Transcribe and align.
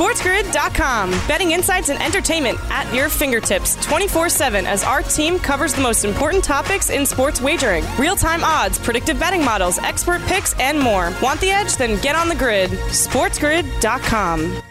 SportsGrid.com. 0.00 1.10
Betting 1.28 1.52
insights 1.52 1.90
and 1.90 2.02
entertainment 2.02 2.58
at 2.70 2.92
your 2.94 3.08
fingertips 3.08 3.76
24 3.84 4.28
7 4.28 4.66
as 4.66 4.82
our 4.82 5.02
team 5.02 5.38
covers 5.38 5.74
the 5.74 5.82
most 5.82 6.04
important 6.04 6.42
topics 6.42 6.90
in 6.90 7.06
sports 7.06 7.40
wagering 7.40 7.84
real 7.98 8.16
time 8.16 8.42
odds, 8.42 8.78
predictive 8.78 9.18
betting 9.20 9.44
models, 9.44 9.78
expert 9.78 10.22
picks, 10.22 10.58
and 10.58 10.78
more. 10.78 11.12
Want 11.22 11.40
the 11.40 11.50
edge? 11.50 11.76
Then 11.76 12.00
get 12.00 12.16
on 12.16 12.28
the 12.28 12.34
grid. 12.34 12.70
SportsGrid.com. 12.70 14.62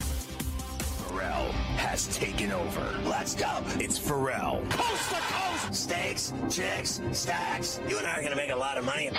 Ferrall 0.00 1.52
has 1.76 2.16
taken 2.16 2.52
over. 2.52 2.98
Let's 3.04 3.34
go. 3.34 3.62
It's 3.78 3.98
Ferrall. 3.98 4.62
Coast 4.70 5.08
to 5.10 5.16
coast. 5.16 5.74
Steaks, 5.74 6.32
chicks, 6.50 7.00
stacks. 7.12 7.80
You 7.88 7.98
and 7.98 8.06
I 8.06 8.12
are 8.14 8.20
going 8.20 8.30
to 8.30 8.36
make 8.36 8.50
a 8.50 8.56
lot 8.56 8.76
of 8.76 8.84
money. 8.84 9.10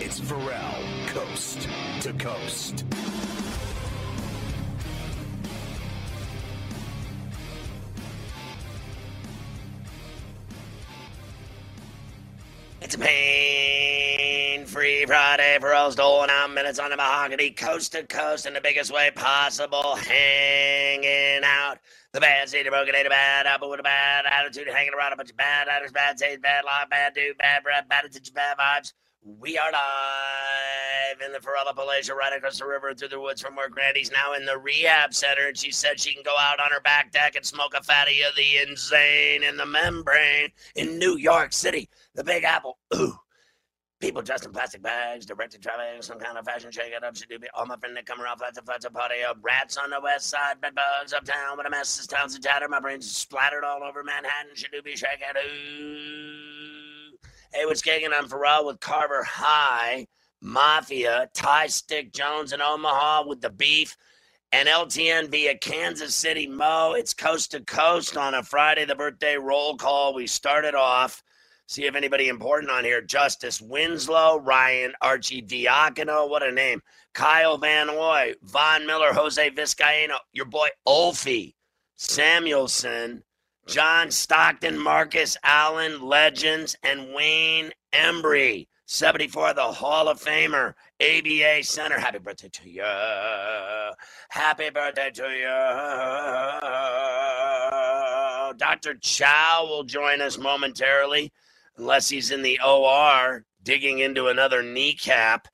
It's 0.00 0.20
Ferrall, 0.20 1.08
coast 1.08 1.68
to 2.00 2.12
coast. 2.14 2.84
It's 12.80 12.94
a 12.94 12.98
pain-free 12.98 15.04
Friday 15.06 15.58
for 15.60 15.74
us 15.74 15.96
doling 15.96 16.30
out 16.30 16.52
minutes 16.52 16.78
on 16.78 16.90
the 16.90 16.96
mahogany, 16.96 17.50
coast 17.50 17.92
to 17.92 18.04
coast 18.04 18.46
in 18.46 18.54
the 18.54 18.60
biggest 18.60 18.92
way 18.92 19.10
possible, 19.12 19.96
hanging 19.96 21.42
out. 21.42 21.78
The 22.12 22.20
bad 22.20 22.48
seed, 22.48 22.68
broken, 22.68 22.94
ate 22.94 23.06
a 23.06 23.10
bad 23.10 23.46
apple 23.46 23.70
with 23.70 23.80
a 23.80 23.82
bad 23.82 24.24
attitude, 24.24 24.68
hanging 24.68 24.94
around 24.94 25.14
a 25.14 25.16
bunch 25.16 25.30
of 25.30 25.36
bad 25.36 25.66
actors, 25.68 25.90
bad 25.90 26.16
taste, 26.16 26.42
bad 26.42 26.64
life, 26.64 26.88
bad 26.88 27.14
dude, 27.14 27.36
bad 27.38 27.62
breath, 27.62 27.88
bad 27.88 28.04
attention, 28.04 28.34
bad 28.34 28.56
vibes. 28.56 28.92
We 29.26 29.58
are 29.58 29.72
live 29.72 31.20
in 31.24 31.32
the 31.32 31.40
Ferrall 31.40 31.64
Appalachia 31.66 32.14
right 32.14 32.32
across 32.36 32.60
the 32.60 32.64
river 32.64 32.94
through 32.94 33.08
the 33.08 33.20
woods 33.20 33.42
from 33.42 33.56
where 33.56 33.68
Granny's 33.68 34.12
now 34.12 34.34
in 34.34 34.46
the 34.46 34.56
rehab 34.56 35.12
center. 35.12 35.48
And 35.48 35.56
she 35.56 35.72
said 35.72 35.98
she 35.98 36.14
can 36.14 36.22
go 36.22 36.36
out 36.38 36.60
on 36.60 36.70
her 36.70 36.80
back 36.80 37.10
deck 37.10 37.34
and 37.34 37.44
smoke 37.44 37.74
a 37.76 37.82
fatty 37.82 38.22
of 38.22 38.36
the 38.36 38.58
insane 38.68 39.42
in 39.42 39.56
the 39.56 39.66
membrane 39.66 40.50
in 40.76 41.00
New 41.00 41.16
York 41.16 41.52
City. 41.52 41.88
The 42.14 42.22
Big 42.22 42.44
Apple. 42.44 42.78
Ooh. 42.94 43.18
People 43.98 44.22
dressed 44.22 44.44
in 44.44 44.52
plastic 44.52 44.80
bags, 44.80 45.26
directed 45.26 45.60
traffic, 45.60 46.04
some 46.04 46.20
kind 46.20 46.38
of 46.38 46.44
fashion 46.44 46.70
shake 46.70 46.92
it 46.92 47.02
up. 47.02 47.16
Should 47.16 47.28
do 47.28 47.40
be 47.40 47.48
all 47.52 47.66
my 47.66 47.76
friend 47.78 47.96
that 47.96 48.06
come 48.06 48.20
around, 48.20 48.38
flats 48.38 48.58
and 48.58 48.66
flats 48.66 48.86
party 48.92 49.16
up. 49.28 49.38
Rats 49.42 49.76
on 49.76 49.90
the 49.90 50.00
west 50.00 50.30
side, 50.30 50.60
bed 50.60 50.76
bugs 50.76 51.12
uptown. 51.12 51.56
When 51.56 51.66
a 51.66 51.70
mess 51.70 51.98
is 51.98 52.06
towns 52.06 52.36
a 52.36 52.40
tatter, 52.40 52.68
my 52.68 52.78
brains 52.78 53.10
splattered 53.10 53.64
all 53.64 53.82
over 53.82 54.04
Manhattan. 54.04 54.54
Should 54.54 54.70
do 54.70 54.82
be 54.82 54.94
shake 54.94 55.18
it. 55.20 55.36
Ooh. 55.36 56.55
Hey, 57.56 57.64
what's 57.64 57.80
kicking 57.80 58.12
on 58.12 58.28
Ferrall 58.28 58.66
with 58.66 58.80
Carver 58.80 59.24
High, 59.24 60.06
Mafia, 60.42 61.30
Ty 61.32 61.68
Stick 61.68 62.12
Jones 62.12 62.52
in 62.52 62.60
Omaha 62.60 63.26
with 63.26 63.40
the 63.40 63.48
beef, 63.48 63.96
and 64.52 64.68
LTN 64.68 65.30
via 65.30 65.56
Kansas 65.56 66.14
City 66.14 66.46
Mo. 66.46 66.92
It's 66.92 67.14
coast 67.14 67.52
to 67.52 67.62
coast 67.62 68.18
on 68.18 68.34
a 68.34 68.42
Friday, 68.42 68.84
the 68.84 68.94
birthday 68.94 69.36
roll 69.36 69.74
call. 69.78 70.12
We 70.12 70.26
started 70.26 70.74
off. 70.74 71.22
See 71.66 71.86
if 71.86 71.94
anybody 71.94 72.28
important 72.28 72.70
on 72.70 72.84
here. 72.84 73.00
Justice 73.00 73.62
Winslow, 73.62 74.40
Ryan 74.40 74.92
Arcidiacono, 75.02 76.28
what 76.28 76.42
a 76.42 76.52
name. 76.52 76.82
Kyle 77.14 77.56
Van 77.56 77.86
Noy, 77.86 78.34
Von 78.42 78.84
Miller, 78.84 79.14
Jose 79.14 79.50
Vizcaino, 79.52 80.16
your 80.34 80.44
boy 80.44 80.68
Olfie, 80.86 81.54
Samuelsson, 81.96 83.22
John 83.66 84.10
Stockton, 84.12 84.78
Marcus 84.78 85.36
Allen, 85.42 86.00
Legends, 86.00 86.76
and 86.82 87.12
Wayne 87.12 87.72
Embry. 87.92 88.68
74, 88.88 89.54
the 89.54 89.62
Hall 89.62 90.08
of 90.08 90.22
Famer, 90.22 90.74
ABA 91.00 91.64
Center. 91.64 91.98
Happy 91.98 92.18
birthday 92.18 92.48
to 92.48 92.70
you. 92.70 92.84
Happy 94.28 94.70
birthday 94.70 95.10
to 95.10 95.28
you. 98.52 98.56
Dr. 98.56 98.94
Chow 99.00 99.66
will 99.68 99.82
join 99.82 100.20
us 100.20 100.38
momentarily, 100.38 101.32
unless 101.76 102.08
he's 102.08 102.30
in 102.30 102.42
the 102.42 102.60
OR 102.64 103.44
digging 103.64 103.98
into 103.98 104.28
another 104.28 104.62
kneecap. 104.62 105.48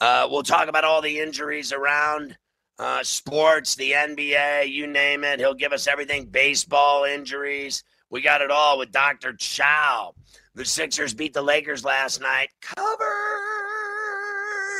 Uh, 0.00 0.28
we'll 0.30 0.44
talk 0.44 0.68
about 0.68 0.84
all 0.84 1.02
the 1.02 1.18
injuries 1.18 1.72
around 1.72 2.36
uh, 2.78 3.02
sports, 3.02 3.74
the 3.74 3.92
NBA, 3.92 4.70
you 4.70 4.86
name 4.86 5.24
it. 5.24 5.40
He'll 5.40 5.54
give 5.54 5.72
us 5.72 5.86
everything 5.86 6.26
baseball 6.26 7.04
injuries. 7.04 7.84
We 8.10 8.20
got 8.20 8.42
it 8.42 8.50
all 8.50 8.78
with 8.78 8.92
Dr. 8.92 9.34
Chow. 9.34 10.14
The 10.54 10.64
Sixers 10.64 11.14
beat 11.14 11.34
the 11.34 11.42
Lakers 11.42 11.84
last 11.84 12.20
night. 12.20 12.48
Cover. 12.60 13.04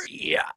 Yeah. 0.09 0.49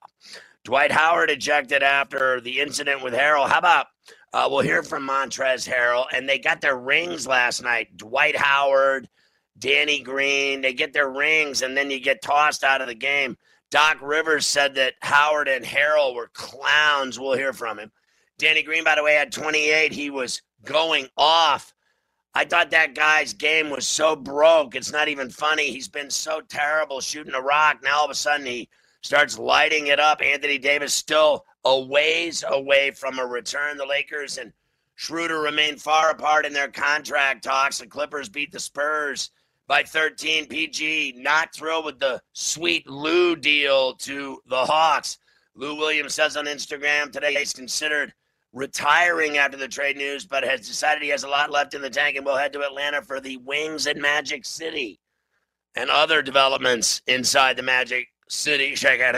Dwight 0.65 0.93
Howard 0.93 1.31
ejected 1.31 1.83
after 1.83 2.41
the 2.41 2.61
incident 2.61 3.03
with 3.03 3.15
Harrell. 3.15 3.49
How 3.49 3.59
about 3.59 3.87
uh, 4.33 4.47
we'll 4.51 4.61
hear 4.61 4.83
from 4.83 5.07
Montrez 5.09 5.69
Harrell, 5.69 6.05
and 6.13 6.29
they 6.29 6.39
got 6.39 6.61
their 6.61 6.77
rings 6.77 7.27
last 7.27 7.63
night. 7.63 7.97
Dwight 7.97 8.37
Howard, 8.37 9.09
Danny 9.59 10.01
Green, 10.01 10.61
they 10.61 10.73
get 10.73 10.93
their 10.93 11.11
rings, 11.11 11.63
and 11.63 11.77
then 11.77 11.91
you 11.91 11.99
get 11.99 12.23
tossed 12.23 12.63
out 12.63 12.81
of 12.81 12.87
the 12.87 12.95
game. 12.95 13.37
Doc 13.71 13.99
Rivers 14.03 14.47
said 14.47 14.75
that 14.75 14.95
Howard 15.01 15.49
and 15.49 15.65
Harrell 15.65 16.15
were 16.15 16.31
clowns. 16.35 17.21
We'll 17.21 17.37
hear 17.37 17.53
from 17.53 17.79
him. 17.79 17.93
Danny 18.39 18.63
Green, 18.63 18.85
by 18.85 18.97
the 18.97 19.03
way, 19.05 19.15
had 19.15 19.31
28. 19.33 19.93
He 19.93 20.11
was 20.11 20.43
going 20.65 21.09
off. 21.17 21.73
I 22.35 22.45
thought 22.45 22.71
that 22.71 22.95
guy's 22.95 23.33
game 23.33 23.71
was 23.71 23.87
so 23.87 24.17
broke. 24.17 24.75
It's 24.75 24.93
not 24.93 25.09
even 25.09 25.31
funny. 25.31 25.71
He's 25.71 25.89
been 25.89 26.11
so 26.11 26.41
terrible 26.41 27.01
shooting 27.01 27.35
a 27.35 27.41
rock. 27.41 27.81
Now 27.83 27.99
all 27.99 28.05
of 28.05 28.11
a 28.11 28.15
sudden 28.15 28.47
he 28.47 28.69
starts 29.03 29.39
lighting 29.39 29.89
it 29.89 30.01
up. 30.01 30.21
Anthony 30.23 30.59
Davis 30.59 30.95
still 30.95 31.45
a 31.65 31.81
ways 31.81 32.45
away 32.49 32.91
from 32.93 33.19
a 33.19 33.27
return. 33.27 33.77
The 33.77 33.87
Lakers 33.87 34.39
and 34.39 34.53
Schroeder 34.95 35.41
remain 35.41 35.77
far 35.77 36.11
apart 36.11 36.47
in 36.47 36.53
their 36.53 36.71
contract 36.71 37.45
talks. 37.45 37.79
The 37.79 37.87
Clippers 37.87 38.29
beat 38.29 38.53
the 38.53 38.61
Spurs 38.61 39.31
by 39.71 39.85
13. 39.85 40.47
PG 40.47 41.15
not 41.19 41.55
thrilled 41.55 41.85
with 41.85 42.01
the 42.01 42.21
sweet 42.33 42.89
Lou 42.89 43.37
deal 43.37 43.95
to 43.95 44.41
the 44.49 44.65
Hawks. 44.65 45.17
Lou 45.55 45.77
Williams 45.77 46.13
says 46.13 46.37
on 46.37 46.47
Instagram 46.47 47.13
today 47.13 47.35
he's 47.35 47.53
considered 47.53 48.13
retiring 48.53 49.39
after 49.39 49.57
the 49.57 49.69
trade 49.69 49.97
news, 49.97 50.27
but 50.27 50.43
has 50.43 50.67
decided 50.67 51.05
he 51.05 51.09
has 51.11 51.23
a 51.23 51.29
lot 51.29 51.53
left 51.53 51.75
in 51.75 51.83
the 51.83 51.89
tank 51.89 52.17
and 52.17 52.27
will 52.27 52.37
head 52.37 52.53
to 52.53 52.63
Atlanta 52.63 53.01
for 53.01 53.21
the 53.21 53.37
Wings 53.37 53.87
at 53.87 53.97
Magic 53.97 54.45
City 54.45 54.99
and 55.77 55.89
other 55.89 56.21
developments 56.21 57.01
inside 57.07 57.57
the 57.57 57.63
Magic 57.63 58.09
City. 58.29 58.75
Check 58.75 59.01
out. 59.01 59.15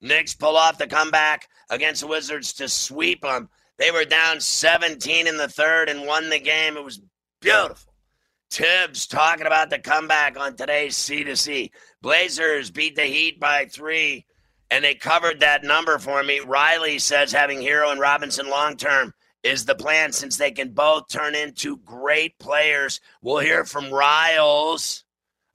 Knicks 0.00 0.34
pull 0.34 0.56
off 0.56 0.78
the 0.78 0.88
comeback 0.88 1.46
against 1.70 2.00
the 2.00 2.08
Wizards 2.08 2.52
to 2.54 2.68
sweep 2.68 3.22
them. 3.22 3.48
They 3.78 3.92
were 3.92 4.04
down 4.04 4.40
17 4.40 5.28
in 5.28 5.36
the 5.36 5.46
third 5.46 5.88
and 5.88 6.08
won 6.08 6.28
the 6.28 6.40
game. 6.40 6.76
It 6.76 6.82
was 6.82 7.00
beautiful. 7.40 7.85
Thibs 8.56 9.06
talking 9.06 9.46
about 9.46 9.68
the 9.68 9.78
comeback 9.78 10.40
on 10.40 10.56
today's 10.56 10.96
C2C. 10.96 11.70
Blazers 12.00 12.70
beat 12.70 12.96
the 12.96 13.04
Heat 13.04 13.38
by 13.38 13.66
three, 13.66 14.24
and 14.70 14.82
they 14.82 14.94
covered 14.94 15.40
that 15.40 15.62
number 15.62 15.98
for 15.98 16.22
me. 16.22 16.40
Riley 16.40 16.98
says 16.98 17.32
having 17.32 17.58
Herro 17.58 17.92
and 17.92 18.00
Robinson 18.00 18.48
long 18.48 18.78
term 18.78 19.12
is 19.42 19.66
the 19.66 19.74
plan 19.74 20.10
since 20.10 20.38
they 20.38 20.52
can 20.52 20.70
both 20.70 21.06
turn 21.08 21.34
into 21.34 21.76
great 21.84 22.38
players. 22.38 23.02
We'll 23.20 23.40
hear 23.40 23.66
from 23.66 23.92
Riles. 23.92 25.04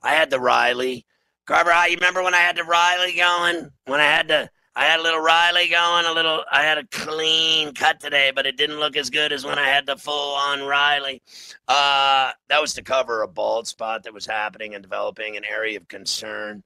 I 0.00 0.14
had 0.14 0.30
the 0.30 0.38
Riley. 0.38 1.04
Carver, 1.44 1.72
you 1.88 1.96
remember 1.96 2.22
when 2.22 2.34
I 2.34 2.38
had 2.38 2.56
the 2.56 2.62
Riley 2.62 3.16
going? 3.16 3.68
When 3.86 3.98
I 3.98 4.04
had 4.04 4.28
to 4.28 4.48
I 4.74 4.84
had 4.86 5.00
a 5.00 5.02
little 5.02 5.20
Riley 5.20 5.68
going, 5.68 6.06
a 6.06 6.12
little. 6.12 6.44
I 6.50 6.62
had 6.62 6.78
a 6.78 6.84
clean 6.84 7.74
cut 7.74 8.00
today, 8.00 8.32
but 8.34 8.46
it 8.46 8.56
didn't 8.56 8.80
look 8.80 8.96
as 8.96 9.10
good 9.10 9.30
as 9.30 9.44
when 9.44 9.58
I 9.58 9.68
had 9.68 9.84
the 9.84 9.96
full 9.96 10.34
on 10.34 10.62
Riley. 10.62 11.20
Uh, 11.68 12.32
that 12.48 12.60
was 12.60 12.72
to 12.74 12.82
cover 12.82 13.22
a 13.22 13.28
bald 13.28 13.66
spot 13.66 14.02
that 14.04 14.14
was 14.14 14.24
happening 14.24 14.74
and 14.74 14.82
developing 14.82 15.36
an 15.36 15.44
area 15.44 15.76
of 15.76 15.88
concern. 15.88 16.62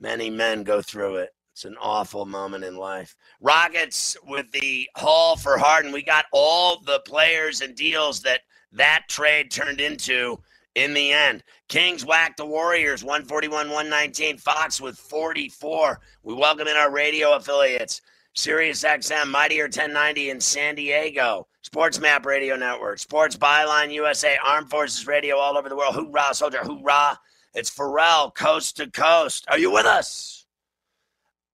Many 0.00 0.28
men 0.28 0.64
go 0.64 0.82
through 0.82 1.16
it. 1.16 1.30
It's 1.52 1.64
an 1.64 1.76
awful 1.80 2.26
moment 2.26 2.64
in 2.64 2.76
life. 2.76 3.14
Rockets 3.40 4.16
with 4.26 4.50
the 4.50 4.88
haul 4.96 5.36
for 5.36 5.56
Harden. 5.56 5.92
We 5.92 6.02
got 6.02 6.26
all 6.32 6.80
the 6.80 7.00
players 7.06 7.60
and 7.60 7.76
deals 7.76 8.20
that 8.22 8.40
that 8.72 9.04
trade 9.08 9.52
turned 9.52 9.80
into 9.80 10.38
in 10.76 10.92
the 10.92 11.10
end. 11.10 11.42
Kings 11.68 12.04
whack 12.04 12.36
the 12.36 12.46
Warriors 12.46 13.02
141 13.02 13.68
119. 13.68 14.36
Fox 14.36 14.80
with 14.80 14.96
44. 14.96 16.00
We 16.22 16.34
welcome 16.34 16.68
in 16.68 16.76
our 16.76 16.92
radio 16.92 17.34
affiliates. 17.34 18.02
Sirius 18.34 18.84
XM, 18.84 19.30
Mightier 19.30 19.64
1090 19.64 20.28
in 20.28 20.40
San 20.42 20.74
Diego, 20.74 21.46
Sports 21.62 21.98
Map 21.98 22.26
Radio 22.26 22.54
Network, 22.54 22.98
Sports 22.98 23.34
Byline 23.34 23.90
USA, 23.90 24.36
Armed 24.44 24.68
Forces 24.68 25.06
Radio 25.06 25.38
all 25.38 25.56
over 25.56 25.70
the 25.70 25.76
world. 25.76 25.94
Hoorah, 25.94 26.34
soldier, 26.34 26.62
hoorah. 26.62 27.18
It's 27.54 27.70
Ferrall, 27.70 28.30
coast 28.32 28.76
to 28.76 28.90
coast. 28.90 29.46
Are 29.48 29.58
you 29.58 29.72
with 29.72 29.86
us? 29.86 30.44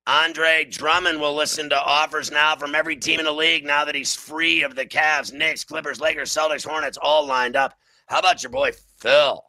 Andre 0.09 0.67
Drummond 0.69 1.21
will 1.21 1.37
listen 1.37 1.71
to 1.71 1.81
offers 1.81 2.33
now 2.33 2.57
from 2.57 2.75
every 2.75 2.97
team 2.97 3.21
in 3.21 3.27
the 3.27 3.33
league 3.33 3.65
now 3.65 3.85
that 3.85 3.95
he's 3.95 4.17
free 4.17 4.65
of 4.65 4.75
the 4.75 4.85
Cavs, 4.85 5.33
Knicks, 5.33 5.63
Clippers, 5.63 6.01
Lakers, 6.01 6.35
Celtics, 6.35 6.67
Hornets, 6.67 6.99
all 7.01 7.25
lined 7.25 7.55
up. 7.55 7.79
How 8.07 8.19
about 8.19 8.43
your 8.43 8.51
boy 8.51 8.73
Phil? 9.03 9.43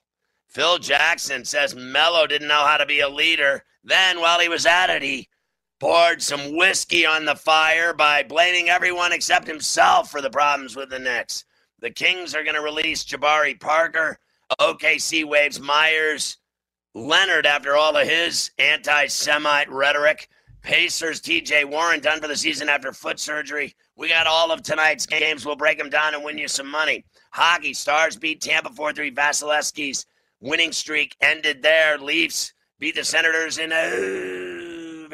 Phil 0.50 0.80
Jackson 0.80 1.46
says 1.46 1.76
Melo 1.76 2.26
didn't 2.26 2.48
know 2.48 2.66
how 2.66 2.78
to 2.78 2.88
be 2.88 3.02
a 3.02 3.08
leader. 3.08 3.64
Then, 3.84 4.20
while 4.20 4.40
he 4.40 4.50
was 4.50 4.66
at 4.66 4.90
it, 4.90 5.04
he 5.04 5.30
poured 5.80 6.24
some 6.24 6.58
whiskey 6.58 7.06
on 7.06 7.26
the 7.26 7.36
fire 7.36 7.94
by 7.94 8.24
blaming 8.24 8.70
everyone 8.70 9.14
except 9.14 9.46
himself 9.46 10.10
for 10.10 10.22
the 10.22 10.30
problems 10.32 10.76
with 10.76 10.90
the 10.90 10.98
Knicks. 10.98 11.46
The 11.82 11.92
Kings 11.92 12.34
are 12.34 12.44
going 12.44 12.56
to 12.56 12.62
release 12.62 13.04
Jabari 13.04 13.60
Parker. 13.60 14.18
OKC 14.60 15.24
waives 15.24 15.60
Meyers. 15.60 16.38
Leonard 16.96 17.46
after 17.46 17.76
all 17.76 17.96
of 17.96 18.08
his 18.08 18.50
anti 18.58 19.06
Semite 19.06 19.70
rhetoric. 19.70 20.30
Pacers 20.63 21.21
TJ 21.21 21.65
Warren 21.65 22.00
done 22.00 22.21
for 22.21 22.30
the 22.30 22.38
season 22.38 22.69
after 22.69 22.94
foot 22.94 23.19
surgery. 23.19 23.75
We 23.98 24.07
got 24.07 24.27
all 24.27 24.50
of 24.50 24.63
tonight's 24.63 25.06
games. 25.06 25.45
We'll 25.45 25.57
break 25.57 25.77
them 25.77 25.89
down 25.89 26.15
and 26.15 26.24
win 26.24 26.38
you 26.38 26.48
some 26.48 26.71
money. 26.71 27.04
Hockey 27.31 27.74
Stars 27.74 28.15
beat 28.15 28.39
Tampa 28.39 28.69
4 28.69 28.94
3. 28.94 29.12
Vasilevskiy's 29.12 30.06
winning 30.39 30.71
streak 30.71 31.18
ended 31.19 31.62
there. 31.62 31.98
Leafs 31.98 32.54
beat 32.80 32.95
the 32.95 33.04
Senators 33.04 33.57
in 33.57 33.74
overtime. 33.74 35.12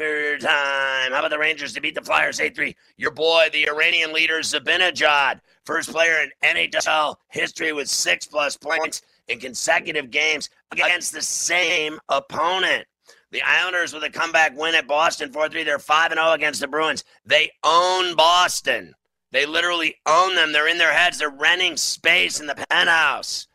How 1.12 1.18
about 1.18 1.30
the 1.30 1.38
Rangers 1.38 1.72
to 1.72 1.80
beat 1.80 1.96
the 1.96 2.02
Flyers 2.02 2.38
8 2.38 2.54
3? 2.54 2.76
Your 2.96 3.10
boy, 3.10 3.48
the 3.52 3.68
Iranian 3.68 4.12
leader, 4.12 4.38
Zibanejad, 4.40 5.40
first 5.64 5.90
player 5.90 6.22
in 6.22 6.30
NHL 6.44 7.16
history 7.28 7.72
with 7.72 7.88
six 7.88 8.24
plus 8.24 8.56
points 8.56 9.02
in 9.26 9.40
consecutive 9.40 10.12
games 10.12 10.48
against 10.70 11.12
the 11.12 11.22
same 11.22 11.98
opponent. 12.08 12.86
The 13.32 13.42
Islanders 13.42 13.92
with 13.92 14.02
a 14.02 14.10
comeback 14.10 14.56
win 14.58 14.74
at 14.74 14.88
Boston 14.88 15.32
4 15.32 15.48
3. 15.48 15.62
They're 15.62 15.78
5 15.78 16.12
0 16.12 16.32
against 16.32 16.60
the 16.60 16.68
Bruins. 16.68 17.04
They 17.24 17.50
own 17.64 18.16
Boston. 18.16 18.94
They 19.32 19.46
literally 19.46 19.96
own 20.06 20.34
them. 20.34 20.52
They're 20.52 20.68
in 20.68 20.78
their 20.78 20.92
heads. 20.92 21.18
They're 21.18 21.30
renting 21.30 21.76
space 21.76 22.40
in 22.40 22.46
the 22.46 22.66
penthouse. 22.70 23.46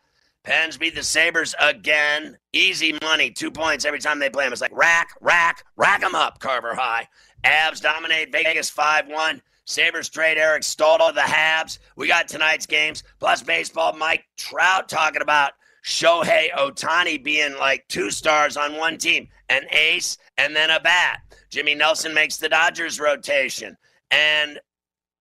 Pens 0.42 0.78
beat 0.78 0.94
the 0.94 1.02
Sabres 1.02 1.54
again. 1.60 2.38
Easy 2.52 2.96
money. 3.02 3.30
Two 3.30 3.50
points 3.50 3.84
every 3.84 3.98
time 3.98 4.18
they 4.18 4.30
play 4.30 4.44
them. 4.44 4.52
It's 4.52 4.62
like 4.62 4.76
rack, 4.76 5.08
rack, 5.20 5.64
rack 5.76 6.00
them 6.00 6.14
up, 6.14 6.38
Carver 6.38 6.74
High. 6.74 7.08
Avs 7.44 7.82
dominate 7.82 8.32
Vegas 8.32 8.70
5 8.70 9.08
1. 9.08 9.42
Sabres 9.66 10.08
trade 10.08 10.38
Eric 10.38 10.62
Staal 10.62 10.98
to 10.98 11.12
the 11.12 11.20
Habs. 11.20 11.80
We 11.96 12.06
got 12.06 12.28
tonight's 12.28 12.66
games, 12.66 13.02
plus 13.18 13.42
baseball. 13.42 13.92
Mike 13.92 14.24
Trout 14.38 14.88
talking 14.88 15.20
about 15.20 15.52
Shohei 15.86 16.50
Ohtani 16.52 17.22
being 17.22 17.56
like 17.58 17.86
two 17.86 18.10
stars 18.10 18.56
on 18.56 18.76
one 18.76 18.98
team, 18.98 19.28
an 19.48 19.62
ace 19.70 20.18
and 20.36 20.54
then 20.54 20.70
a 20.70 20.80
bat. 20.80 21.20
Jimmy 21.48 21.76
Nelson 21.76 22.12
makes 22.12 22.38
the 22.38 22.48
Dodgers 22.48 22.98
rotation. 22.98 23.76
And 24.10 24.58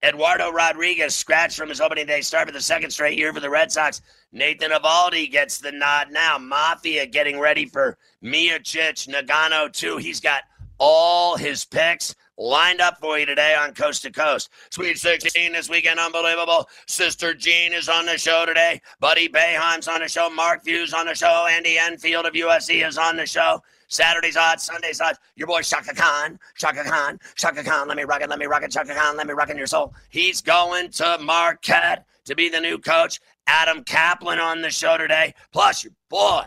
Eduardo 0.03 0.51
Rodriguez 0.51 1.15
scratched 1.15 1.55
from 1.55 1.69
his 1.69 1.79
opening 1.79 2.07
day 2.07 2.21
start 2.21 2.47
for 2.47 2.51
the 2.51 2.61
second 2.61 2.89
straight 2.89 3.17
year 3.17 3.31
for 3.31 3.39
the 3.39 3.49
Red 3.49 3.71
Sox. 3.71 4.01
Nathan 4.31 4.71
Eovaldi 4.71 5.31
gets 5.31 5.59
the 5.59 5.71
nod 5.71 6.07
now. 6.11 6.39
Mafia 6.39 7.05
getting 7.05 7.39
ready 7.39 7.65
for 7.65 7.97
Miocic, 8.23 9.07
Ngannou 9.07 9.71
too. 9.71 9.97
He's 9.97 10.19
got 10.19 10.41
all 10.79 11.37
his 11.37 11.63
picks 11.63 12.15
lined 12.37 12.81
up 12.81 12.99
for 12.99 13.17
you 13.17 13.25
today 13.25 13.55
on 13.55 13.73
Coast 13.73 14.01
to 14.03 14.11
Coast. 14.11 14.49
Sweet 14.71 14.97
16 14.97 15.53
this 15.53 15.69
weekend, 15.69 15.99
unbelievable. 15.99 16.67
Sister 16.87 17.33
Jean 17.33 17.73
is 17.73 17.89
on 17.89 18.05
the 18.05 18.17
show 18.17 18.45
today. 18.45 18.81
Buddy 18.99 19.29
Boeheim's 19.29 19.87
on 19.87 20.01
the 20.01 20.07
show. 20.07 20.29
Mark 20.29 20.63
Few's 20.63 20.93
on 20.93 21.05
the 21.05 21.15
show. 21.15 21.47
Andy 21.49 21.77
Enfield 21.77 22.25
of 22.25 22.33
USC 22.33 22.87
is 22.87 22.97
on 22.97 23.15
the 23.15 23.25
show. 23.25 23.61
Saturday's 23.87 24.35
odds, 24.35 24.63
Sunday's 24.63 24.99
odds. 24.99 25.19
Your 25.35 25.47
boy 25.47 25.61
Chaka 25.61 25.93
Khan, 25.93 26.39
Chaka 26.57 26.83
Khan, 26.83 27.19
Chaka 27.35 27.63
Khan. 27.63 27.87
Let 27.87 27.97
me 27.97 28.03
rock 28.03 28.21
it, 28.21 28.29
let 28.29 28.39
me 28.39 28.45
rock 28.45 28.63
it, 28.63 28.71
Chaka 28.71 28.93
Khan. 28.93 29.15
Let 29.15 29.27
me 29.27 29.33
rock 29.33 29.49
in 29.49 29.57
your 29.57 29.67
soul. 29.67 29.93
He's 30.09 30.41
going 30.41 30.89
to 30.91 31.17
Marquette 31.21 32.05
to 32.25 32.35
be 32.35 32.49
the 32.49 32.59
new 32.59 32.77
coach. 32.77 33.19
Adam 33.47 33.83
Kaplan 33.83 34.39
on 34.39 34.61
the 34.61 34.71
show 34.71 34.97
today. 34.97 35.33
Plus 35.51 35.83
your 35.83 35.93
boy 36.09 36.45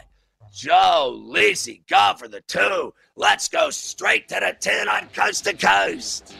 Joe 0.52 1.22
Lisi. 1.26 1.82
Go 1.88 2.14
for 2.18 2.28
the 2.28 2.40
two. 2.42 2.94
Let's 3.16 3.48
go 3.48 3.70
straight 3.70 4.28
to 4.28 4.34
the 4.40 4.56
10 4.58 4.88
on 4.88 5.08
coast 5.08 5.44
to 5.44 5.54
coast. 5.54 6.34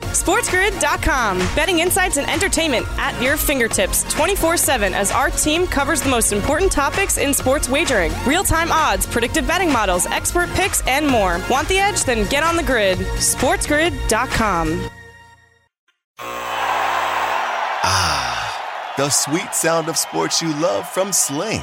SportsGrid.com. 0.00 1.38
Betting 1.54 1.78
insights 1.78 2.16
and 2.16 2.28
entertainment 2.28 2.86
at 2.98 3.20
your 3.22 3.36
fingertips 3.36 4.02
24 4.12 4.56
7 4.56 4.92
as 4.94 5.12
our 5.12 5.30
team 5.30 5.66
covers 5.66 6.02
the 6.02 6.08
most 6.08 6.32
important 6.32 6.72
topics 6.72 7.16
in 7.16 7.32
sports 7.32 7.68
wagering 7.68 8.12
real 8.26 8.42
time 8.42 8.72
odds, 8.72 9.06
predictive 9.06 9.46
betting 9.46 9.72
models, 9.72 10.06
expert 10.06 10.48
picks, 10.50 10.84
and 10.86 11.06
more. 11.06 11.40
Want 11.48 11.68
the 11.68 11.78
edge? 11.78 12.02
Then 12.04 12.28
get 12.28 12.42
on 12.42 12.56
the 12.56 12.62
grid. 12.62 12.98
SportsGrid.com. 12.98 14.88
Ah, 17.82 18.94
the 18.96 19.08
sweet 19.10 19.54
sound 19.54 19.88
of 19.88 19.96
sports 19.96 20.42
you 20.42 20.48
love 20.60 20.88
from 20.88 21.12
Sling. 21.12 21.62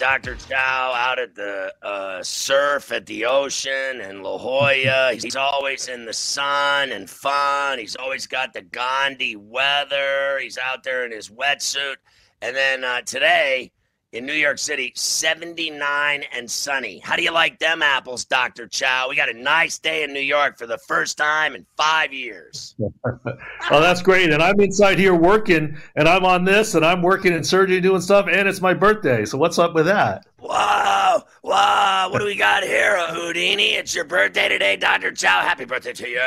Dr. 0.00 0.34
Chow 0.48 0.94
out 0.96 1.18
at 1.18 1.34
the 1.34 1.74
uh, 1.82 2.22
surf 2.22 2.90
at 2.90 3.04
the 3.04 3.26
ocean 3.26 4.00
and 4.00 4.22
La 4.22 4.38
Jolla. 4.38 5.12
He's 5.12 5.36
always 5.36 5.88
in 5.88 6.06
the 6.06 6.14
sun 6.14 6.90
and 6.90 7.08
fun. 7.08 7.78
He's 7.78 7.96
always 7.96 8.26
got 8.26 8.54
the 8.54 8.62
Gandhi 8.62 9.36
weather. 9.36 10.38
He's 10.40 10.56
out 10.56 10.84
there 10.84 11.04
in 11.04 11.12
his 11.12 11.28
wetsuit. 11.28 11.96
And 12.40 12.56
then 12.56 12.82
uh, 12.82 13.02
today, 13.02 13.72
in 14.12 14.26
New 14.26 14.34
York 14.34 14.58
City, 14.58 14.92
79 14.96 16.24
and 16.32 16.50
sunny. 16.50 16.98
How 16.98 17.14
do 17.14 17.22
you 17.22 17.32
like 17.32 17.60
them 17.60 17.80
apples, 17.80 18.24
Dr. 18.24 18.66
Chow? 18.66 19.08
We 19.08 19.14
got 19.14 19.28
a 19.28 19.34
nice 19.34 19.78
day 19.78 20.02
in 20.02 20.12
New 20.12 20.18
York 20.20 20.58
for 20.58 20.66
the 20.66 20.78
first 20.78 21.16
time 21.16 21.54
in 21.54 21.64
five 21.76 22.12
years. 22.12 22.74
well, 23.04 23.80
that's 23.80 24.02
great. 24.02 24.32
And 24.32 24.42
I'm 24.42 24.58
inside 24.60 24.98
here 24.98 25.14
working, 25.14 25.76
and 25.94 26.08
I'm 26.08 26.24
on 26.24 26.44
this, 26.44 26.74
and 26.74 26.84
I'm 26.84 27.02
working 27.02 27.32
in 27.32 27.44
surgery 27.44 27.80
doing 27.80 28.00
stuff, 28.00 28.26
and 28.30 28.48
it's 28.48 28.60
my 28.60 28.74
birthday. 28.74 29.24
So 29.24 29.38
what's 29.38 29.60
up 29.60 29.74
with 29.74 29.86
that? 29.86 30.26
Whoa, 30.40 31.22
whoa, 31.42 32.08
what 32.10 32.18
do 32.18 32.24
we 32.24 32.34
got 32.34 32.64
here, 32.64 32.98
Houdini? 33.10 33.74
It's 33.74 33.94
your 33.94 34.06
birthday 34.06 34.48
today, 34.48 34.74
Dr. 34.76 35.12
Chow. 35.12 35.42
Happy 35.42 35.66
birthday 35.66 35.92
to 35.92 36.08
you. 36.08 36.20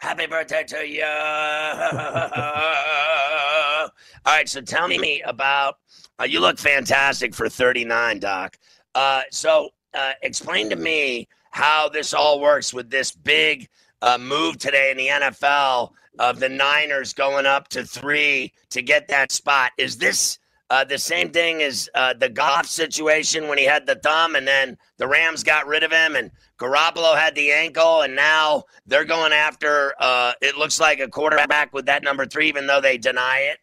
Happy 0.00 0.26
birthday 0.26 0.64
to 0.64 0.88
you. 0.88 1.04
All 4.24 4.32
right, 4.32 4.48
so 4.48 4.60
tell 4.60 4.86
me 4.86 5.20
about 5.26 5.78
uh, 6.22 6.24
you 6.24 6.40
look 6.40 6.58
fantastic 6.58 7.34
for 7.34 7.48
39, 7.48 8.20
Doc. 8.20 8.56
Uh, 8.94 9.22
so 9.30 9.70
uh, 9.94 10.12
explain 10.22 10.70
to 10.70 10.76
me 10.76 11.26
how 11.50 11.88
this 11.88 12.14
all 12.14 12.40
works 12.40 12.72
with 12.72 12.90
this 12.90 13.10
big 13.10 13.68
uh, 14.02 14.18
move 14.18 14.58
today 14.58 14.90
in 14.90 14.96
the 14.96 15.08
NFL 15.08 15.90
of 16.18 16.38
the 16.38 16.48
Niners 16.48 17.12
going 17.12 17.46
up 17.46 17.68
to 17.68 17.84
three 17.84 18.52
to 18.70 18.82
get 18.82 19.08
that 19.08 19.32
spot. 19.32 19.72
Is 19.78 19.96
this 19.96 20.38
uh, 20.70 20.84
the 20.84 20.98
same 20.98 21.30
thing 21.30 21.62
as 21.62 21.88
uh, 21.94 22.14
the 22.14 22.28
Goff 22.28 22.66
situation 22.66 23.48
when 23.48 23.58
he 23.58 23.64
had 23.64 23.86
the 23.86 23.96
thumb 23.96 24.36
and 24.36 24.46
then 24.46 24.78
the 24.98 25.08
Rams 25.08 25.42
got 25.42 25.66
rid 25.66 25.82
of 25.82 25.90
him 25.90 26.14
and 26.16 26.30
Garoppolo 26.58 27.16
had 27.16 27.34
the 27.34 27.50
ankle 27.50 28.02
and 28.02 28.14
now 28.14 28.64
they're 28.86 29.04
going 29.04 29.32
after, 29.32 29.94
it 30.40 30.56
looks 30.56 30.78
like 30.78 31.00
a 31.00 31.08
quarterback 31.08 31.72
with 31.72 31.86
that 31.86 32.04
number 32.04 32.26
three, 32.26 32.48
even 32.48 32.66
though 32.66 32.80
they 32.80 32.96
deny 32.96 33.52
it? 33.52 33.58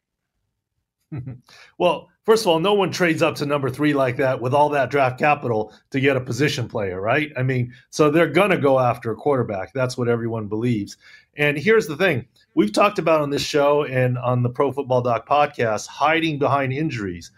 well, 1.77 2.09
first 2.29 2.43
of 2.43 2.47
all, 2.47 2.59
no 2.59 2.75
one 2.75 2.91
trades 2.91 3.23
up 3.23 3.33
to 3.33 3.43
number 3.43 3.71
three 3.71 3.91
like 3.91 4.15
that 4.17 4.39
with 4.39 4.53
all 4.53 4.69
that 4.69 4.91
draft 4.91 5.17
capital 5.17 5.73
to 5.89 5.99
get 5.99 6.15
a 6.15 6.21
position 6.21 6.67
player, 6.67 7.01
right? 7.01 7.31
I 7.35 7.41
mean, 7.41 7.73
so 7.89 8.11
they're 8.11 8.27
going 8.27 8.51
to 8.51 8.57
go 8.59 8.77
after 8.77 9.09
a 9.09 9.15
quarterback. 9.15 9.73
That's 9.73 9.97
what 9.97 10.07
everyone 10.07 10.45
believes. 10.45 10.95
And 11.37 11.57
here's 11.57 11.87
the 11.87 11.97
thing 11.97 12.27
we've 12.53 12.71
talked 12.71 12.99
about 12.99 13.21
on 13.21 13.31
this 13.31 13.41
show 13.41 13.83
and 13.83 14.15
on 14.19 14.43
the 14.43 14.49
Pro 14.49 14.71
Football 14.71 15.01
Doc 15.01 15.27
podcast 15.27 15.87
hiding 15.87 16.37
behind 16.37 16.71
injuries. 16.71 17.31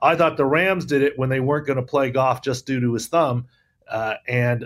I 0.00 0.16
thought 0.16 0.38
the 0.38 0.46
Rams 0.46 0.86
did 0.86 1.02
it 1.02 1.18
when 1.18 1.28
they 1.28 1.40
weren't 1.40 1.66
going 1.66 1.76
to 1.76 1.82
play 1.82 2.10
Goff 2.10 2.40
just 2.40 2.64
due 2.64 2.80
to 2.80 2.94
his 2.94 3.06
thumb. 3.06 3.48
Uh, 3.86 4.14
and 4.26 4.64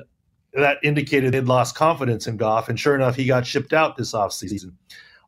that 0.55 0.79
indicated 0.85 1.35
they'd 1.35 1.47
lost 1.47 1.75
confidence 1.75 2.29
in 2.29 2.37
Goff. 2.37 2.69
And 2.69 2.79
sure 2.79 2.95
enough, 2.95 3.17
he 3.17 3.25
got 3.25 3.49
shipped 3.49 3.73
out 3.73 3.97
this 3.97 4.13
offseason. 4.13 4.75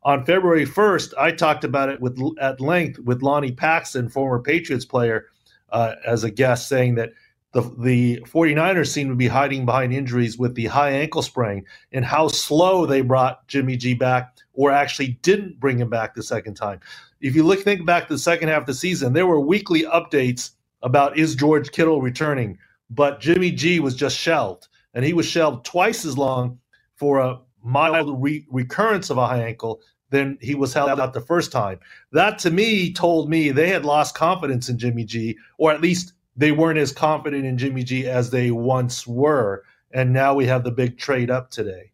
On 0.05 0.23
February 0.23 0.67
1st, 0.67 1.15
I 1.17 1.31
talked 1.31 1.63
about 1.63 1.89
it 1.89 1.99
with 1.99 2.19
at 2.39 2.61
length 2.61 2.99
with 2.99 3.23
Lonnie 3.23 3.51
Paxton, 3.51 4.07
former 4.07 4.39
Patriots 4.39 4.85
player, 4.85 5.25
uh, 5.71 5.95
as 6.05 6.23
a 6.23 6.29
guest, 6.29 6.69
saying 6.69 6.93
that 6.95 7.13
the, 7.53 7.61
the 7.79 8.19
49ers 8.27 8.89
seem 8.89 9.09
to 9.09 9.15
be 9.15 9.25
hiding 9.25 9.65
behind 9.65 9.93
injuries 9.93 10.37
with 10.37 10.53
the 10.53 10.67
high 10.67 10.91
ankle 10.91 11.23
sprain 11.23 11.65
and 11.91 12.05
how 12.05 12.27
slow 12.27 12.85
they 12.85 13.01
brought 13.01 13.47
Jimmy 13.47 13.77
G 13.77 13.95
back 13.95 14.37
or 14.53 14.69
actually 14.69 15.17
didn't 15.23 15.59
bring 15.59 15.79
him 15.79 15.89
back 15.89 16.13
the 16.13 16.21
second 16.21 16.53
time. 16.53 16.81
If 17.19 17.35
you 17.35 17.41
look 17.41 17.63
think 17.63 17.83
back 17.83 18.05
to 18.07 18.13
the 18.13 18.19
second 18.19 18.49
half 18.49 18.61
of 18.61 18.67
the 18.67 18.75
season, 18.75 19.13
there 19.13 19.25
were 19.25 19.39
weekly 19.39 19.85
updates 19.85 20.51
about 20.83 21.17
is 21.17 21.33
George 21.33 21.71
Kittle 21.71 22.03
returning, 22.03 22.59
but 22.91 23.21
Jimmy 23.21 23.49
G 23.49 23.79
was 23.79 23.95
just 23.95 24.15
shelved 24.15 24.67
and 24.93 25.03
he 25.03 25.13
was 25.13 25.25
shelved 25.25 25.65
twice 25.65 26.05
as 26.05 26.15
long 26.15 26.59
for 26.95 27.17
a 27.17 27.39
mild 27.63 28.21
re- 28.21 28.45
recurrence 28.51 29.09
of 29.09 29.17
a 29.17 29.25
high 29.25 29.41
ankle 29.41 29.81
than 30.09 30.37
he 30.41 30.55
was 30.55 30.73
held 30.73 30.99
out 30.99 31.13
the 31.13 31.21
first 31.21 31.51
time. 31.51 31.79
That 32.11 32.39
to 32.39 32.51
me 32.51 32.93
told 32.93 33.29
me 33.29 33.51
they 33.51 33.69
had 33.69 33.85
lost 33.85 34.15
confidence 34.15 34.69
in 34.69 34.77
Jimmy 34.77 35.03
G, 35.03 35.37
or 35.57 35.71
at 35.71 35.81
least 35.81 36.13
they 36.35 36.51
weren't 36.51 36.79
as 36.79 36.91
confident 36.91 37.45
in 37.45 37.57
Jimmy 37.57 37.83
G 37.83 38.07
as 38.07 38.29
they 38.29 38.51
once 38.51 39.07
were. 39.07 39.63
And 39.91 40.13
now 40.13 40.33
we 40.33 40.45
have 40.45 40.63
the 40.63 40.71
big 40.71 40.97
trade 40.97 41.31
up 41.31 41.49
today. 41.49 41.91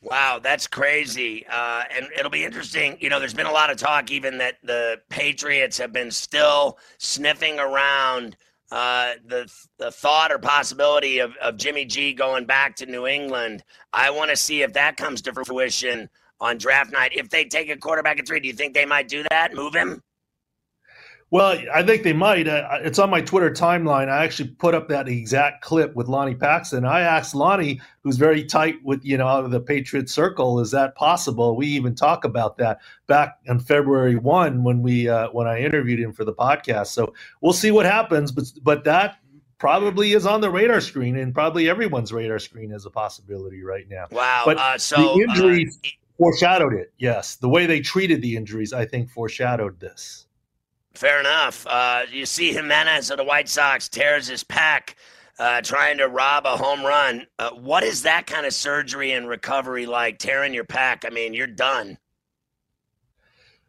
Wow, 0.00 0.38
that's 0.40 0.66
crazy. 0.66 1.44
Uh, 1.50 1.82
and 1.90 2.06
it'll 2.16 2.30
be 2.30 2.44
interesting. 2.44 2.96
You 3.00 3.08
know, 3.08 3.18
there's 3.18 3.34
been 3.34 3.46
a 3.46 3.52
lot 3.52 3.70
of 3.70 3.78
talk, 3.78 4.12
even 4.12 4.38
that 4.38 4.58
the 4.62 5.00
Patriots 5.08 5.76
have 5.78 5.92
been 5.92 6.10
still 6.10 6.78
sniffing 6.98 7.58
around 7.58 8.36
uh, 8.70 9.14
the 9.26 9.50
the 9.78 9.90
thought 9.90 10.30
or 10.30 10.38
possibility 10.38 11.18
of, 11.18 11.34
of 11.42 11.56
Jimmy 11.56 11.84
G 11.84 12.12
going 12.12 12.44
back 12.44 12.76
to 12.76 12.86
New 12.86 13.06
England. 13.06 13.64
I 13.92 14.10
want 14.10 14.30
to 14.30 14.36
see 14.36 14.62
if 14.62 14.74
that 14.74 14.96
comes 14.96 15.22
to 15.22 15.32
fruition 15.32 16.08
on 16.40 16.58
draft 16.58 16.92
night. 16.92 17.12
If 17.14 17.30
they 17.30 17.44
take 17.44 17.68
a 17.68 17.76
quarterback 17.76 18.18
at 18.18 18.26
three, 18.26 18.40
do 18.40 18.48
you 18.48 18.54
think 18.54 18.74
they 18.74 18.86
might 18.86 19.08
do 19.08 19.24
that? 19.30 19.54
Move 19.54 19.74
him? 19.74 20.02
Well, 21.30 21.58
I 21.74 21.82
think 21.82 22.04
they 22.04 22.14
might. 22.14 22.48
Uh, 22.48 22.78
it's 22.80 22.98
on 22.98 23.10
my 23.10 23.20
Twitter 23.20 23.50
timeline. 23.50 24.08
I 24.08 24.24
actually 24.24 24.48
put 24.48 24.74
up 24.74 24.88
that 24.88 25.08
exact 25.08 25.62
clip 25.62 25.94
with 25.94 26.08
Lonnie 26.08 26.34
Paxton. 26.34 26.86
I 26.86 27.00
asked 27.00 27.34
Lonnie, 27.34 27.82
who's 28.02 28.16
very 28.16 28.44
tight 28.44 28.76
with 28.82 29.04
you 29.04 29.18
know 29.18 29.26
out 29.26 29.44
of 29.44 29.50
the 29.50 29.60
Patriot 29.60 30.08
circle, 30.08 30.58
is 30.58 30.70
that 30.70 30.94
possible? 30.94 31.54
We 31.54 31.66
even 31.66 31.94
talk 31.94 32.24
about 32.24 32.56
that 32.58 32.80
back 33.08 33.36
on 33.46 33.60
February 33.60 34.16
one 34.16 34.64
when 34.64 34.82
we 34.82 35.10
uh, 35.10 35.28
when 35.28 35.46
I 35.46 35.60
interviewed 35.60 36.00
him 36.00 36.14
for 36.14 36.24
the 36.24 36.32
podcast. 36.32 36.88
So 36.88 37.12
we'll 37.42 37.52
see 37.52 37.72
what 37.72 37.84
happens. 37.84 38.32
But 38.32 38.50
but 38.62 38.84
that 38.84 39.18
probably 39.58 40.12
is 40.12 40.24
on 40.24 40.40
the 40.40 40.50
radar 40.50 40.80
screen 40.80 41.16
and 41.18 41.34
probably 41.34 41.68
everyone's 41.68 42.10
radar 42.10 42.38
screen 42.38 42.72
as 42.72 42.86
a 42.86 42.90
possibility 42.90 43.62
right 43.62 43.86
now. 43.90 44.06
Wow. 44.10 44.44
But 44.46 44.56
uh, 44.56 44.78
so 44.78 44.96
the 44.96 45.24
injuries 45.24 45.78
uh, 45.84 45.88
foreshadowed 46.18 46.74
it. 46.74 46.92
Yes, 46.98 47.36
the 47.36 47.48
way 47.48 47.66
they 47.66 47.80
treated 47.80 48.20
the 48.20 48.36
injuries, 48.36 48.72
I 48.72 48.84
think, 48.84 49.10
foreshadowed 49.10 49.80
this. 49.80 50.26
Fair 50.94 51.20
enough. 51.20 51.66
Uh, 51.66 52.02
you 52.10 52.26
see 52.26 52.52
Jimenez 52.52 53.10
of 53.10 53.18
the 53.18 53.24
White 53.24 53.48
Sox 53.48 53.88
tears 53.88 54.26
his 54.26 54.42
pec 54.42 54.94
uh, 55.38 55.60
trying 55.62 55.98
to 55.98 56.08
rob 56.08 56.44
a 56.46 56.56
home 56.56 56.84
run. 56.84 57.26
Uh, 57.38 57.50
what 57.50 57.84
is 57.84 58.02
that 58.02 58.26
kind 58.26 58.44
of 58.44 58.52
surgery 58.52 59.12
and 59.12 59.28
recovery 59.28 59.86
like, 59.86 60.18
tearing 60.18 60.52
your 60.52 60.64
pec? 60.64 61.04
I 61.06 61.10
mean, 61.10 61.34
you're 61.34 61.46
done. 61.46 61.96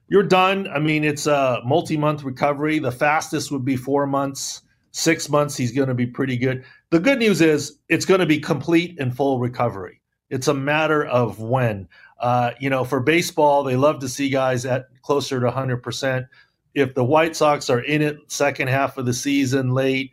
You're 0.08 0.24
done. 0.24 0.68
I 0.70 0.80
mean, 0.80 1.04
it's 1.04 1.28
a 1.28 1.62
multi 1.64 1.96
month 1.96 2.24
recovery. 2.24 2.80
The 2.80 2.92
fastest 2.92 3.52
would 3.52 3.64
be 3.64 3.76
four 3.76 4.08
months. 4.08 4.64
Six 4.92 5.30
months, 5.30 5.56
he's 5.56 5.72
going 5.72 5.88
to 5.88 5.94
be 5.94 6.08
pretty 6.08 6.36
good. 6.36 6.66
The 6.90 7.00
good 7.00 7.20
news 7.20 7.42
is 7.42 7.78
it's 7.90 8.06
going 8.06 8.22
to 8.22 8.26
be 8.26 8.40
complete 8.40 9.00
and 9.00 9.16
full 9.16 9.38
recovery. 9.38 10.02
It's 10.32 10.48
a 10.48 10.54
matter 10.54 11.06
of 11.06 11.40
when. 11.40 11.88
Uh, 12.20 12.52
you 12.60 12.70
know, 12.70 12.84
for 12.84 13.00
baseball, 13.00 13.64
they 13.64 13.76
love 13.76 14.00
to 14.00 14.10
see 14.10 14.30
guys 14.30 14.66
at 14.66 14.88
closer 15.02 15.40
to 15.40 15.50
100% 15.50 16.28
if 16.74 16.94
the 16.94 17.04
White 17.04 17.36
Sox 17.36 17.70
are 17.70 17.82
in 17.82 18.02
it 18.02 18.20
second 18.28 18.68
half 18.68 18.98
of 18.98 19.06
the 19.06 19.14
season 19.14 19.72
late, 19.72 20.12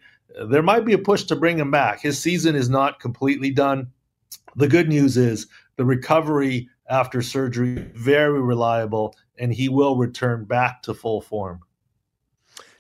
there 0.49 0.63
might 0.63 0.85
be 0.85 0.93
a 0.93 0.99
push 0.99 1.25
to 1.25 1.37
bring 1.37 1.59
him 1.59 1.71
back. 1.71 2.01
His 2.01 2.21
season 2.21 2.55
is 2.55 2.69
not 2.69 3.01
completely 3.01 3.51
done. 3.51 3.91
The 4.57 4.69
good 4.69 4.89
news 4.89 5.17
is 5.17 5.47
the 5.77 5.85
recovery 5.85 6.69
after 6.89 7.21
surgery 7.21 7.91
very 7.95 8.41
reliable, 8.41 9.15
and 9.39 9.53
he 9.53 9.69
will 9.69 9.97
return 9.97 10.45
back 10.45 10.83
to 10.83 10.95
full 10.95 11.21
form. 11.21 11.61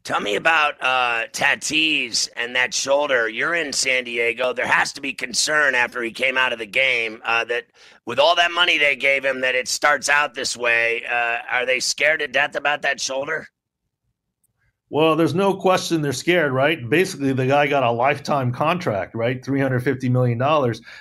Tell 0.07 0.21
me 0.21 0.37
about 0.37 0.81
uh, 0.81 1.27
Tatis 1.33 2.29
and 2.37 2.55
that 2.55 2.73
shoulder. 2.73 3.29
You're 3.29 3.57
in 3.57 3.73
San 3.73 4.05
Diego. 4.05 4.53
There 4.53 4.65
has 4.65 4.93
to 4.93 5.01
be 5.01 5.13
concern 5.13 5.75
after 5.75 6.01
he 6.01 6.13
came 6.13 6.39
out 6.39 6.53
of 6.53 6.61
the 6.61 6.67
game 6.67 7.21
uh, 7.25 7.45
that 7.47 7.65
with 8.05 8.21
all 8.21 8.37
that 8.37 8.53
money 8.53 8.79
they 8.79 8.95
gave 8.95 9.25
him, 9.25 9.41
that 9.41 9.57
it 9.57 9.67
starts 9.67 10.09
out 10.09 10.33
this 10.33 10.57
way. 10.57 11.05
Uh, 11.11 11.39
are 11.51 11.67
they 11.67 11.81
scared 11.81 12.21
to 12.21 12.29
death 12.29 12.55
about 12.55 12.83
that 12.83 13.01
shoulder? 13.01 13.49
Well, 14.91 15.17
there's 15.17 15.35
no 15.35 15.53
question 15.53 16.03
they're 16.03 16.13
scared, 16.13 16.53
right? 16.53 16.89
Basically, 16.89 17.33
the 17.33 17.47
guy 17.49 17.67
got 17.67 17.83
a 17.83 17.91
lifetime 17.91 18.53
contract, 18.53 19.17
right? 19.17 19.43
$350 19.43 20.09
million. 20.09 20.39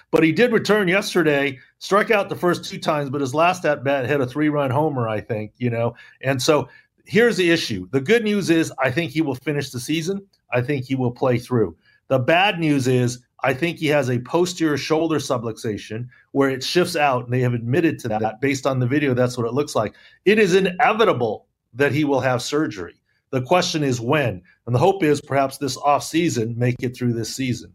But 0.09 0.23
he 0.23 0.31
did 0.31 0.51
return 0.51 0.87
yesterday, 0.87 1.59
struck 1.77 2.09
out 2.09 2.27
the 2.27 2.35
first 2.35 2.65
two 2.65 2.79
times, 2.79 3.11
but 3.11 3.21
his 3.21 3.35
last 3.35 3.63
at 3.65 3.83
bat 3.83 4.07
hit 4.07 4.19
a 4.19 4.25
three 4.25 4.49
run 4.49 4.71
homer, 4.71 5.07
I 5.07 5.21
think, 5.21 5.51
you 5.57 5.69
know? 5.69 5.93
And 6.21 6.41
so 6.41 6.67
here's 7.05 7.37
the 7.37 7.49
issue. 7.49 7.87
The 7.91 8.01
good 8.01 8.23
news 8.23 8.49
is 8.49 8.71
I 8.79 8.91
think 8.91 9.11
he 9.11 9.21
will 9.21 9.35
finish 9.35 9.69
the 9.69 9.79
season. 9.79 10.25
I 10.51 10.61
think 10.61 10.85
he 10.85 10.95
will 10.95 11.11
play 11.11 11.37
through. 11.37 11.75
The 12.07 12.19
bad 12.19 12.59
news 12.59 12.87
is 12.87 13.19
I 13.43 13.53
think 13.53 13.77
he 13.77 13.87
has 13.87 14.09
a 14.09 14.19
posterior 14.19 14.77
shoulder 14.77 15.17
subluxation 15.17 16.07
where 16.31 16.49
it 16.49 16.63
shifts 16.63 16.95
out, 16.95 17.25
and 17.25 17.33
they 17.33 17.41
have 17.41 17.53
admitted 17.53 17.99
to 17.99 18.07
that 18.09 18.41
based 18.41 18.65
on 18.65 18.79
the 18.79 18.87
video. 18.87 19.13
That's 19.13 19.37
what 19.37 19.47
it 19.47 19.53
looks 19.53 19.75
like. 19.75 19.93
It 20.25 20.39
is 20.39 20.55
inevitable 20.55 21.47
that 21.73 21.91
he 21.91 22.05
will 22.05 22.21
have 22.21 22.41
surgery. 22.41 22.95
The 23.31 23.41
question 23.41 23.83
is 23.83 23.99
when. 23.99 24.41
And 24.65 24.73
the 24.73 24.79
hope 24.79 25.03
is 25.03 25.21
perhaps 25.21 25.57
this 25.57 25.77
off 25.77 26.03
season 26.03 26.57
make 26.57 26.81
it 26.81 26.95
through 26.95 27.13
this 27.13 27.35
season. 27.35 27.73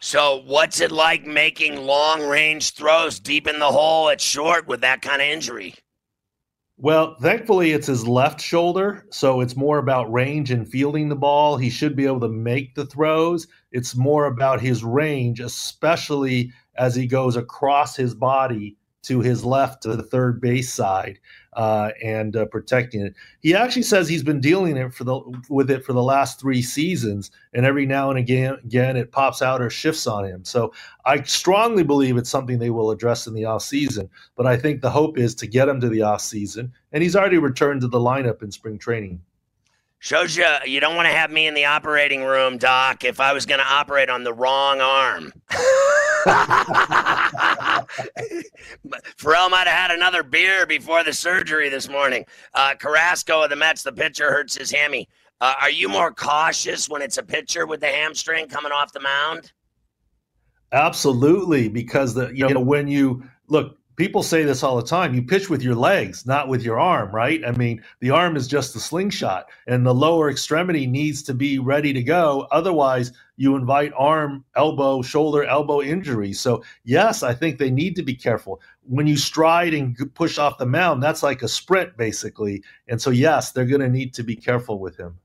So, 0.00 0.42
what's 0.46 0.80
it 0.80 0.90
like 0.90 1.26
making 1.26 1.84
long 1.84 2.22
range 2.22 2.72
throws 2.72 3.20
deep 3.20 3.46
in 3.46 3.58
the 3.58 3.70
hole 3.70 4.08
at 4.08 4.20
short 4.20 4.66
with 4.66 4.80
that 4.80 5.02
kind 5.02 5.20
of 5.20 5.28
injury? 5.28 5.74
Well, 6.82 7.14
thankfully, 7.20 7.72
it's 7.72 7.88
his 7.88 8.08
left 8.08 8.40
shoulder. 8.40 9.04
So, 9.10 9.42
it's 9.42 9.54
more 9.54 9.76
about 9.76 10.10
range 10.10 10.50
and 10.50 10.66
fielding 10.66 11.10
the 11.10 11.14
ball. 11.14 11.58
He 11.58 11.68
should 11.68 11.94
be 11.94 12.06
able 12.06 12.20
to 12.20 12.28
make 12.28 12.74
the 12.74 12.86
throws. 12.86 13.46
It's 13.70 13.94
more 13.94 14.24
about 14.24 14.62
his 14.62 14.82
range, 14.82 15.40
especially 15.40 16.52
as 16.76 16.94
he 16.94 17.06
goes 17.06 17.36
across 17.36 17.96
his 17.96 18.14
body 18.14 18.78
to 19.02 19.20
his 19.20 19.44
left 19.44 19.82
to 19.82 19.96
the 19.96 20.02
third 20.02 20.40
base 20.40 20.72
side 20.72 21.18
uh, 21.54 21.90
and 22.02 22.36
uh, 22.36 22.44
protecting 22.46 23.00
it. 23.00 23.14
He 23.40 23.54
actually 23.54 23.82
says 23.82 24.08
he's 24.08 24.22
been 24.22 24.40
dealing 24.40 24.76
it 24.76 24.92
for 24.92 25.04
the 25.04 25.20
with 25.48 25.70
it 25.70 25.84
for 25.84 25.92
the 25.92 26.02
last 26.02 26.40
three 26.40 26.62
seasons, 26.62 27.30
and 27.54 27.64
every 27.66 27.86
now 27.86 28.10
and 28.10 28.18
again, 28.18 28.56
again 28.64 28.96
it 28.96 29.12
pops 29.12 29.42
out 29.42 29.62
or 29.62 29.70
shifts 29.70 30.06
on 30.06 30.24
him. 30.24 30.44
So 30.44 30.72
I 31.04 31.22
strongly 31.22 31.82
believe 31.82 32.16
it's 32.16 32.30
something 32.30 32.58
they 32.58 32.70
will 32.70 32.90
address 32.90 33.26
in 33.26 33.34
the 33.34 33.44
off 33.46 33.62
season. 33.62 34.08
But 34.36 34.46
I 34.46 34.56
think 34.56 34.80
the 34.80 34.90
hope 34.90 35.18
is 35.18 35.34
to 35.36 35.46
get 35.46 35.68
him 35.68 35.80
to 35.80 35.88
the 35.88 36.02
off 36.02 36.20
season, 36.20 36.72
and 36.92 37.02
he's 37.02 37.16
already 37.16 37.38
returned 37.38 37.80
to 37.82 37.88
the 37.88 37.98
lineup 37.98 38.42
in 38.42 38.52
spring 38.52 38.78
training. 38.78 39.20
Shows 40.02 40.34
you 40.34 40.46
you 40.64 40.80
don't 40.80 40.96
want 40.96 41.06
to 41.08 41.14
have 41.14 41.30
me 41.30 41.46
in 41.46 41.54
the 41.54 41.66
operating 41.66 42.24
room, 42.24 42.58
Doc, 42.58 43.04
if 43.04 43.20
I 43.20 43.32
was 43.32 43.44
going 43.44 43.60
to 43.60 43.66
operate 43.66 44.08
on 44.08 44.24
the 44.24 44.32
wrong 44.32 44.80
arm. 44.80 45.32
Ferrall 49.16 49.50
might 49.50 49.66
have 49.66 49.76
had 49.76 49.90
another 49.90 50.22
beer 50.22 50.66
before 50.66 51.04
the 51.04 51.12
surgery 51.12 51.68
this 51.68 51.88
morning. 51.88 52.24
Uh, 52.54 52.74
Carrasco 52.78 53.42
of 53.42 53.50
the 53.50 53.56
Mets, 53.56 53.82
the 53.82 53.92
pitcher, 53.92 54.30
hurts 54.30 54.56
his 54.56 54.70
hammy. 54.70 55.08
Uh, 55.40 55.54
are 55.60 55.70
you 55.70 55.88
more 55.88 56.12
cautious 56.12 56.88
when 56.88 57.02
it's 57.02 57.18
a 57.18 57.22
pitcher 57.22 57.66
with 57.66 57.80
the 57.80 57.88
hamstring 57.88 58.46
coming 58.46 58.72
off 58.72 58.92
the 58.92 59.00
mound? 59.00 59.52
Absolutely, 60.72 61.68
because 61.68 62.14
the 62.14 62.30
you 62.32 62.48
know 62.48 62.60
when 62.60 62.86
you 62.86 63.24
look, 63.48 63.79
people 64.00 64.22
say 64.22 64.44
this 64.44 64.62
all 64.62 64.76
the 64.76 64.82
time. 64.82 65.12
You 65.12 65.22
pitch 65.22 65.50
with 65.50 65.62
your 65.62 65.74
legs, 65.74 66.24
not 66.24 66.48
with 66.48 66.62
your 66.62 66.80
arm, 66.80 67.14
right? 67.14 67.42
I 67.46 67.52
mean, 67.52 67.82
the 68.00 68.08
arm 68.08 68.34
is 68.34 68.48
just 68.48 68.74
a 68.74 68.80
slingshot, 68.80 69.50
and 69.66 69.84
the 69.84 69.94
lower 69.94 70.30
extremity 70.30 70.86
needs 70.86 71.22
to 71.24 71.34
be 71.34 71.58
ready 71.58 71.92
to 71.92 72.02
go. 72.02 72.48
Otherwise, 72.50 73.12
you 73.36 73.56
invite 73.56 73.92
arm, 73.94 74.42
elbow, 74.56 75.02
shoulder, 75.02 75.44
elbow 75.44 75.82
injuries. 75.82 76.40
So, 76.40 76.64
yes, 76.82 77.22
I 77.22 77.34
think 77.34 77.58
they 77.58 77.70
need 77.70 77.94
to 77.96 78.02
be 78.02 78.14
careful. 78.14 78.62
When 78.88 79.06
you 79.06 79.18
stride 79.18 79.74
and 79.74 79.94
push 80.14 80.38
off 80.38 80.56
the 80.56 80.64
mound, 80.64 81.02
that's 81.02 81.22
like 81.22 81.42
a 81.42 81.48
sprint, 81.48 81.94
basically. 81.98 82.62
And 82.88 83.02
so, 83.02 83.10
yes, 83.10 83.52
they're 83.52 83.66
going 83.66 83.82
to 83.82 83.90
need 83.90 84.14
to 84.14 84.22
be 84.22 84.34
careful 84.34 84.78
with 84.78 84.96
him. 84.96 85.18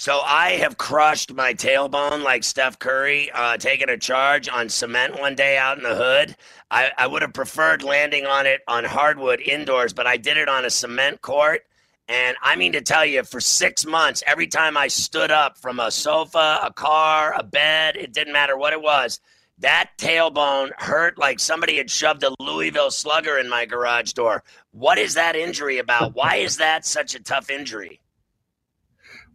So 0.00 0.20
I 0.20 0.50
have 0.50 0.78
crushed 0.78 1.34
my 1.34 1.54
tailbone 1.54 2.22
like 2.22 2.44
Steph 2.44 2.78
Curry, 2.78 3.32
uh, 3.32 3.56
taking 3.56 3.88
a 3.88 3.98
charge 3.98 4.48
on 4.48 4.68
cement 4.68 5.18
one 5.18 5.34
day 5.34 5.58
out 5.58 5.76
in 5.76 5.82
the 5.82 5.96
hood. 5.96 6.36
I, 6.70 6.92
I 6.96 7.08
would 7.08 7.22
have 7.22 7.32
preferred 7.32 7.82
landing 7.82 8.24
on 8.24 8.46
it 8.46 8.60
on 8.68 8.84
hardwood 8.84 9.40
indoors, 9.40 9.92
but 9.92 10.06
I 10.06 10.16
did 10.16 10.36
it 10.36 10.48
on 10.48 10.64
a 10.64 10.70
cement 10.70 11.20
court. 11.20 11.62
And 12.06 12.36
I 12.40 12.54
mean 12.54 12.70
to 12.74 12.80
tell 12.80 13.04
you, 13.04 13.24
for 13.24 13.40
six 13.40 13.84
months, 13.84 14.22
every 14.24 14.46
time 14.46 14.76
I 14.76 14.86
stood 14.86 15.32
up 15.32 15.58
from 15.58 15.80
a 15.80 15.90
sofa, 15.90 16.60
a 16.62 16.72
car, 16.72 17.34
a 17.36 17.42
bed, 17.42 17.96
it 17.96 18.12
didn't 18.12 18.32
matter 18.32 18.56
what 18.56 18.72
it 18.72 18.80
was, 18.80 19.18
that 19.58 19.90
tailbone 19.98 20.70
hurt 20.78 21.18
like 21.18 21.40
somebody 21.40 21.76
had 21.76 21.90
shoved 21.90 22.22
a 22.22 22.32
Louisville 22.38 22.92
slugger 22.92 23.36
in 23.36 23.48
my 23.48 23.66
garage 23.66 24.12
door. 24.12 24.44
What 24.70 24.96
is 24.98 25.14
that 25.14 25.34
injury 25.34 25.78
about? 25.78 26.14
Why 26.14 26.36
is 26.36 26.58
that 26.58 26.86
such 26.86 27.16
a 27.16 27.20
tough 27.20 27.50
injury? 27.50 28.00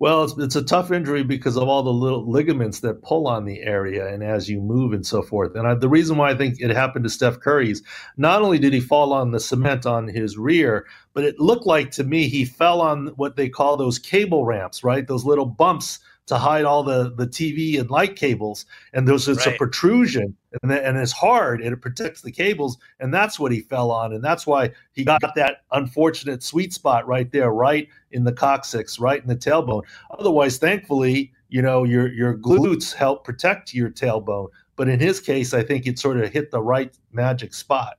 Well, 0.03 0.25
it's, 0.25 0.37
it's 0.37 0.57
a 0.57 0.61
tough 0.61 0.91
injury 0.91 1.23
because 1.23 1.55
of 1.55 1.69
all 1.69 1.81
the 1.81 1.89
little 1.89 2.29
ligaments 2.29 2.81
that 2.81 3.03
pull 3.03 3.25
on 3.25 3.45
the 3.45 3.61
area 3.61 4.13
and 4.13 4.21
as 4.21 4.49
you 4.49 4.59
move 4.59 4.91
and 4.91 5.07
so 5.07 5.21
forth. 5.21 5.55
And 5.55 5.65
I, 5.65 5.75
the 5.75 5.87
reason 5.87 6.17
why 6.17 6.29
I 6.29 6.35
think 6.35 6.59
it 6.59 6.71
happened 6.71 7.05
to 7.05 7.09
Steph 7.09 7.39
Curry 7.39 7.71
is 7.71 7.81
not 8.17 8.41
only 8.41 8.59
did 8.59 8.73
he 8.73 8.81
fall 8.81 9.13
on 9.13 9.31
the 9.31 9.39
cement 9.39 9.85
on 9.85 10.09
his 10.09 10.37
rear, 10.37 10.85
but 11.13 11.23
it 11.23 11.39
looked 11.39 11.65
like 11.65 11.91
to 11.91 12.03
me 12.03 12.27
he 12.27 12.43
fell 12.43 12.81
on 12.81 13.13
what 13.15 13.37
they 13.37 13.47
call 13.47 13.77
those 13.77 13.97
cable 13.97 14.43
ramps, 14.43 14.83
right? 14.83 15.07
Those 15.07 15.23
little 15.23 15.45
bumps 15.45 15.99
to 16.27 16.37
hide 16.37 16.65
all 16.65 16.83
the 16.83 17.13
the 17.15 17.27
TV 17.27 17.79
and 17.79 17.89
light 17.89 18.15
cables, 18.15 18.65
and 18.93 19.07
there's 19.07 19.27
it's 19.27 19.45
right. 19.45 19.55
a 19.55 19.57
protrusion, 19.57 20.35
and, 20.61 20.71
and 20.71 20.97
it's 20.97 21.11
hard, 21.11 21.61
and 21.61 21.73
it 21.73 21.81
protects 21.81 22.21
the 22.21 22.31
cables, 22.31 22.77
and 22.99 23.13
that's 23.13 23.39
what 23.39 23.51
he 23.51 23.59
fell 23.59 23.91
on, 23.91 24.13
and 24.13 24.23
that's 24.23 24.47
why 24.47 24.71
he 24.93 25.03
got 25.03 25.21
that 25.35 25.57
unfortunate 25.71 26.41
sweet 26.43 26.73
spot 26.73 27.05
right 27.07 27.31
there, 27.31 27.51
right 27.51 27.87
in 28.11 28.23
the 28.23 28.33
coccyx, 28.33 28.99
right 28.99 29.21
in 29.21 29.27
the 29.27 29.35
tailbone. 29.35 29.83
Otherwise, 30.17 30.57
thankfully, 30.57 31.31
you 31.49 31.61
know 31.61 31.83
your 31.83 32.11
your 32.13 32.37
glutes 32.37 32.93
help 32.93 33.23
protect 33.23 33.73
your 33.73 33.89
tailbone, 33.89 34.47
but 34.75 34.87
in 34.87 34.99
his 34.99 35.19
case, 35.19 35.53
I 35.53 35.63
think 35.63 35.87
it 35.87 35.99
sort 35.99 36.17
of 36.17 36.31
hit 36.31 36.51
the 36.51 36.61
right 36.61 36.95
magic 37.11 37.53
spot. 37.53 37.97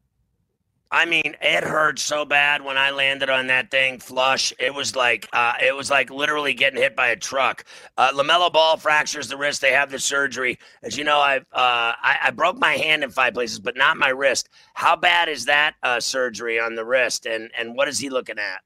I 0.94 1.06
mean, 1.06 1.34
it 1.42 1.64
hurt 1.64 1.98
so 1.98 2.24
bad 2.24 2.64
when 2.64 2.78
I 2.78 2.92
landed 2.92 3.28
on 3.28 3.48
that 3.48 3.68
thing 3.72 3.98
flush. 3.98 4.52
It 4.60 4.72
was 4.72 4.94
like 4.94 5.28
uh, 5.32 5.54
it 5.60 5.74
was 5.74 5.90
like 5.90 6.08
literally 6.08 6.54
getting 6.54 6.80
hit 6.80 6.94
by 6.94 7.08
a 7.08 7.16
truck. 7.16 7.64
Uh, 7.98 8.12
Lamelo 8.12 8.52
Ball 8.52 8.76
fractures 8.76 9.26
the 9.26 9.36
wrist. 9.36 9.60
They 9.60 9.72
have 9.72 9.90
the 9.90 9.98
surgery. 9.98 10.56
As 10.84 10.96
you 10.96 11.02
know, 11.02 11.18
I've 11.18 11.42
uh, 11.52 11.98
I, 12.00 12.18
I, 12.26 12.30
broke 12.30 12.58
my 12.58 12.74
hand 12.74 13.02
in 13.02 13.10
five 13.10 13.34
places, 13.34 13.58
but 13.58 13.76
not 13.76 13.96
my 13.96 14.10
wrist. 14.10 14.50
How 14.74 14.94
bad 14.94 15.28
is 15.28 15.46
that 15.46 15.74
uh, 15.82 15.98
surgery 15.98 16.60
on 16.60 16.76
the 16.76 16.84
wrist? 16.84 17.26
And 17.26 17.50
and 17.58 17.74
what 17.74 17.88
is 17.88 17.98
he 17.98 18.08
looking 18.08 18.38
at? 18.38 18.60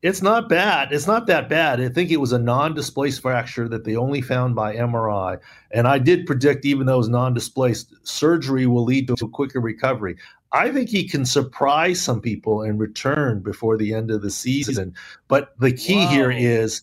It's 0.00 0.22
not 0.22 0.48
bad. 0.48 0.92
It's 0.92 1.08
not 1.08 1.26
that 1.26 1.48
bad. 1.48 1.80
I 1.80 1.88
think 1.88 2.12
it 2.12 2.18
was 2.18 2.32
a 2.32 2.38
non-displaced 2.38 3.20
fracture 3.20 3.68
that 3.68 3.82
they 3.82 3.96
only 3.96 4.20
found 4.20 4.54
by 4.54 4.76
MRI. 4.76 5.40
And 5.72 5.88
I 5.88 5.98
did 5.98 6.24
predict, 6.24 6.64
even 6.64 6.86
though 6.86 7.00
it's 7.00 7.08
non-displaced, 7.08 8.06
surgery 8.06 8.66
will 8.66 8.84
lead 8.84 9.08
to 9.08 9.14
a 9.24 9.28
quicker 9.28 9.60
recovery. 9.60 10.16
I 10.52 10.70
think 10.70 10.88
he 10.88 11.06
can 11.06 11.26
surprise 11.26 12.00
some 12.00 12.20
people 12.20 12.62
and 12.62 12.78
return 12.78 13.40
before 13.40 13.76
the 13.76 13.92
end 13.92 14.10
of 14.10 14.22
the 14.22 14.30
season. 14.30 14.94
But 15.28 15.58
the 15.58 15.72
key 15.72 16.04
Whoa. 16.04 16.10
here 16.10 16.30
is 16.30 16.82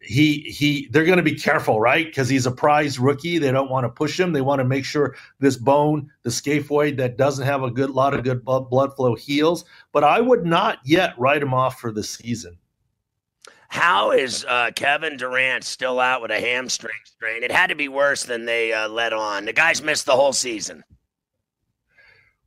he 0.00 0.40
he 0.40 0.88
they're 0.90 1.04
going 1.04 1.16
to 1.16 1.22
be 1.22 1.34
careful, 1.34 1.80
right? 1.80 2.06
Because 2.06 2.28
he's 2.28 2.46
a 2.46 2.50
prize 2.50 2.98
rookie. 2.98 3.38
They 3.38 3.50
don't 3.50 3.70
want 3.70 3.84
to 3.84 3.88
push 3.88 4.18
him. 4.18 4.32
They 4.32 4.42
want 4.42 4.60
to 4.60 4.64
make 4.64 4.84
sure 4.84 5.16
this 5.40 5.56
bone, 5.56 6.10
the 6.22 6.30
scaphoid 6.30 6.96
that 6.98 7.16
doesn't 7.16 7.44
have 7.44 7.62
a 7.62 7.70
good 7.70 7.90
lot 7.90 8.14
of 8.14 8.22
good 8.22 8.44
blood 8.44 8.94
flow 8.94 9.14
heals. 9.14 9.64
But 9.92 10.04
I 10.04 10.20
would 10.20 10.44
not 10.44 10.78
yet 10.84 11.18
write 11.18 11.42
him 11.42 11.54
off 11.54 11.80
for 11.80 11.90
the 11.90 12.04
season. 12.04 12.58
How 13.68 14.12
is 14.12 14.44
uh, 14.44 14.70
Kevin 14.76 15.16
Durant 15.16 15.64
still 15.64 15.98
out 15.98 16.22
with 16.22 16.30
a 16.30 16.40
hamstring 16.40 16.94
strain? 17.04 17.42
It 17.42 17.50
had 17.50 17.68
to 17.68 17.74
be 17.74 17.88
worse 17.88 18.24
than 18.24 18.44
they 18.44 18.72
uh, 18.72 18.88
let 18.88 19.12
on. 19.12 19.44
The 19.44 19.52
guy's 19.52 19.82
missed 19.82 20.06
the 20.06 20.14
whole 20.14 20.32
season. 20.32 20.84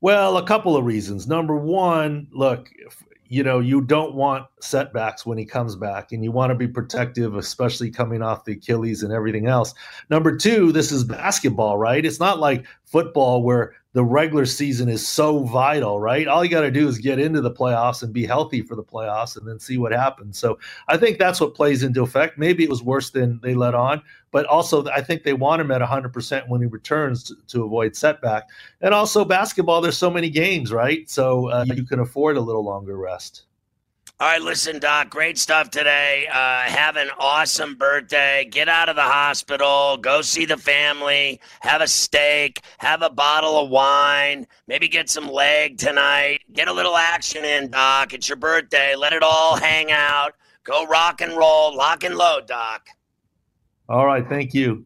Well, 0.02 0.38
a 0.38 0.46
couple 0.46 0.78
of 0.78 0.86
reasons. 0.86 1.28
Number 1.28 1.56
one, 1.56 2.28
look, 2.32 2.72
you 3.28 3.44
know, 3.44 3.60
you 3.60 3.82
don't 3.82 4.16
want 4.16 4.48
setbacks 4.60 5.26
when 5.26 5.38
he 5.38 5.46
comes 5.46 5.76
back, 5.76 6.12
and 6.12 6.24
you 6.24 6.32
want 6.32 6.52
to 6.52 6.56
be 6.56 6.68
protective, 6.68 7.36
especially 7.36 7.92
coming 7.92 8.22
off 8.22 8.46
the 8.46 8.54
Achilles 8.54 9.04
and 9.04 9.14
everything 9.14 9.48
else. 9.48 9.74
Number 10.10 10.36
two, 10.36 10.72
this 10.72 10.92
is 10.92 11.04
basketball, 11.04 11.78
right? 11.78 12.06
It's 12.06 12.20
not 12.20 12.40
like 12.40 12.66
football 12.86 13.44
where 13.44 13.76
the 13.94 14.04
regular 14.04 14.46
season 14.46 14.88
is 14.88 15.08
so 15.08 15.44
vital, 15.44 16.00
right? 16.00 16.28
All 16.28 16.44
you 16.44 16.52
got 16.52 16.62
to 16.62 16.72
do 16.72 16.88
is 16.88 17.00
get 17.00 17.20
into 17.20 17.42
the 17.42 17.52
playoffs 17.52 18.04
and 18.04 18.14
be 18.14 18.26
healthy 18.26 18.62
for 18.62 18.76
the 18.76 18.84
playoffs 18.84 19.36
and 19.36 19.48
then 19.48 19.60
see 19.60 19.80
what 19.80 19.92
happens. 19.92 20.38
So 20.38 20.60
I 20.88 20.98
think 20.98 21.18
that's 21.18 21.42
what 21.42 21.56
plays 21.56 21.82
into 21.82 22.04
effect. 22.04 22.38
Maybe 22.38 22.64
it 22.64 22.70
was 22.70 22.84
worse 22.84 23.10
than 23.10 23.40
they 23.42 23.56
let 23.56 23.74
on, 23.74 24.04
but 24.32 24.46
also 24.46 24.86
I 24.88 25.02
think 25.02 25.24
they 25.24 25.34
want 25.34 25.62
him 25.62 25.72
at 25.72 25.82
100% 25.82 26.48
when 26.48 26.62
he 26.62 26.68
returns 26.68 27.24
to, 27.26 27.36
to 27.48 27.64
avoid 27.64 27.96
setback. 27.96 28.48
And 28.82 28.94
also 28.94 29.26
basketball, 29.26 29.82
there's 29.82 29.98
so 29.98 30.12
many 30.12 30.30
games, 30.30 30.72
right? 30.72 31.10
So 31.10 31.50
uh, 31.50 31.66
you 31.68 31.84
can 31.84 32.00
afford 32.00 32.38
a 32.38 32.42
little 32.42 32.64
longer 32.64 32.96
rest. 32.96 33.46
All 34.22 34.28
right, 34.28 34.42
listen, 34.42 34.80
Doc, 34.80 35.10
great 35.10 35.38
stuff 35.38 35.70
today. 35.70 36.28
Uh, 36.30 36.64
have 36.64 36.98
an 36.98 37.08
awesome 37.20 37.76
birthday. 37.76 38.46
Get 38.52 38.68
out 38.68 38.90
of 38.90 38.98
the 38.98 39.02
hospital. 39.02 39.96
Go 39.96 40.22
see 40.22 40.44
the 40.44 40.58
family. 40.58 41.40
Have 41.62 41.80
a 41.80 41.88
steak. 41.88 42.60
Have 42.80 43.02
a 43.02 43.10
bottle 43.10 43.58
of 43.58 43.70
wine. 43.70 44.46
Maybe 44.68 44.90
get 44.90 45.10
some 45.10 45.30
leg 45.30 45.78
tonight. 45.78 46.42
Get 46.52 46.68
a 46.68 46.74
little 46.74 46.98
action 46.98 47.46
in, 47.46 47.72
Doc. 47.72 48.14
It's 48.14 48.28
your 48.28 48.36
birthday. 48.36 48.94
Let 48.94 49.14
it 49.14 49.24
all 49.24 49.56
hang 49.56 49.90
out. 49.90 50.34
Go 50.66 50.86
rock 50.86 51.22
and 51.22 51.38
roll. 51.38 51.74
Lock 51.74 52.04
and 52.04 52.16
load, 52.16 52.46
Doc. 52.46 52.90
All 53.88 54.06
right. 54.06 54.28
Thank 54.28 54.54
you. 54.54 54.86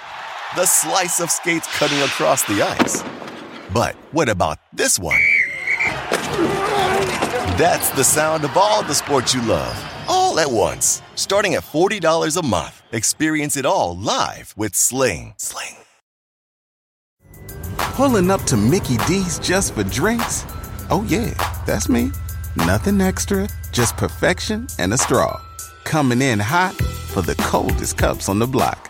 the 0.55 0.65
slice 0.65 1.21
of 1.21 1.31
skates 1.31 1.67
cutting 1.77 1.99
across 1.99 2.43
the 2.43 2.61
ice. 2.61 3.03
But 3.73 3.95
what 4.11 4.27
about 4.27 4.59
this 4.73 4.99
one? 4.99 5.21
That's 7.57 7.89
the 7.91 8.03
sound 8.03 8.43
of 8.43 8.57
all 8.57 8.83
the 8.83 8.93
sports 8.93 9.33
you 9.33 9.41
love, 9.43 9.73
all 10.09 10.39
at 10.39 10.51
once. 10.51 11.01
Starting 11.15 11.55
at 11.55 11.63
$40 11.63 12.35
a 12.37 12.45
month, 12.45 12.81
experience 12.91 13.55
it 13.55 13.65
all 13.65 13.95
live 13.97 14.53
with 14.57 14.75
Sling. 14.75 15.35
Sling. 15.37 15.77
Pulling 17.77 18.29
up 18.29 18.41
to 18.43 18.57
Mickey 18.57 18.97
D's 19.07 19.39
just 19.39 19.73
for 19.73 19.85
drinks? 19.85 20.45
Oh, 20.89 21.05
yeah, 21.07 21.33
that's 21.65 21.87
me. 21.87 22.11
Nothing 22.57 22.99
extra, 22.99 23.47
just 23.71 23.95
perfection 23.95 24.67
and 24.79 24.93
a 24.93 24.97
straw. 24.97 25.39
Coming 25.85 26.21
in 26.21 26.39
hot 26.39 26.73
for 27.13 27.21
the 27.21 27.35
coldest 27.35 27.97
cups 27.97 28.27
on 28.27 28.39
the 28.39 28.47
block. 28.47 28.89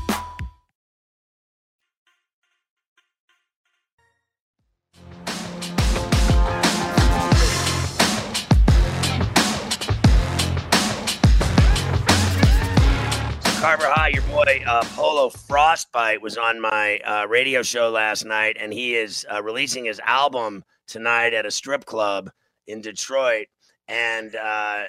Boy 14.45 14.63
uh, 14.65 14.83
Polo 14.95 15.29
Frostbite 15.29 16.21
was 16.21 16.37
on 16.37 16.59
my 16.59 16.99
uh, 16.99 17.27
radio 17.27 17.61
show 17.61 17.89
last 17.89 18.25
night, 18.25 18.57
and 18.59 18.73
he 18.73 18.95
is 18.95 19.25
uh, 19.31 19.41
releasing 19.43 19.85
his 19.85 19.99
album 19.99 20.63
tonight 20.87 21.33
at 21.33 21.45
a 21.45 21.51
strip 21.51 21.85
club 21.85 22.29
in 22.65 22.81
Detroit. 22.81 23.47
And 23.87 24.35
uh, 24.35 24.85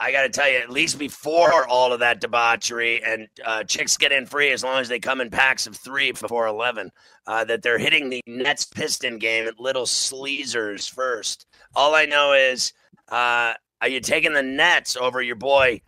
I 0.00 0.12
got 0.12 0.22
to 0.22 0.28
tell 0.28 0.50
you, 0.50 0.58
at 0.58 0.70
least 0.70 0.98
before 0.98 1.66
all 1.66 1.92
of 1.92 2.00
that 2.00 2.20
debauchery 2.20 3.02
and 3.02 3.28
uh, 3.44 3.64
chicks 3.64 3.96
get 3.96 4.12
in 4.12 4.26
free 4.26 4.50
as 4.50 4.62
long 4.62 4.80
as 4.80 4.88
they 4.88 4.98
come 4.98 5.20
in 5.20 5.30
packs 5.30 5.66
of 5.66 5.76
three 5.76 6.12
before 6.12 6.46
11, 6.46 6.90
uh, 7.26 7.44
that 7.44 7.62
they're 7.62 7.78
hitting 7.78 8.10
the 8.10 8.20
Nets 8.26 8.66
Piston 8.66 9.18
game 9.18 9.46
at 9.46 9.58
Little 9.58 9.86
Sleezers 9.86 10.90
first. 10.90 11.46
All 11.74 11.94
I 11.94 12.04
know 12.04 12.32
is, 12.34 12.72
are 13.08 13.56
you 13.88 14.00
taking 14.00 14.34
the 14.34 14.42
Nets 14.42 14.96
over 14.96 15.22
your 15.22 15.36
boy 15.36 15.80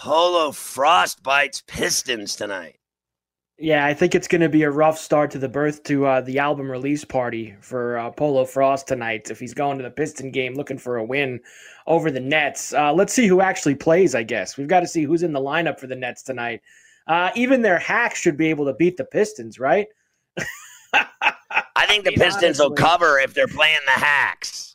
Polo 0.00 0.52
Frostbite's 0.52 1.62
Pistons 1.62 2.36
tonight? 2.36 2.78
Yeah, 3.58 3.84
I 3.84 3.94
think 3.94 4.14
it's 4.14 4.28
going 4.28 4.42
to 4.42 4.48
be 4.48 4.62
a 4.62 4.70
rough 4.70 4.96
start 4.96 5.32
to 5.32 5.38
the 5.38 5.48
birth 5.48 5.82
to 5.84 6.06
uh, 6.06 6.20
the 6.20 6.38
album 6.38 6.70
release 6.70 7.04
party 7.04 7.56
for 7.60 7.98
uh, 7.98 8.10
Polo 8.12 8.44
Frost 8.44 8.86
tonight. 8.86 9.28
If 9.28 9.40
he's 9.40 9.54
going 9.54 9.76
to 9.78 9.82
the 9.82 9.90
Piston 9.90 10.30
game 10.30 10.54
looking 10.54 10.78
for 10.78 10.98
a 10.98 11.04
win 11.04 11.40
over 11.88 12.12
the 12.12 12.20
Nets, 12.20 12.72
uh, 12.72 12.92
let's 12.92 13.12
see 13.12 13.26
who 13.26 13.40
actually 13.40 13.74
plays. 13.74 14.14
I 14.14 14.22
guess 14.22 14.56
we've 14.56 14.68
got 14.68 14.80
to 14.80 14.86
see 14.86 15.02
who's 15.02 15.24
in 15.24 15.32
the 15.32 15.40
lineup 15.40 15.80
for 15.80 15.88
the 15.88 15.96
Nets 15.96 16.22
tonight. 16.22 16.60
Uh, 17.08 17.32
even 17.34 17.62
their 17.62 17.80
hacks 17.80 18.20
should 18.20 18.36
be 18.36 18.50
able 18.50 18.66
to 18.66 18.74
beat 18.74 18.98
the 18.98 19.04
Pistons, 19.04 19.58
right? 19.58 19.88
I 20.92 21.86
think 21.88 22.04
the 22.04 22.12
Pistons 22.12 22.60
will 22.60 22.70
cover 22.70 23.18
if 23.18 23.34
they're 23.34 23.48
playing 23.48 23.80
the 23.84 23.90
hacks. 23.90 24.67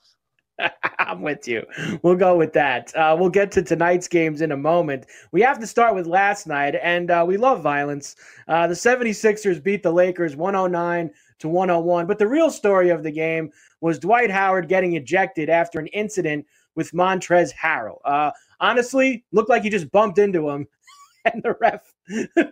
I'm 0.99 1.21
with 1.21 1.47
you. 1.47 1.63
We'll 2.01 2.15
go 2.15 2.37
with 2.37 2.53
that. 2.53 2.95
Uh, 2.95 3.15
we'll 3.19 3.29
get 3.29 3.51
to 3.53 3.61
tonight's 3.61 4.07
games 4.07 4.41
in 4.41 4.51
a 4.51 4.57
moment. 4.57 5.05
We 5.31 5.41
have 5.41 5.59
to 5.59 5.67
start 5.67 5.95
with 5.95 6.07
last 6.07 6.47
night, 6.47 6.75
and 6.81 7.11
uh, 7.11 7.23
we 7.27 7.37
love 7.37 7.61
violence. 7.61 8.15
Uh, 8.47 8.67
the 8.67 8.73
76ers 8.73 9.63
beat 9.63 9.83
the 9.83 9.91
Lakers 9.91 10.35
109 10.35 11.11
to 11.39 11.49
101. 11.49 12.07
But 12.07 12.19
the 12.19 12.27
real 12.27 12.49
story 12.49 12.89
of 12.89 13.03
the 13.03 13.11
game 13.11 13.51
was 13.81 13.99
Dwight 13.99 14.31
Howard 14.31 14.67
getting 14.67 14.95
ejected 14.95 15.49
after 15.49 15.79
an 15.79 15.87
incident 15.87 16.45
with 16.75 16.91
Montrez 16.91 17.53
Harrell. 17.53 17.99
Uh, 18.05 18.31
honestly, 18.59 19.23
looked 19.31 19.49
like 19.49 19.63
he 19.63 19.69
just 19.69 19.91
bumped 19.91 20.17
into 20.17 20.49
him, 20.49 20.67
and 21.25 21.43
the 21.43 21.55
ref 21.59 21.93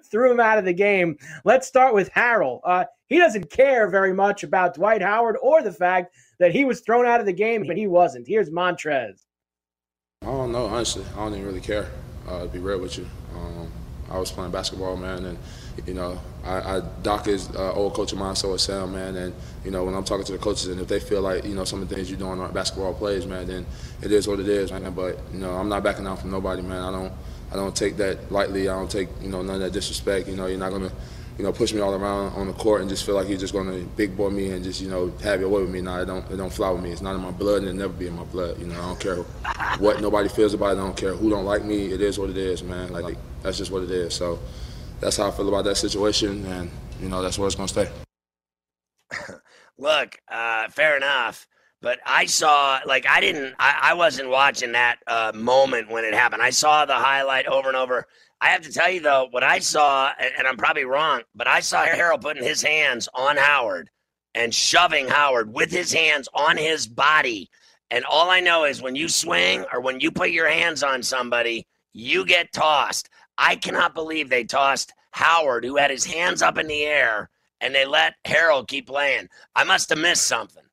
threw 0.12 0.32
him 0.32 0.40
out 0.40 0.58
of 0.58 0.66
the 0.66 0.74
game. 0.74 1.18
Let's 1.46 1.68
start 1.68 1.94
with 1.94 2.12
Harrell. 2.12 2.60
Uh, 2.64 2.86
he 3.08 3.18
doesn't 3.18 3.50
care 3.50 3.90
very 3.90 4.14
much 4.14 4.44
about 4.44 4.76
Dwight 4.76 5.02
Howard 5.02 5.38
or 5.42 5.62
the 5.62 5.72
fact 5.72 6.16
that 6.42 6.52
he 6.52 6.66
was 6.66 6.82
thrown 6.82 7.06
out 7.06 7.20
of 7.20 7.28
the 7.28 7.34
game, 7.34 7.66
but 7.68 7.78
he 7.78 7.86
wasn't. 7.86 8.28
Here's 8.28 8.50
Montrez. 8.50 9.22
I 10.24 10.26
don't 10.26 10.52
know, 10.52 10.66
honestly. 10.66 11.06
I 11.14 11.18
don't 11.18 11.34
even 11.34 11.46
really 11.46 11.62
care, 11.62 11.90
uh, 12.28 12.42
to 12.42 12.48
be 12.48 12.58
real 12.58 12.80
with 12.80 12.98
you. 12.98 13.08
Um, 13.36 13.72
I 14.10 14.18
was 14.18 14.32
playing 14.32 14.52
basketball, 14.52 14.98
man, 14.98 15.24
and, 15.26 15.38
you 15.86 15.94
know, 15.94 16.20
I, 16.44 16.78
I 16.78 16.82
Doc 17.04 17.28
is 17.28 17.50
uh, 17.56 17.74
old 17.74 17.94
coach 17.94 18.12
of 18.12 18.18
mine, 18.18 18.36
so 18.36 18.54
is 18.56 18.64
Sam, 18.64 18.92
man, 18.92 19.16
and, 19.16 19.36
you 19.64 19.70
know, 19.70 19.84
when 19.84 19.94
I'm 19.94 20.04
talking 20.04 20.26
to 20.26 20.32
the 20.32 20.40
coaches 20.40 20.68
and 20.68 20.82
if 20.82 20.88
they 20.88 21.00
feel 21.00 21.22
like, 21.22 21.46
you 21.46 21.54
know, 21.54 21.64
some 21.64 21.82
of 21.82 21.88
the 21.88 21.96
things 21.96 22.10
you're 22.10 22.20
doing 22.20 22.40
on 22.40 22.52
basketball 22.52 22.96
plays, 22.96 23.28
man, 23.28 23.46
then 23.46 23.66
it 24.02 24.12
is 24.12 24.28
what 24.28 24.40
it 24.40 24.50
is, 24.50 24.72
man. 24.72 24.92
But, 24.94 25.20
you 25.32 25.40
know, 25.40 25.52
I'm 25.52 25.70
not 25.70 25.84
backing 25.84 26.06
down 26.06 26.18
from 26.18 26.32
nobody, 26.32 26.64
man. 26.64 26.82
I 26.82 26.92
don't, 26.92 27.14
I 27.52 27.56
don't 27.56 27.76
take 27.76 27.98
that 27.98 28.32
lightly. 28.32 28.68
I 28.68 28.74
don't 28.74 28.90
take, 28.90 29.10
you 29.22 29.30
know, 29.30 29.44
none 29.44 29.56
of 29.56 29.62
that 29.62 29.74
disrespect. 29.74 30.28
You 30.28 30.36
know, 30.36 30.48
you're 30.48 30.58
not 30.58 30.72
going 30.72 30.90
to– 30.90 30.96
you 31.42 31.48
know, 31.48 31.52
push 31.52 31.74
me 31.74 31.82
all 31.82 31.96
around 31.96 32.34
on 32.34 32.46
the 32.46 32.54
court 32.54 32.82
and 32.82 32.90
just 32.90 33.04
feel 33.04 33.16
like 33.16 33.26
he's 33.26 33.40
just 33.40 33.52
going 33.52 33.66
to 33.66 33.84
big 33.96 34.16
boy 34.16 34.30
me 34.30 34.52
and 34.52 34.64
just, 34.64 34.80
you 34.80 34.88
know, 34.88 35.12
have 35.24 35.40
your 35.40 35.50
way 35.50 35.62
with 35.62 35.72
me. 35.72 35.82
Now, 35.82 36.00
it 36.00 36.06
don't, 36.06 36.24
it 36.30 36.38
don't 36.38 36.54
fly 36.54 36.70
with 36.70 36.84
me. 36.84 36.92
It's 36.92 37.02
not 37.02 37.16
in 37.16 37.22
my 37.22 37.32
blood 37.32 37.64
and 37.64 37.70
it'll 37.70 37.80
never 37.80 37.94
be 37.94 38.06
in 38.06 38.16
my 38.16 38.26
blood. 38.26 38.60
You 38.60 38.68
know, 38.68 38.76
I 38.76 38.86
don't 38.86 39.00
care 39.00 39.16
what 39.80 40.02
nobody 40.02 40.30
feels 40.30 40.54
about 40.54 40.68
it. 40.68 40.72
I 40.74 40.84
don't 40.84 40.96
care 40.96 41.16
who 41.16 41.32
don't 41.32 41.46
like 41.46 41.66
me. 41.66 41.92
It 41.92 42.00
is 42.00 42.20
what 42.20 42.30
it 42.30 42.38
is, 42.38 42.62
man. 42.62 42.94
Like, 42.94 43.18
that's 43.42 43.58
just 43.58 43.72
what 43.72 43.82
it 43.82 43.90
is. 43.90 44.14
So 44.14 44.38
that's 45.00 45.18
how 45.18 45.30
I 45.30 45.32
feel 45.32 45.48
about 45.48 45.64
that 45.64 45.78
situation. 45.78 46.46
And, 46.46 46.70
you 47.02 47.10
know, 47.10 47.24
that's 47.24 47.40
where 47.40 47.48
it's 47.48 47.56
going 47.56 47.70
to 47.70 47.74
stay. 47.74 47.90
Look, 49.80 50.20
uh, 50.28 50.70
fair 50.70 50.96
enough. 50.96 51.48
But 51.82 52.00
I 52.06 52.26
saw, 52.26 52.80
like, 52.86 53.08
I 53.08 53.20
didn't, 53.20 53.56
I, 53.58 53.80
I 53.82 53.94
wasn't 53.96 54.30
watching 54.30 54.74
that 54.74 55.00
uh, 55.08 55.32
moment 55.34 55.90
when 55.90 56.06
it 56.06 56.14
happened. 56.14 56.44
I 56.44 56.52
saw 56.52 56.86
the 56.86 56.94
highlight 56.94 57.48
over 57.48 57.68
and 57.68 57.78
over. 57.78 58.06
I 58.40 58.50
have 58.50 58.62
to 58.62 58.72
tell 58.72 58.90
you 58.90 59.02
though, 59.02 59.28
what 59.32 59.44
I 59.44 59.60
saw, 59.60 60.12
and 60.38 60.48
I'm 60.48 60.58
probably 60.58 60.86
wrong, 60.86 61.22
but 61.36 61.48
I 61.48 61.60
saw 61.60 61.86
Harrell 61.86 62.22
putting 62.22 62.44
his 62.44 62.62
hands 62.62 63.10
on 63.14 63.38
Howard 63.38 63.90
and 64.34 64.54
shoving 64.54 65.08
Howard 65.08 65.54
with 65.54 65.72
his 65.72 65.92
hands 65.92 66.28
on 66.34 66.58
his 66.58 66.88
body. 66.88 67.50
And 67.90 68.06
all 68.06 68.30
I 68.30 68.40
know 68.40 68.64
is 68.64 68.82
when 68.82 68.96
you 68.96 69.10
swing 69.10 69.66
or 69.74 69.82
when 69.82 70.00
you 70.00 70.12
put 70.12 70.30
your 70.32 70.50
hands 70.50 70.84
on 70.84 71.04
somebody, 71.04 71.68
you 71.94 72.26
get 72.26 72.54
tossed. 72.54 73.10
I 73.38 73.56
cannot 73.56 73.94
believe 73.94 74.30
they 74.30 74.44
tossed 74.44 74.94
Howard, 75.12 75.66
who 75.66 75.78
had 75.78 75.92
his 75.92 76.06
hands 76.06 76.42
up 76.42 76.58
in 76.58 76.68
the 76.68 76.86
air, 76.86 77.30
and 77.60 77.76
they 77.76 77.86
let 77.86 78.14
Harrell 78.26 78.68
keep 78.68 78.88
playing. 78.88 79.28
I 79.56 79.64
must 79.64 79.90
have 79.90 80.00
missed 80.00 80.28
something. 80.28 80.64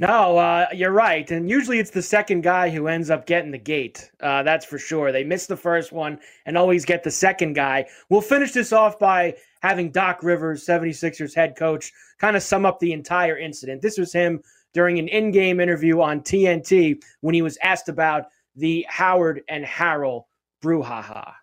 No, 0.00 0.38
uh, 0.38 0.66
you're 0.72 0.92
right. 0.92 1.30
And 1.30 1.50
usually 1.50 1.78
it's 1.78 1.90
the 1.90 2.00
second 2.00 2.40
guy 2.40 2.70
who 2.70 2.88
ends 2.88 3.10
up 3.10 3.26
getting 3.26 3.50
the 3.50 3.58
gate. 3.58 4.10
Uh, 4.18 4.42
that's 4.42 4.64
for 4.64 4.78
sure. 4.78 5.12
They 5.12 5.24
miss 5.24 5.46
the 5.46 5.58
first 5.58 5.92
one 5.92 6.18
and 6.46 6.56
always 6.56 6.86
get 6.86 7.04
the 7.04 7.10
second 7.10 7.52
guy. 7.52 7.84
We'll 8.08 8.22
finish 8.22 8.52
this 8.52 8.72
off 8.72 8.98
by 8.98 9.36
having 9.60 9.90
Doc 9.90 10.22
Rivers, 10.22 10.64
76ers 10.64 11.34
head 11.34 11.54
coach, 11.54 11.92
kind 12.18 12.34
of 12.34 12.42
sum 12.42 12.64
up 12.64 12.80
the 12.80 12.94
entire 12.94 13.36
incident. 13.36 13.82
This 13.82 13.98
was 13.98 14.10
him 14.10 14.40
during 14.72 14.98
an 14.98 15.06
in 15.08 15.32
game 15.32 15.60
interview 15.60 16.00
on 16.00 16.22
TNT 16.22 17.02
when 17.20 17.34
he 17.34 17.42
was 17.42 17.58
asked 17.62 17.90
about 17.90 18.24
the 18.56 18.86
Howard 18.88 19.42
and 19.50 19.66
Harrell 19.66 20.24
brouhaha. 20.64 21.34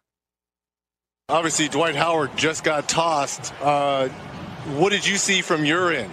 Obviously, 1.29 1.67
Dwight 1.67 1.95
Howard 1.95 2.35
just 2.35 2.63
got 2.63 2.89
tossed. 2.89 3.53
Uh, 3.61 4.07
what 4.77 4.89
did 4.89 5.05
you 5.05 5.17
see 5.17 5.43
from 5.43 5.63
your 5.63 5.93
end? 5.93 6.11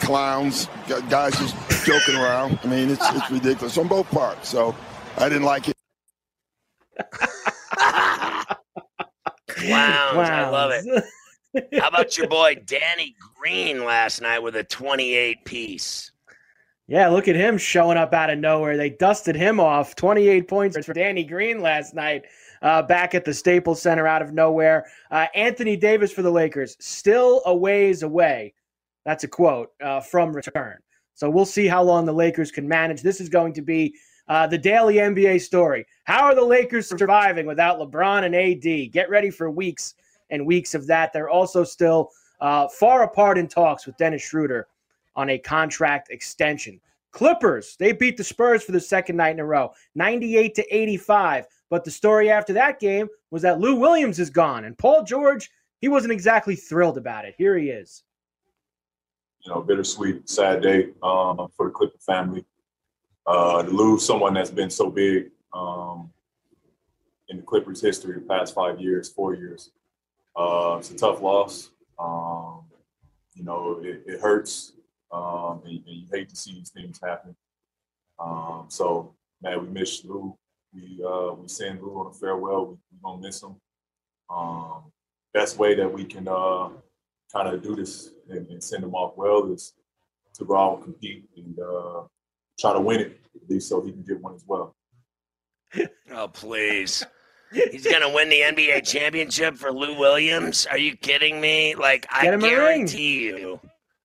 Clowns, 0.00 0.68
guys 1.08 1.32
just 1.38 1.54
joking 1.84 2.16
around. 2.16 2.58
I 2.64 2.66
mean, 2.66 2.90
it's 2.90 3.04
it's 3.10 3.30
ridiculous 3.30 3.76
on 3.78 3.88
both 3.88 4.10
parts. 4.10 4.48
So 4.48 4.74
I 5.16 5.28
didn't 5.28 5.44
like 5.44 5.68
it. 5.68 5.76
Clowns, 9.48 10.28
I 10.28 10.48
love 10.48 10.72
it. 10.72 11.04
How 11.80 11.88
about 11.88 12.16
your 12.16 12.28
boy 12.28 12.56
Danny 12.66 13.16
Green 13.40 13.84
last 13.84 14.20
night 14.20 14.40
with 14.40 14.56
a 14.56 14.64
28 14.64 15.44
piece? 15.44 16.12
Yeah, 16.86 17.08
look 17.08 17.28
at 17.28 17.36
him 17.36 17.58
showing 17.58 17.98
up 17.98 18.14
out 18.14 18.30
of 18.30 18.38
nowhere. 18.38 18.76
They 18.76 18.90
dusted 18.90 19.36
him 19.36 19.60
off. 19.60 19.94
28 19.96 20.48
points 20.48 20.86
for 20.86 20.94
Danny 20.94 21.24
Green 21.24 21.60
last 21.60 21.94
night. 21.94 22.24
Uh, 22.62 22.82
back 22.82 23.14
at 23.14 23.24
the 23.24 23.34
Staples 23.34 23.80
Center 23.80 24.06
out 24.06 24.22
of 24.22 24.32
nowhere. 24.32 24.86
Uh, 25.10 25.26
Anthony 25.34 25.76
Davis 25.76 26.10
for 26.10 26.22
the 26.22 26.30
Lakers, 26.30 26.76
still 26.80 27.42
a 27.46 27.54
ways 27.54 28.02
away 28.02 28.54
that's 29.08 29.24
a 29.24 29.28
quote 29.28 29.70
uh, 29.82 30.00
from 30.00 30.34
return. 30.34 30.76
So 31.14 31.30
we'll 31.30 31.46
see 31.46 31.66
how 31.66 31.82
long 31.82 32.04
the 32.04 32.12
Lakers 32.12 32.50
can 32.50 32.68
manage. 32.68 33.00
This 33.00 33.22
is 33.22 33.30
going 33.30 33.54
to 33.54 33.62
be 33.62 33.94
uh, 34.28 34.46
the 34.46 34.58
daily 34.58 34.96
NBA 34.96 35.40
story. 35.40 35.86
How 36.04 36.24
are 36.24 36.34
the 36.34 36.44
Lakers 36.44 36.90
surviving 36.90 37.46
without 37.46 37.78
LeBron 37.78 38.24
and 38.24 38.36
AD? 38.36 38.92
Get 38.92 39.08
ready 39.08 39.30
for 39.30 39.50
weeks 39.50 39.94
and 40.28 40.44
weeks 40.44 40.74
of 40.74 40.86
that. 40.88 41.14
They're 41.14 41.30
also 41.30 41.64
still 41.64 42.10
uh, 42.42 42.68
far 42.68 43.02
apart 43.02 43.38
in 43.38 43.48
talks 43.48 43.86
with 43.86 43.96
Dennis 43.96 44.20
Schroeder 44.20 44.68
on 45.16 45.30
a 45.30 45.38
contract 45.38 46.10
extension. 46.10 46.78
Clippers, 47.10 47.76
they 47.78 47.92
beat 47.92 48.18
the 48.18 48.24
Spurs 48.24 48.62
for 48.62 48.72
the 48.72 48.80
second 48.80 49.16
night 49.16 49.30
in 49.30 49.40
a 49.40 49.44
row, 49.46 49.72
98 49.94 50.54
to 50.54 50.76
85. 50.76 51.46
But 51.70 51.82
the 51.82 51.90
story 51.90 52.30
after 52.30 52.52
that 52.52 52.78
game 52.78 53.08
was 53.30 53.40
that 53.40 53.58
Lou 53.58 53.74
Williams 53.74 54.18
is 54.18 54.28
gone, 54.28 54.66
and 54.66 54.76
Paul 54.76 55.02
George, 55.02 55.48
he 55.80 55.88
wasn't 55.88 56.12
exactly 56.12 56.54
thrilled 56.54 56.98
about 56.98 57.24
it. 57.24 57.34
Here 57.38 57.56
he 57.56 57.70
is 57.70 58.02
you 59.48 59.54
know, 59.54 59.62
bittersweet, 59.62 60.28
sad 60.28 60.60
day 60.60 60.90
um, 61.02 61.48
for 61.56 61.66
the 61.66 61.70
Clipper 61.70 61.96
family. 62.00 62.44
Uh, 63.26 63.62
to 63.62 63.70
lose 63.70 64.04
someone 64.04 64.34
that's 64.34 64.50
been 64.50 64.68
so 64.68 64.90
big 64.90 65.30
um, 65.54 66.10
in 67.28 67.38
the 67.38 67.42
Clippers' 67.42 67.80
history, 67.80 68.12
the 68.12 68.20
past 68.20 68.54
five 68.54 68.78
years, 68.78 69.08
four 69.08 69.34
years, 69.34 69.70
uh, 70.36 70.76
it's 70.78 70.90
a 70.90 70.96
tough 70.96 71.22
loss. 71.22 71.70
Um, 71.98 72.64
you 73.34 73.42
know, 73.42 73.80
it, 73.82 74.02
it 74.06 74.20
hurts, 74.20 74.72
um, 75.12 75.62
and, 75.64 75.82
and, 75.86 75.96
you 75.96 76.06
hate 76.12 76.28
to 76.28 76.36
see 76.36 76.52
these 76.52 76.70
things 76.70 77.00
happen. 77.02 77.34
Um, 78.18 78.66
so, 78.68 79.14
man, 79.40 79.62
we 79.62 79.68
miss 79.68 80.04
Lou. 80.04 80.36
We 80.74 81.02
uh, 81.06 81.32
we 81.32 81.48
send 81.48 81.80
Lou 81.80 81.98
on 82.00 82.08
a 82.08 82.12
farewell. 82.12 82.66
We, 82.66 82.72
we 82.72 82.98
gonna 83.02 83.22
miss 83.22 83.42
him. 83.42 83.56
Um, 84.28 84.92
best 85.32 85.56
way 85.58 85.74
that 85.74 85.90
we 85.90 86.04
can 86.04 86.28
uh, 86.28 86.68
kind 87.32 87.48
of 87.48 87.62
do 87.62 87.74
this 87.74 88.10
and, 88.28 88.46
and, 88.48 88.62
send 88.62 88.84
him 88.84 88.94
off 88.94 89.16
well 89.16 89.52
is 89.52 89.74
to 90.34 90.44
go 90.44 90.56
out 90.56 90.76
and 90.76 90.84
compete 90.84 91.24
and 91.36 91.58
uh, 91.58 92.02
try 92.58 92.72
to 92.72 92.80
win 92.80 93.00
it, 93.00 93.20
at 93.34 93.50
least 93.50 93.68
so 93.68 93.80
he 93.80 93.92
can 93.92 94.02
get 94.02 94.20
one 94.20 94.34
as 94.34 94.44
well. 94.46 94.74
oh, 96.12 96.28
please. 96.28 97.04
He's 97.52 97.86
gonna 97.86 98.12
win 98.12 98.28
the 98.28 98.40
NBA 98.40 98.86
championship 98.86 99.56
for 99.56 99.72
Lou 99.72 99.98
Williams. 99.98 100.66
Are 100.66 100.76
you 100.76 100.96
kidding 100.96 101.40
me? 101.40 101.74
Like 101.74 102.06
I 102.10 102.36
guarantee 102.36 103.24
you, 103.24 103.58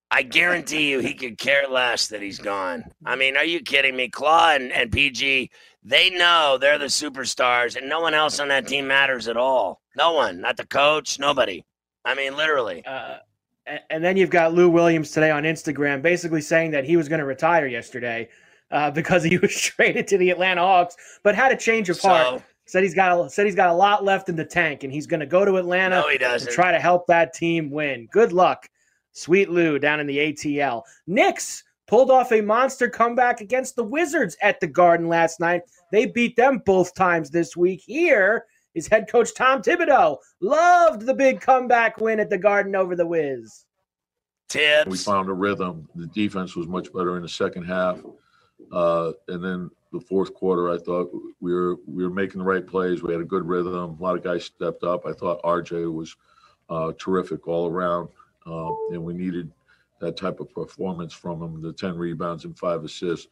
I 0.09 0.21
guarantee 0.23 0.89
you 0.89 0.99
he 0.99 1.13
could 1.13 1.37
care 1.37 1.67
less 1.67 2.07
that 2.07 2.21
he's 2.21 2.39
gone. 2.39 2.85
I 3.05 3.15
mean, 3.15 3.35
are 3.35 3.43
you 3.43 3.59
kidding 3.59 3.95
me? 3.97 4.07
Klaw 4.07 4.55
and, 4.55 4.71
and 4.71 4.91
PG, 4.91 5.49
they 5.83 6.09
know 6.11 6.57
they're 6.59 6.77
the 6.77 6.85
superstars, 6.85 7.75
and 7.75 7.89
no 7.89 7.99
one 7.99 8.13
else 8.13 8.39
on 8.39 8.47
that 8.47 8.67
team 8.67 8.87
matters 8.87 9.27
at 9.27 9.37
all. 9.37 9.81
No 9.97 10.13
one, 10.13 10.39
not 10.39 10.55
the 10.55 10.65
coach, 10.65 11.19
nobody. 11.19 11.65
I 12.05 12.15
mean, 12.15 12.37
literally. 12.37 12.85
Uh, 12.85 13.17
and 13.89 14.03
then 14.03 14.17
you've 14.17 14.29
got 14.29 14.53
Lou 14.53 14.69
Williams 14.69 15.11
today 15.11 15.31
on 15.31 15.43
Instagram 15.43 16.01
basically 16.01 16.41
saying 16.41 16.71
that 16.71 16.83
he 16.83 16.97
was 16.97 17.07
going 17.07 17.19
to 17.19 17.25
retire 17.25 17.67
yesterday 17.67 18.29
uh, 18.71 18.91
because 18.99 19.23
he 19.23 19.37
was 19.37 19.55
traded 19.55 20.07
to 20.07 20.17
the 20.17 20.29
Atlanta 20.29 20.61
Hawks, 20.61 20.95
but 21.23 21.35
had 21.35 21.51
a 21.51 21.57
change 21.57 21.89
of 21.89 21.99
heart. 21.99 22.41
Said 22.65 22.83
he's 22.83 22.95
got 22.95 23.25
a, 23.25 23.29
said 23.29 23.45
he's 23.45 23.55
got 23.55 23.69
a 23.69 23.73
lot 23.73 24.05
left 24.05 24.29
in 24.29 24.37
the 24.37 24.45
tank, 24.45 24.83
and 24.83 24.93
he's 24.93 25.05
going 25.05 25.19
to 25.19 25.25
go 25.25 25.43
to 25.43 25.57
Atlanta 25.57 25.99
no, 25.99 26.07
he 26.07 26.17
doesn't. 26.17 26.51
try 26.53 26.71
to 26.71 26.79
help 26.79 27.05
that 27.07 27.33
team 27.33 27.69
win. 27.69 28.07
Good 28.09 28.31
luck, 28.31 28.69
Sweet 29.11 29.49
Lou 29.49 29.79
down 29.79 29.99
in 29.99 30.07
the 30.07 30.17
ATL. 30.17 30.83
Knicks 31.05 31.65
pulled 31.87 32.09
off 32.09 32.31
a 32.31 32.39
monster 32.39 32.89
comeback 32.89 33.41
against 33.41 33.75
the 33.75 33.83
Wizards 33.83 34.37
at 34.41 34.61
the 34.61 34.67
Garden 34.67 35.09
last 35.09 35.41
night. 35.41 35.63
They 35.91 36.05
beat 36.05 36.37
them 36.37 36.61
both 36.65 36.95
times 36.95 37.29
this 37.29 37.57
week. 37.57 37.83
Here 37.85 38.45
is 38.75 38.87
head 38.87 39.09
coach 39.09 39.33
Tom 39.35 39.61
Thibodeau. 39.61 40.17
Loved 40.41 41.05
the 41.05 41.13
big 41.13 41.41
comeback 41.41 41.99
win 41.99 42.19
at 42.19 42.29
the 42.29 42.37
Garden 42.37 42.75
over 42.75 42.95
the 42.95 43.05
Wiz. 43.05 43.65
Thibs. 44.49 44.89
We 44.89 44.97
found 44.97 45.29
a 45.29 45.33
rhythm. 45.33 45.87
The 45.95 46.07
defense 46.07 46.55
was 46.55 46.67
much 46.67 46.91
better 46.93 47.15
in 47.15 47.23
the 47.23 47.29
second 47.29 47.63
half, 47.63 47.99
uh, 48.71 49.13
and 49.27 49.43
then 49.43 49.71
the 49.91 49.99
fourth 49.99 50.33
quarter, 50.33 50.71
I 50.71 50.77
thought 50.77 51.11
we 51.39 51.53
were 51.53 51.75
we 51.87 52.03
were 52.03 52.09
making 52.09 52.39
the 52.39 52.45
right 52.45 52.65
plays. 52.65 53.01
We 53.01 53.13
had 53.13 53.21
a 53.21 53.25
good 53.25 53.47
rhythm. 53.47 53.97
A 53.99 54.03
lot 54.03 54.15
of 54.15 54.23
guys 54.23 54.45
stepped 54.45 54.83
up. 54.83 55.05
I 55.05 55.13
thought 55.13 55.41
RJ 55.43 55.93
was 55.93 56.15
uh, 56.69 56.91
terrific 56.99 57.47
all 57.47 57.69
around, 57.69 58.09
uh, 58.45 58.71
and 58.91 59.03
we 59.03 59.13
needed 59.13 59.51
that 60.01 60.17
type 60.17 60.39
of 60.39 60.51
performance 60.53 61.13
from 61.13 61.41
him. 61.41 61.61
The 61.61 61.71
ten 61.71 61.95
rebounds 61.95 62.45
and 62.45 62.57
five 62.57 62.83
assists 62.83 63.27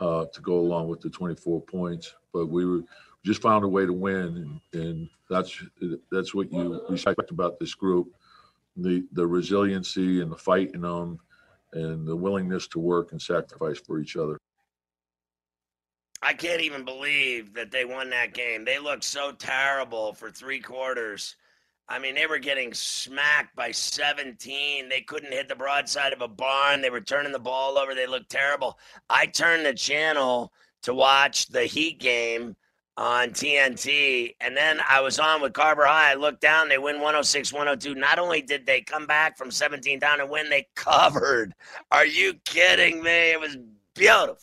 uh, 0.00 0.26
to 0.32 0.40
go 0.40 0.58
along 0.58 0.88
with 0.88 1.00
the 1.00 1.10
24 1.10 1.60
points. 1.62 2.14
But 2.32 2.46
we 2.46 2.64
were 2.64 2.82
just 3.26 3.42
found 3.42 3.64
a 3.64 3.68
way 3.68 3.84
to 3.84 3.92
win, 3.92 4.60
and, 4.72 4.82
and 4.82 5.08
that's 5.28 5.60
that's 6.12 6.32
what 6.32 6.52
you 6.52 6.80
respect 6.88 7.32
about 7.32 7.58
this 7.58 7.74
group: 7.74 8.14
the 8.76 9.04
the 9.12 9.26
resiliency 9.26 10.22
and 10.22 10.30
the 10.30 10.36
fight 10.36 10.70
in 10.74 10.82
them, 10.82 11.18
and 11.72 12.06
the 12.06 12.14
willingness 12.14 12.68
to 12.68 12.78
work 12.78 13.10
and 13.10 13.20
sacrifice 13.20 13.80
for 13.80 13.98
each 13.98 14.16
other. 14.16 14.38
I 16.22 16.32
can't 16.34 16.62
even 16.62 16.84
believe 16.84 17.52
that 17.54 17.72
they 17.72 17.84
won 17.84 18.10
that 18.10 18.32
game. 18.32 18.64
They 18.64 18.78
looked 18.78 19.04
so 19.04 19.32
terrible 19.32 20.14
for 20.14 20.30
three 20.30 20.60
quarters. 20.60 21.34
I 21.88 21.98
mean, 21.98 22.14
they 22.14 22.26
were 22.26 22.38
getting 22.38 22.74
smacked 22.74 23.54
by 23.54 23.70
17. 23.70 24.88
They 24.88 25.00
couldn't 25.02 25.32
hit 25.32 25.48
the 25.48 25.54
broadside 25.54 26.12
of 26.12 26.22
a 26.22 26.26
barn. 26.26 26.80
They 26.80 26.90
were 26.90 27.00
turning 27.00 27.30
the 27.30 27.38
ball 27.38 27.78
over. 27.78 27.94
They 27.94 28.08
looked 28.08 28.30
terrible. 28.30 28.78
I 29.08 29.26
turned 29.26 29.66
the 29.66 29.74
channel 29.74 30.52
to 30.82 30.94
watch 30.94 31.46
the 31.46 31.64
Heat 31.64 32.00
game 32.00 32.56
on 32.96 33.30
TNT. 33.30 34.34
And 34.40 34.56
then 34.56 34.80
I 34.88 35.00
was 35.00 35.18
on 35.18 35.42
with 35.42 35.52
Carver 35.52 35.86
High. 35.86 36.12
I 36.12 36.14
looked 36.14 36.40
down, 36.40 36.68
they 36.68 36.78
win 36.78 36.96
106 36.96 37.52
102. 37.52 37.94
Not 37.94 38.18
only 38.18 38.42
did 38.42 38.66
they 38.66 38.80
come 38.80 39.06
back 39.06 39.36
from 39.36 39.50
17 39.50 39.98
down 39.98 40.20
and 40.20 40.30
win, 40.30 40.48
they 40.48 40.66
covered. 40.74 41.54
Are 41.90 42.06
you 42.06 42.34
kidding 42.44 43.02
me? 43.02 43.32
It 43.32 43.40
was 43.40 43.56
beautiful. 43.94 44.38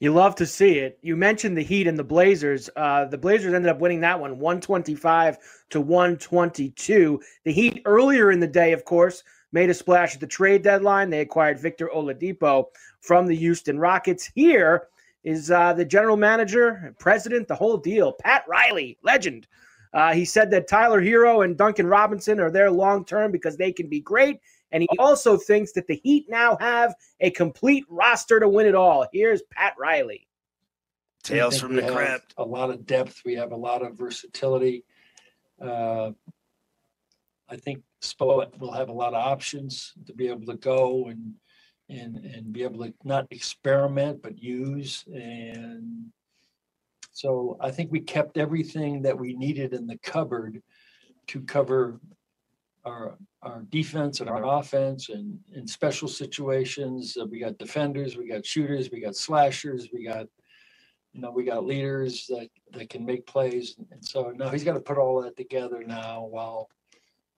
You 0.00 0.12
love 0.12 0.34
to 0.36 0.46
see 0.46 0.80
it. 0.80 0.98
You 1.00 1.16
mentioned 1.16 1.56
the 1.56 1.62
Heat 1.62 1.86
and 1.86 1.96
the 1.96 2.02
Blazers. 2.02 2.68
Uh, 2.74 3.04
the 3.04 3.16
Blazers 3.16 3.54
ended 3.54 3.70
up 3.70 3.78
winning 3.78 4.00
that 4.00 4.18
one 4.18 4.40
125 4.40 5.38
to 5.70 5.80
122. 5.80 7.20
The 7.44 7.52
Heat 7.52 7.82
earlier 7.84 8.32
in 8.32 8.40
the 8.40 8.48
day, 8.48 8.72
of 8.72 8.84
course, 8.84 9.22
made 9.52 9.70
a 9.70 9.74
splash 9.74 10.14
at 10.14 10.20
the 10.20 10.26
trade 10.26 10.62
deadline. 10.62 11.08
They 11.08 11.20
acquired 11.20 11.60
Victor 11.60 11.88
Oladipo 11.94 12.66
from 13.00 13.28
the 13.28 13.36
Houston 13.36 13.78
Rockets. 13.78 14.28
Here, 14.34 14.88
is 15.24 15.50
uh, 15.50 15.72
the 15.72 15.84
general 15.84 16.16
manager, 16.16 16.94
president, 16.98 17.48
the 17.48 17.54
whole 17.54 17.76
deal. 17.76 18.12
Pat 18.12 18.44
Riley, 18.48 18.98
legend. 19.02 19.46
Uh, 19.94 20.12
he 20.12 20.24
said 20.24 20.50
that 20.50 20.68
Tyler 20.68 21.02
Herro 21.02 21.44
and 21.44 21.56
Duncan 21.56 21.86
Robinson 21.86 22.40
are 22.40 22.50
there 22.50 22.70
long 22.70 23.04
term 23.04 23.30
because 23.30 23.56
they 23.56 23.72
can 23.72 23.88
be 23.88 24.00
great. 24.00 24.40
And 24.72 24.82
he 24.82 24.98
also 24.98 25.36
thinks 25.36 25.72
that 25.72 25.86
the 25.86 26.00
Heat 26.02 26.26
now 26.30 26.56
have 26.58 26.94
a 27.20 27.30
complete 27.30 27.84
roster 27.90 28.40
to 28.40 28.48
win 28.48 28.66
it 28.66 28.74
all. 28.74 29.06
Here's 29.12 29.42
Pat 29.50 29.74
Riley. 29.78 30.26
Tales 31.22 31.60
from 31.60 31.76
the 31.76 31.82
crypt. 31.82 32.34
A 32.38 32.44
lot 32.44 32.70
of 32.70 32.86
depth. 32.86 33.20
We 33.24 33.34
have 33.34 33.52
a 33.52 33.56
lot 33.56 33.82
of 33.82 33.96
versatility. 33.96 34.84
Uh, 35.60 36.12
I 37.48 37.56
think 37.56 37.82
Spo 38.00 38.58
will 38.58 38.72
have 38.72 38.88
a 38.88 38.92
lot 38.92 39.14
of 39.14 39.22
options 39.22 39.92
to 40.06 40.14
be 40.14 40.28
able 40.28 40.46
to 40.46 40.56
go 40.56 41.08
and 41.08 41.34
and 41.88 42.16
and 42.16 42.52
be 42.52 42.62
able 42.62 42.84
to 42.84 42.92
not 43.04 43.26
experiment 43.30 44.22
but 44.22 44.42
use 44.42 45.04
and 45.12 46.06
so 47.12 47.58
I 47.60 47.70
think 47.70 47.92
we 47.92 48.00
kept 48.00 48.38
everything 48.38 49.02
that 49.02 49.18
we 49.18 49.34
needed 49.34 49.74
in 49.74 49.86
the 49.86 49.98
cupboard 49.98 50.62
to 51.28 51.40
cover 51.42 52.00
our 52.84 53.16
our 53.42 53.62
defense 53.70 54.20
and 54.20 54.28
our 54.28 54.58
offense 54.58 55.08
and 55.08 55.38
in 55.54 55.66
special 55.66 56.08
situations 56.08 57.16
uh, 57.20 57.26
we 57.26 57.38
got 57.38 57.58
defenders 57.58 58.16
we 58.16 58.28
got 58.28 58.44
shooters 58.44 58.90
we 58.90 59.00
got 59.00 59.14
slashers 59.14 59.88
we 59.92 60.04
got 60.04 60.26
you 61.12 61.20
know 61.20 61.30
we 61.30 61.44
got 61.44 61.64
leaders 61.64 62.26
that 62.28 62.48
that 62.72 62.88
can 62.88 63.04
make 63.04 63.26
plays 63.26 63.76
and 63.90 64.04
so 64.04 64.32
now 64.34 64.48
he's 64.48 64.64
got 64.64 64.74
to 64.74 64.80
put 64.80 64.98
all 64.98 65.22
that 65.22 65.36
together 65.36 65.84
now 65.86 66.24
while 66.24 66.68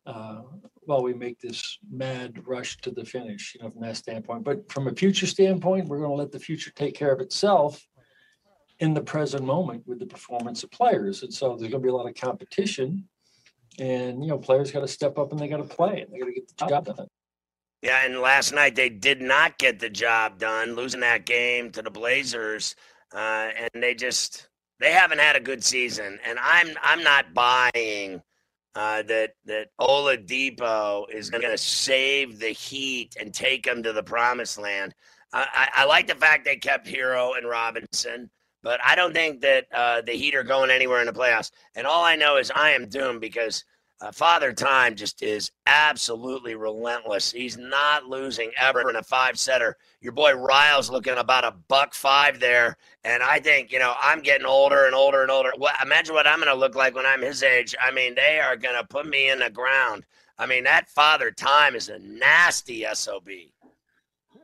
uh, 0.07 0.43
while 0.83 1.03
we 1.03 1.14
make 1.14 1.40
this 1.40 1.79
mad 1.90 2.47
rush 2.47 2.77
to 2.79 2.90
the 2.90 3.05
finish, 3.05 3.55
you 3.55 3.62
know, 3.62 3.71
from 3.71 3.81
that 3.83 3.97
standpoint. 3.97 4.45
But 4.45 4.71
from 4.71 4.87
a 4.87 4.95
future 4.95 5.27
standpoint, 5.27 5.88
we're 5.88 5.99
going 5.99 6.11
to 6.11 6.17
let 6.17 6.33
the 6.33 6.38
future 6.38 6.71
take 6.75 6.95
care 6.95 7.12
of 7.12 7.21
itself 7.21 7.87
in 8.81 8.93
the 8.93 9.01
present 9.01 9.45
moment 9.45 9.87
with 9.87 9.99
the 9.99 10.07
performance 10.07 10.62
of 10.62 10.71
players. 10.71 11.23
And 11.23 11.33
so 11.33 11.49
there's 11.51 11.71
going 11.71 11.83
to 11.83 11.87
be 11.87 11.88
a 11.88 11.95
lot 11.95 12.09
of 12.09 12.14
competition, 12.14 13.09
and 13.79 14.23
you 14.23 14.29
know, 14.29 14.38
players 14.38 14.71
got 14.71 14.81
to 14.81 14.88
step 14.88 15.19
up 15.19 15.33
and 15.33 15.40
they 15.40 15.49
got 15.49 15.57
to 15.57 15.64
play 15.64 16.01
and 16.01 16.12
they 16.12 16.19
got 16.19 16.27
to 16.27 16.33
get 16.33 16.49
the 16.49 16.67
job 16.67 16.85
done. 16.85 17.09
Yeah, 17.83 18.05
and 18.05 18.21
last 18.21 18.55
night 18.55 18.77
they 18.77 18.88
did 18.88 19.21
not 19.21 19.59
get 19.59 19.79
the 19.79 19.90
job 19.90 20.38
done, 20.38 20.75
losing 20.75 21.01
that 21.01 21.27
game 21.27 21.71
to 21.73 21.83
the 21.83 21.90
Blazers, 21.90 22.77
uh, 23.14 23.51
and 23.59 23.83
they 23.83 23.95
just 23.95 24.49
they 24.81 24.93
haven't 24.93 25.19
had 25.19 25.37
a 25.37 25.40
good 25.40 25.62
season. 25.62 26.19
And 26.27 26.38
I'm 26.38 26.69
I'm 26.83 27.03
not 27.03 27.35
buying 27.35 28.23
uh, 28.75 29.03
that 29.03 29.35
that 29.45 29.69
Oladipo 29.81 31.05
is 31.13 31.31
going 31.31 31.43
to 31.43 31.59
save 31.59 32.39
the 32.39 32.49
Heat 32.49 33.17
and 33.21 33.33
take 33.33 33.65
them 33.65 33.83
to 33.83 33.93
the 33.93 34.03
promised 34.03 34.59
land. 34.59 34.95
I, 35.33 35.47
I, 35.55 35.69
I, 35.83 35.85
like 35.85 36.07
the 36.07 36.15
fact 36.15 36.45
they 36.45 36.57
kept 36.57 36.87
Herro 36.87 37.37
and 37.37 37.49
Robinson, 37.49 38.31
but 38.63 38.81
I 38.85 38.95
don't 38.95 39.13
think 39.13 39.41
that 39.43 39.67
uh, 39.73 40.03
the 40.03 40.13
Heat 40.13 40.35
are 40.35 40.45
going 40.45 40.71
anywhere 40.71 41.01
in 41.01 41.07
the 41.07 41.13
playoffs. 41.13 41.51
And 41.75 41.87
all 41.87 42.05
I 42.05 42.17
know 42.17 42.37
is 42.37 42.53
I 42.55 42.71
am 42.71 42.89
doomed 42.89 43.21
because 43.21 43.65
uh, 44.01 44.13
Father 44.13 44.53
Time 44.53 44.97
just 44.97 45.23
is 45.23 45.51
absolutely 45.67 46.55
relentless. 46.55 47.31
He's 47.31 47.57
not 47.57 48.07
losing 48.07 48.51
ever 48.61 48.89
in 48.91 48.97
a 48.97 49.03
five 49.03 49.39
setter. 49.39 49.77
Your 50.01 50.13
boy 50.13 50.35
Riles 50.35 50.91
looking 50.91 51.17
about 51.17 51.45
a 51.45 51.55
buck 51.69 51.95
five 51.95 52.41
there. 52.41 52.77
And 53.05 53.23
I 53.23 53.39
think, 53.39 53.73
you 53.73 53.79
know, 53.79 53.95
I'm 54.03 54.21
getting 54.21 54.47
older 54.47 54.87
and 54.87 54.95
older 54.95 55.23
and 55.23 55.31
older. 55.31 55.51
Well, 55.57 55.73
imagine 55.83 56.15
what 56.15 56.27
I'm 56.27 56.39
going 56.39 56.49
to 56.49 56.59
look 56.59 56.75
like 56.75 56.95
when 56.95 57.07
I'm 57.07 57.23
his 57.23 57.43
age. 57.43 57.75
I 57.81 57.91
mean, 57.91 58.15
they 58.15 58.41
are 58.41 58.57
going 58.57 58.77
to 58.77 58.87
put 58.87 59.07
me 59.07 59.31
in 59.31 59.39
the 59.39 59.51
ground. 59.51 60.05
I 60.39 60.47
mean, 60.47 60.65
that 60.65 60.91
Father 60.91 61.31
Time 61.31 61.75
is 61.75 61.89
a 61.89 61.99
nasty 62.01 62.85
SOB. 62.93 63.29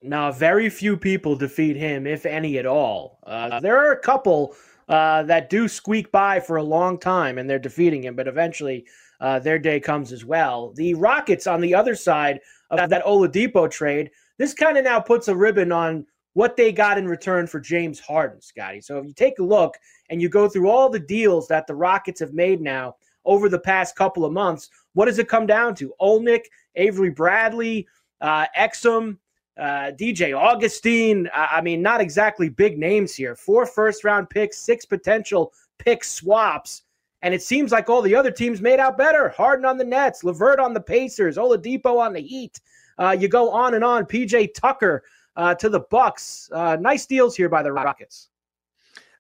Now, 0.03 0.33
very 0.33 0.71
few 0.71 0.97
people 0.97 1.37
defeat 1.37 1.77
him, 1.77 2.07
if 2.07 2.25
any 2.25 2.57
at 2.57 2.65
all. 2.65 3.19
Uh, 3.27 3.61
there 3.61 3.77
are 3.77 3.93
a 3.93 4.01
couple 4.01 4.55
uh, 4.89 5.23
that 5.25 5.51
do 5.51 5.69
squeak 5.69 6.11
by 6.11 6.41
for 6.41 6.57
a 6.57 6.63
long 6.63 6.99
time 6.99 7.39
and 7.39 7.49
they're 7.49 7.59
defeating 7.59 8.05
him, 8.05 8.17
but 8.17 8.27
eventually 8.27 8.87
uh, 9.21 9.39
their 9.39 9.59
day 9.59 9.81
comes 9.81 10.13
as 10.13 10.25
well. 10.25 10.73
The 10.77 10.95
Rockets 10.95 11.47
on 11.47 11.61
the 11.61 11.75
other 11.75 11.95
side 11.95 12.41
of 12.71 12.89
that 12.91 13.05
Oladipo 13.05 13.71
trade, 13.71 14.11
this 14.39 14.55
kind 14.55 14.79
of 14.79 14.85
now 14.85 15.01
puts 15.01 15.29
a 15.29 15.37
ribbon 15.37 15.73
on 15.73 16.07
what 16.35 16.57
they 16.57 16.73
got 16.73 16.97
in 16.97 17.09
return 17.09 17.47
for 17.47 17.61
James 17.61 17.99
Harden, 17.99 18.41
Scotty. 18.41 18.81
So 18.81 18.99
if 18.99 19.07
you 19.07 19.13
take 19.13 19.39
a 19.41 19.45
look 19.45 19.77
and 20.09 20.23
you 20.23 20.29
go 20.29 20.49
through 20.49 20.71
all 20.71 20.89
the 20.89 21.01
deals 21.01 21.49
that 21.49 21.67
the 21.67 21.75
Rockets 21.75 22.21
have 22.21 22.33
made 22.33 22.61
now 22.61 22.97
over 23.25 23.49
the 23.49 23.59
past 23.59 23.97
couple 23.97 24.25
of 24.25 24.33
months, 24.33 24.71
what 24.95 25.07
does 25.07 25.19
it 25.19 25.29
come 25.29 25.47
down 25.47 25.75
to? 25.77 25.93
Olynyk, 26.01 26.45
Avery 26.77 27.11
Bradley, 27.11 27.87
uh, 28.21 28.47
Exum, 28.57 29.19
uh, 29.59 29.91
DJ 29.99 30.37
Augustin. 30.37 31.29
I 31.35 31.61
mean, 31.61 31.83
not 31.83 32.01
exactly 32.01 32.49
big 32.49 32.79
names 32.79 33.15
here. 33.15 33.35
Four 33.35 33.67
first 33.67 34.05
round 34.05 34.31
picks, 34.31 34.59
six 34.59 34.85
potential 34.85 35.53
pick 35.79 36.05
swaps. 36.05 36.83
And 37.23 37.35
it 37.35 37.43
seems 37.43 37.71
like 37.73 37.89
all 37.91 38.01
the 38.03 38.15
other 38.15 38.31
teams 38.31 38.61
made 38.63 38.81
out 38.81 38.97
better. 38.97 39.29
Harden 39.29 39.65
on 39.67 39.77
the 39.79 39.85
Nets, 39.85 40.25
LeVert 40.25 40.59
on 40.59 40.73
the 40.73 40.81
Pacers, 40.81 41.37
Oladipo 41.37 41.99
on 41.99 42.13
the 42.15 42.21
Heat. 42.21 42.61
Uh, 42.99 43.17
you 43.19 43.29
go 43.29 43.51
on 43.51 43.75
and 43.75 43.85
on. 43.85 44.05
PJ 44.07 44.55
Tucker 44.55 45.03
uh, 45.37 45.55
to 45.57 45.69
the 45.69 45.81
Bucks. 45.81 46.49
Uh, 46.53 46.77
nice 46.81 47.07
deals 47.07 47.37
here 47.37 47.49
by 47.49 47.63
the 47.63 47.73
Rockets. 47.73 48.29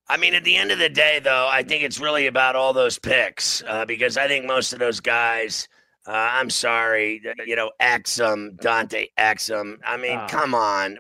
I 0.09 0.17
mean, 0.17 0.35
at 0.35 0.43
the 0.45 0.57
end 0.57 0.71
of 0.73 0.79
the 0.79 0.89
day, 0.89 1.21
though, 1.23 1.49
I 1.51 1.63
think 1.63 1.85
it's 1.85 2.01
really 2.01 2.27
about 2.27 2.57
all 2.57 2.73
those 2.73 2.99
picks 2.99 3.63
uh, 3.67 3.85
because 3.85 4.17
I 4.17 4.27
think 4.29 4.45
most 4.47 4.73
of 4.73 4.79
those 4.79 5.01
guys 5.01 5.69
Uh, 6.07 6.13
I'm 6.33 6.49
sorry, 6.49 7.21
you 7.47 7.55
know, 7.55 7.71
Exum, 7.79 8.59
Dante 8.59 9.09
Exum. 9.19 9.77
I 9.85 9.99
mean, 9.99 10.19
Oh. 10.19 10.27
come 10.31 10.55
on. 10.55 10.97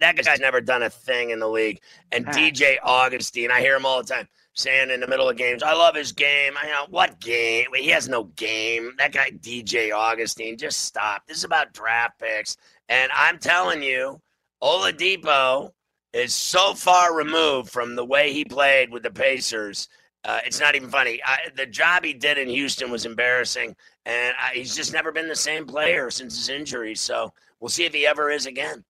That 0.00 0.16
guy's 0.16 0.40
never 0.40 0.60
done 0.60 0.82
a 0.82 0.90
thing 0.90 1.30
in 1.30 1.38
the 1.38 1.48
league. 1.48 1.80
And 2.10 2.26
Ah. 2.26 2.32
DJ 2.32 2.78
Augustin, 2.82 3.52
I 3.52 3.60
hear 3.60 3.76
him 3.76 3.86
all 3.86 4.02
the 4.02 4.12
time 4.12 4.28
saying 4.54 4.90
in 4.90 5.00
the 5.00 5.06
middle 5.06 5.28
of 5.28 5.36
games, 5.36 5.62
I 5.62 5.74
love 5.74 5.94
his 5.94 6.12
game. 6.12 6.54
I 6.60 6.66
know 6.68 6.86
what 6.88 7.20
game? 7.20 7.66
He 7.74 7.88
has 7.88 8.08
no 8.08 8.24
game. 8.36 8.92
That 8.98 9.12
guy, 9.12 9.30
DJ 9.30 9.92
Augustin, 9.92 10.56
just 10.56 10.84
stop. 10.84 11.26
This 11.26 11.38
is 11.38 11.44
about 11.44 11.72
draft 11.72 12.18
picks. 12.20 12.56
And 12.88 13.10
I'm 13.14 13.38
telling 13.38 13.82
you, 13.82 14.20
Oladipo 14.62 15.72
is 16.12 16.34
so 16.34 16.74
far 16.74 17.14
removed 17.14 17.70
from 17.70 17.96
the 17.96 18.04
way 18.04 18.32
he 18.32 18.44
played 18.44 18.90
with 18.90 19.02
the 19.02 19.10
Pacers. 19.10 19.88
Uh, 20.24 20.38
it's 20.46 20.60
not 20.60 20.74
even 20.74 20.88
funny. 20.88 21.20
I, 21.24 21.48
the 21.56 21.66
job 21.66 22.04
he 22.04 22.14
did 22.14 22.38
in 22.38 22.48
Houston 22.48 22.90
was 22.90 23.04
embarrassing, 23.04 23.76
and 24.06 24.34
I, 24.40 24.54
he's 24.54 24.74
just 24.74 24.92
never 24.92 25.12
been 25.12 25.28
the 25.28 25.36
same 25.36 25.66
player 25.66 26.10
since 26.10 26.36
his 26.36 26.48
injury. 26.48 26.94
So 26.94 27.32
we'll 27.60 27.68
see 27.68 27.84
if 27.84 27.92
he 27.92 28.06
ever 28.06 28.30
is 28.30 28.46
again. 28.46 28.84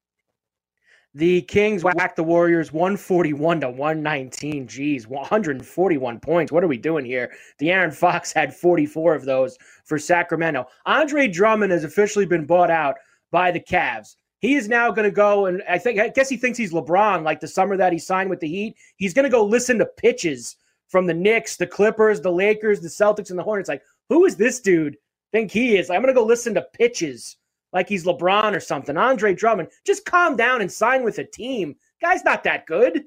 The 1.16 1.42
Kings 1.42 1.84
whacked 1.84 2.16
the 2.16 2.24
Warriors 2.24 2.72
141 2.72 3.60
to 3.60 3.70
119. 3.70 4.66
Geez, 4.66 5.06
141 5.06 6.18
points. 6.18 6.50
What 6.50 6.64
are 6.64 6.68
we 6.68 6.76
doing 6.76 7.04
here? 7.04 7.32
De'Aaron 7.60 7.94
Fox 7.94 8.32
had 8.32 8.52
44 8.52 9.14
of 9.14 9.24
those 9.24 9.56
for 9.84 9.96
Sacramento. 9.96 10.66
Andre 10.86 11.28
Drummond 11.28 11.70
has 11.70 11.84
officially 11.84 12.26
been 12.26 12.46
bought 12.46 12.70
out 12.70 12.96
by 13.30 13.52
the 13.52 13.60
Cavs. 13.60 14.16
He 14.40 14.56
is 14.56 14.68
now 14.68 14.90
going 14.90 15.08
to 15.08 15.14
go 15.14 15.46
and 15.46 15.62
I 15.68 15.78
think 15.78 16.00
I 16.00 16.08
guess 16.08 16.28
he 16.28 16.36
thinks 16.36 16.58
he's 16.58 16.72
LeBron. 16.72 17.22
Like 17.22 17.38
the 17.38 17.46
summer 17.46 17.76
that 17.76 17.92
he 17.92 17.98
signed 17.98 18.28
with 18.28 18.40
the 18.40 18.48
Heat, 18.48 18.76
he's 18.96 19.14
going 19.14 19.22
to 19.22 19.30
go 19.30 19.44
listen 19.44 19.78
to 19.78 19.86
pitches 19.86 20.56
from 20.88 21.06
the 21.06 21.14
Knicks, 21.14 21.56
the 21.56 21.66
Clippers, 21.66 22.20
the 22.20 22.32
Lakers, 22.32 22.80
the 22.80 22.88
Celtics, 22.88 23.30
and 23.30 23.38
the 23.38 23.42
Hornets. 23.44 23.68
Like, 23.68 23.82
who 24.08 24.24
is 24.24 24.34
this 24.36 24.60
dude? 24.60 24.96
Think 25.30 25.52
he 25.52 25.76
is? 25.76 25.90
I'm 25.90 26.02
going 26.02 26.12
to 26.12 26.20
go 26.20 26.24
listen 26.24 26.54
to 26.54 26.66
pitches 26.72 27.36
like 27.74 27.88
he's 27.88 28.04
LeBron 28.04 28.56
or 28.56 28.60
something. 28.60 28.96
Andre 28.96 29.34
Drummond, 29.34 29.68
just 29.84 30.06
calm 30.06 30.36
down 30.36 30.62
and 30.62 30.72
sign 30.72 31.04
with 31.04 31.18
a 31.18 31.24
team. 31.24 31.76
Guy's 32.00 32.24
not 32.24 32.44
that 32.44 32.66
good. 32.66 33.04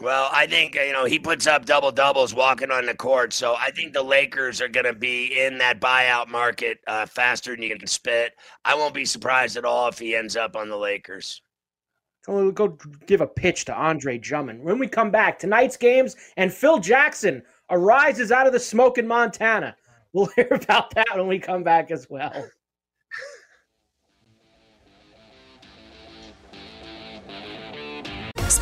Well, 0.00 0.28
I 0.32 0.46
think 0.46 0.76
uh, 0.76 0.82
you 0.82 0.92
know 0.92 1.04
he 1.04 1.20
puts 1.20 1.46
up 1.46 1.66
double 1.66 1.92
doubles 1.92 2.34
walking 2.34 2.72
on 2.72 2.84
the 2.84 2.94
court, 2.94 3.32
so 3.32 3.54
I 3.56 3.70
think 3.70 3.92
the 3.92 4.02
Lakers 4.02 4.60
are 4.60 4.68
going 4.68 4.86
to 4.86 4.92
be 4.92 5.40
in 5.40 5.56
that 5.58 5.80
buyout 5.80 6.28
market 6.28 6.78
uh, 6.88 7.06
faster 7.06 7.52
than 7.54 7.62
you 7.62 7.76
can 7.76 7.86
spit. 7.86 8.32
I 8.64 8.74
won't 8.74 8.92
be 8.94 9.04
surprised 9.04 9.56
at 9.56 9.64
all 9.64 9.88
if 9.88 9.98
he 9.98 10.16
ends 10.16 10.36
up 10.36 10.56
on 10.56 10.68
the 10.68 10.76
Lakers. 10.76 11.42
We'll 12.26 12.50
go 12.50 12.76
give 13.06 13.20
a 13.20 13.26
pitch 13.26 13.66
to 13.66 13.74
Andre 13.74 14.18
Drummond. 14.18 14.64
When 14.64 14.78
we 14.78 14.88
come 14.88 15.10
back, 15.10 15.38
tonight's 15.38 15.76
games 15.76 16.16
and 16.36 16.52
Phil 16.52 16.78
Jackson 16.80 17.42
arises 17.70 18.32
out 18.32 18.46
of 18.46 18.52
the 18.52 18.60
smoke 18.60 18.98
in 18.98 19.06
Montana. 19.06 19.76
We'll 20.12 20.26
hear 20.36 20.48
about 20.50 20.92
that 20.94 21.14
when 21.14 21.28
we 21.28 21.38
come 21.38 21.62
back 21.62 21.92
as 21.92 22.08
well. 22.10 22.46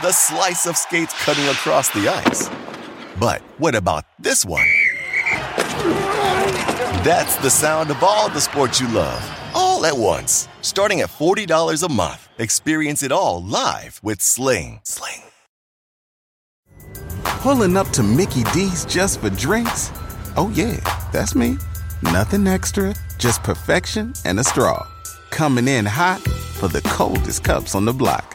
The 0.00 0.10
slice 0.10 0.66
of 0.66 0.76
skates 0.76 1.12
cutting 1.22 1.44
across 1.44 1.90
the 1.90 2.08
ice. 2.08 2.48
But 3.20 3.40
what 3.58 3.76
about 3.76 4.04
this 4.18 4.44
one? 4.44 4.66
That's 7.04 7.36
the 7.36 7.50
sound 7.50 7.90
of 7.90 8.02
all 8.02 8.28
the 8.30 8.40
sports 8.40 8.80
you 8.80 8.88
love, 8.88 9.22
all 9.54 9.84
at 9.86 9.96
once. 9.96 10.48
Starting 10.62 11.02
at 11.02 11.08
$40 11.08 11.82
a 11.84 11.92
month. 11.92 12.28
Experience 12.38 13.02
it 13.04 13.12
all 13.12 13.42
live 13.42 14.00
with 14.02 14.20
Sling. 14.20 14.80
Sling. 14.82 15.22
Pulling 17.22 17.76
up 17.76 17.88
to 17.90 18.02
Mickey 18.02 18.44
D's 18.54 18.84
just 18.86 19.20
for 19.20 19.30
drinks? 19.30 19.92
Oh, 20.36 20.50
yeah, 20.54 20.80
that's 21.12 21.34
me. 21.36 21.58
Nothing 22.02 22.48
extra, 22.48 22.94
just 23.18 23.42
perfection 23.44 24.14
and 24.24 24.40
a 24.40 24.44
straw. 24.44 24.84
Coming 25.30 25.68
in 25.68 25.86
hot 25.86 26.20
for 26.58 26.66
the 26.66 26.80
coldest 26.82 27.44
cups 27.44 27.74
on 27.76 27.84
the 27.84 27.92
block. 27.92 28.34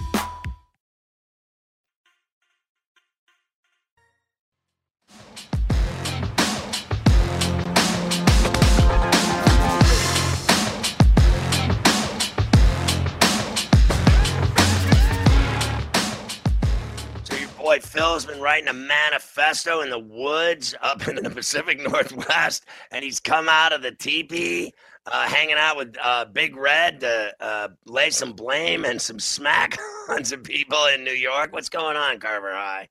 Boy 17.71 17.79
Phil's 17.79 18.25
been 18.25 18.41
writing 18.41 18.67
a 18.67 18.73
manifesto 18.73 19.79
in 19.79 19.89
the 19.89 19.97
woods 19.97 20.75
up 20.81 21.07
in 21.07 21.15
the 21.15 21.29
Pacific 21.29 21.79
Northwest, 21.79 22.65
and 22.91 23.01
he's 23.01 23.21
come 23.21 23.47
out 23.47 23.71
of 23.71 23.81
the 23.81 23.93
teepee, 23.93 24.73
uh, 25.05 25.25
hanging 25.25 25.55
out 25.57 25.77
with 25.77 25.95
uh, 26.03 26.25
Big 26.25 26.57
Red 26.57 26.99
to 26.99 27.33
uh, 27.39 27.69
lay 27.85 28.09
some 28.09 28.33
blame 28.33 28.83
and 28.83 29.01
some 29.01 29.21
smack 29.21 29.77
on 30.09 30.25
some 30.25 30.43
people 30.43 30.85
in 30.93 31.05
New 31.05 31.13
York. 31.13 31.53
What's 31.53 31.69
going 31.69 31.95
on, 31.95 32.19
Carver 32.19 32.51
High? 32.51 32.89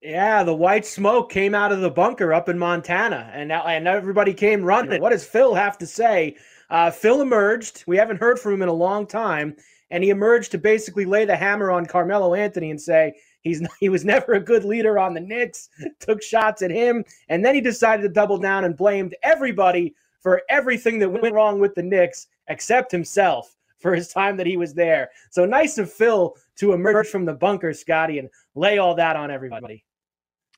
Yeah, 0.00 0.44
the 0.44 0.54
white 0.54 0.86
smoke 0.86 1.32
came 1.32 1.52
out 1.52 1.72
of 1.72 1.80
the 1.80 1.90
bunker 1.90 2.32
up 2.32 2.48
in 2.48 2.56
Montana, 2.56 3.32
and 3.34 3.48
now 3.48 3.66
and 3.66 3.88
everybody 3.88 4.32
came 4.32 4.62
running. 4.62 5.02
What 5.02 5.10
does 5.10 5.24
Phil 5.24 5.54
have 5.56 5.76
to 5.78 5.88
say? 5.88 6.36
Uh, 6.70 6.92
Phil 6.92 7.20
emerged. 7.20 7.82
We 7.88 7.96
haven't 7.96 8.20
heard 8.20 8.38
from 8.38 8.54
him 8.54 8.62
in 8.62 8.68
a 8.68 8.72
long 8.72 9.08
time, 9.08 9.56
and 9.90 10.04
he 10.04 10.10
emerged 10.10 10.52
to 10.52 10.58
basically 10.58 11.04
lay 11.04 11.24
the 11.24 11.34
hammer 11.34 11.72
on 11.72 11.84
Carmelo 11.84 12.34
Anthony 12.34 12.70
and 12.70 12.80
say 12.80 13.14
he's 13.42 13.66
he 13.80 13.88
was 13.88 14.04
never 14.04 14.34
a 14.34 14.40
good 14.40 14.64
leader 14.64 14.98
on 14.98 15.14
the 15.14 15.20
Knicks. 15.20 15.68
Took 15.98 16.22
shots 16.22 16.62
at 16.62 16.70
him, 16.70 17.04
and 17.28 17.44
then 17.44 17.54
he 17.54 17.60
decided 17.60 18.02
to 18.02 18.08
double 18.08 18.38
down 18.38 18.64
and 18.64 18.76
blamed 18.76 19.14
everybody 19.22 19.94
for 20.20 20.42
everything 20.48 20.98
that 20.98 21.08
went 21.08 21.34
wrong 21.34 21.58
with 21.58 21.74
the 21.74 21.82
Knicks 21.82 22.28
except 22.48 22.92
himself 22.92 23.56
for 23.78 23.94
his 23.94 24.08
time 24.08 24.36
that 24.36 24.46
he 24.46 24.56
was 24.56 24.74
there. 24.74 25.10
So 25.30 25.46
nice 25.46 25.78
of 25.78 25.90
Phil 25.90 26.36
to 26.56 26.72
emerge 26.72 27.08
from 27.08 27.24
the 27.24 27.32
bunker, 27.32 27.72
Scotty, 27.72 28.18
and 28.18 28.28
lay 28.54 28.78
all 28.78 28.94
that 28.96 29.16
on 29.16 29.30
everybody. 29.30 29.84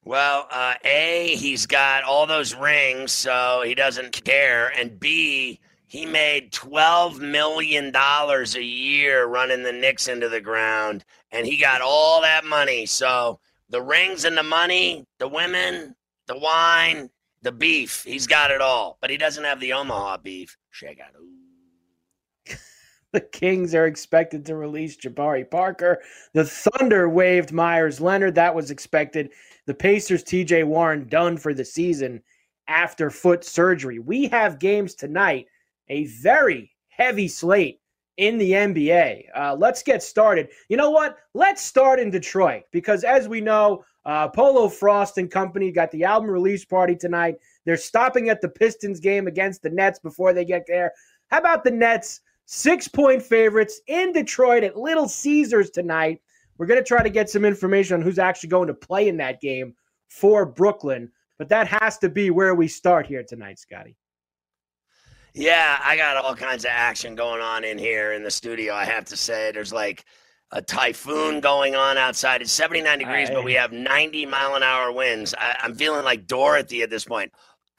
Well, 0.05 0.49
uh, 0.51 0.75
A, 0.85 1.37
he's 1.37 1.67
got 1.67 2.03
all 2.03 2.27
those 2.27 2.57
rings, 2.57 3.13
so 3.13 3.63
he 3.65 3.77
doesn't 3.77 4.25
care. 4.25 4.73
And 4.77 4.99
B, 4.99 5.61
he 5.93 6.07
made 6.07 6.53
$12 6.53 7.19
million 7.19 7.95
a 7.95 8.61
year 8.63 9.27
running 9.27 9.63
the 9.63 9.75
Knicks 9.75 10.09
into 10.09 10.27
the 10.31 10.41
ground, 10.41 11.05
and 11.31 11.47
he 11.47 11.59
got 11.59 11.83
all 11.83 12.23
that 12.23 12.47
money. 12.47 12.87
So 12.87 13.41
the 13.69 13.83
rings 13.83 14.25
and 14.25 14.35
the 14.35 14.43
money, 14.43 15.05
the 15.19 15.29
women, 15.29 15.95
the 16.29 16.39
wine, 16.39 17.11
the 17.43 17.53
beef, 17.53 18.05
he's 18.05 18.27
got 18.27 18.51
it 18.51 18.63
all. 18.63 18.97
But 19.03 19.11
he 19.11 19.19
doesn't 19.19 19.45
have 19.45 19.61
the 19.61 19.75
Omaha 19.75 20.17
beef. 20.23 20.57
Shake 20.71 20.99
out. 20.99 21.11
The 23.13 23.21
Kings 23.21 23.75
are 23.75 23.87
expected 23.87 24.47
to 24.47 24.57
release 24.57 24.97
Jabari 24.97 25.51
Parker. 25.51 26.01
The 26.33 26.47
Thunder 26.47 27.11
waived 27.11 27.53
Meyers 27.53 28.01
Leonard. 28.01 28.37
That 28.37 28.55
was 28.55 28.71
expected. 28.71 29.29
The 29.67 29.75
Pacers, 29.75 30.25
TJ 30.25 30.65
Warren, 30.65 31.07
done 31.07 31.37
for 31.37 31.53
the 31.53 31.67
season 31.67 32.23
after 32.67 33.11
foot 33.11 33.45
surgery. 33.45 33.99
We 33.99 34.29
have 34.29 34.59
games 34.59 34.95
tonight, 34.95 35.49
a 35.93 36.07
very 36.07 36.73
heavy 36.89 37.29
slate 37.29 37.79
in 38.17 38.39
the 38.39 38.53
NBA. 38.53 39.25
Uh, 39.37 39.55
let's 39.59 39.83
get 39.83 40.03
started. 40.03 40.49
You 40.71 40.79
know 40.79 40.91
what? 40.91 41.19
Let's 41.35 41.63
start 41.63 42.01
in 42.01 42.11
Detroit 42.11 42.63
because, 42.73 43.05
as 43.05 43.29
we 43.29 43.43
know, 43.43 43.85
uh, 44.07 44.29
Polo 44.29 44.69
Frost 44.69 45.19
and 45.19 45.31
company 45.31 45.71
got 45.71 45.91
the 45.91 46.05
album 46.05 46.31
release 46.31 46.65
party 46.65 46.97
tonight. 46.97 47.37
They're 47.67 47.77
stopping 47.77 48.31
at 48.31 48.41
the 48.41 48.49
Pistons 48.49 49.01
game 49.01 49.27
against 49.27 49.63
the 49.63 49.71
Nets 49.71 49.99
before 49.99 50.33
they 50.33 50.47
get 50.47 50.65
there. 50.67 50.93
How 51.29 51.39
about 51.39 51.63
the 51.63 51.71
Nets? 51.71 52.21
Six 52.47 52.89
point 52.89 53.23
favorites 53.23 53.81
in 53.87 54.13
Detroit 54.13 54.65
at 54.65 54.77
Little 54.77 55.09
Caesars 55.09 55.71
tonight. 55.71 56.21
We're 56.59 56.67
going 56.67 56.81
to 56.81 56.87
try 56.87 57.03
to 57.03 57.11
get 57.11 57.31
some 57.31 57.45
information 57.45 57.95
on 57.95 58.03
who's 58.03 58.19
actually 58.19 58.51
going 58.51 58.67
to 58.67 58.75
play 58.75 59.09
in 59.09 59.17
that 59.19 59.41
game 59.41 59.75
for 60.09 60.45
Brooklyn. 60.45 61.11
but 61.39 61.49
that 61.49 61.67
has 61.69 61.99
to 61.99 62.09
be 62.09 62.31
where 62.31 62.55
we 62.55 62.69
start 62.69 63.07
here 63.07 63.23
tonight, 63.23 63.59
Scotty. 63.59 63.97
Yeah, 65.35 65.79
I 65.83 65.97
got 65.97 66.17
all 66.23 66.35
kinds 66.35 66.65
of 66.65 66.71
action 66.73 67.15
going 67.15 67.41
on 67.41 67.65
in 67.65 67.79
here 67.79 68.13
in 68.13 68.23
the 68.23 68.31
studio. 68.31 68.75
I 68.75 68.85
have 68.85 69.07
to 69.07 69.17
say, 69.17 69.51
there's 69.53 69.73
like 69.73 70.05
a 70.51 70.61
typhoon 70.61 71.41
going 71.41 71.75
on 71.75 71.97
outside. 71.97 72.43
It's 72.43 72.53
79 72.53 72.99
degrees, 72.99 73.31
but 73.31 73.43
we 73.43 73.55
have 73.55 73.73
90 73.73 74.27
mile 74.27 74.55
an 74.55 74.63
hour 74.63 74.93
winds. 74.93 75.35
I, 75.39 75.57
I'm 75.61 75.75
feeling 75.75 76.05
like 76.05 76.27
Dorothy 76.27 76.83
at 76.83 76.91
this 76.91 77.05
point. 77.05 77.33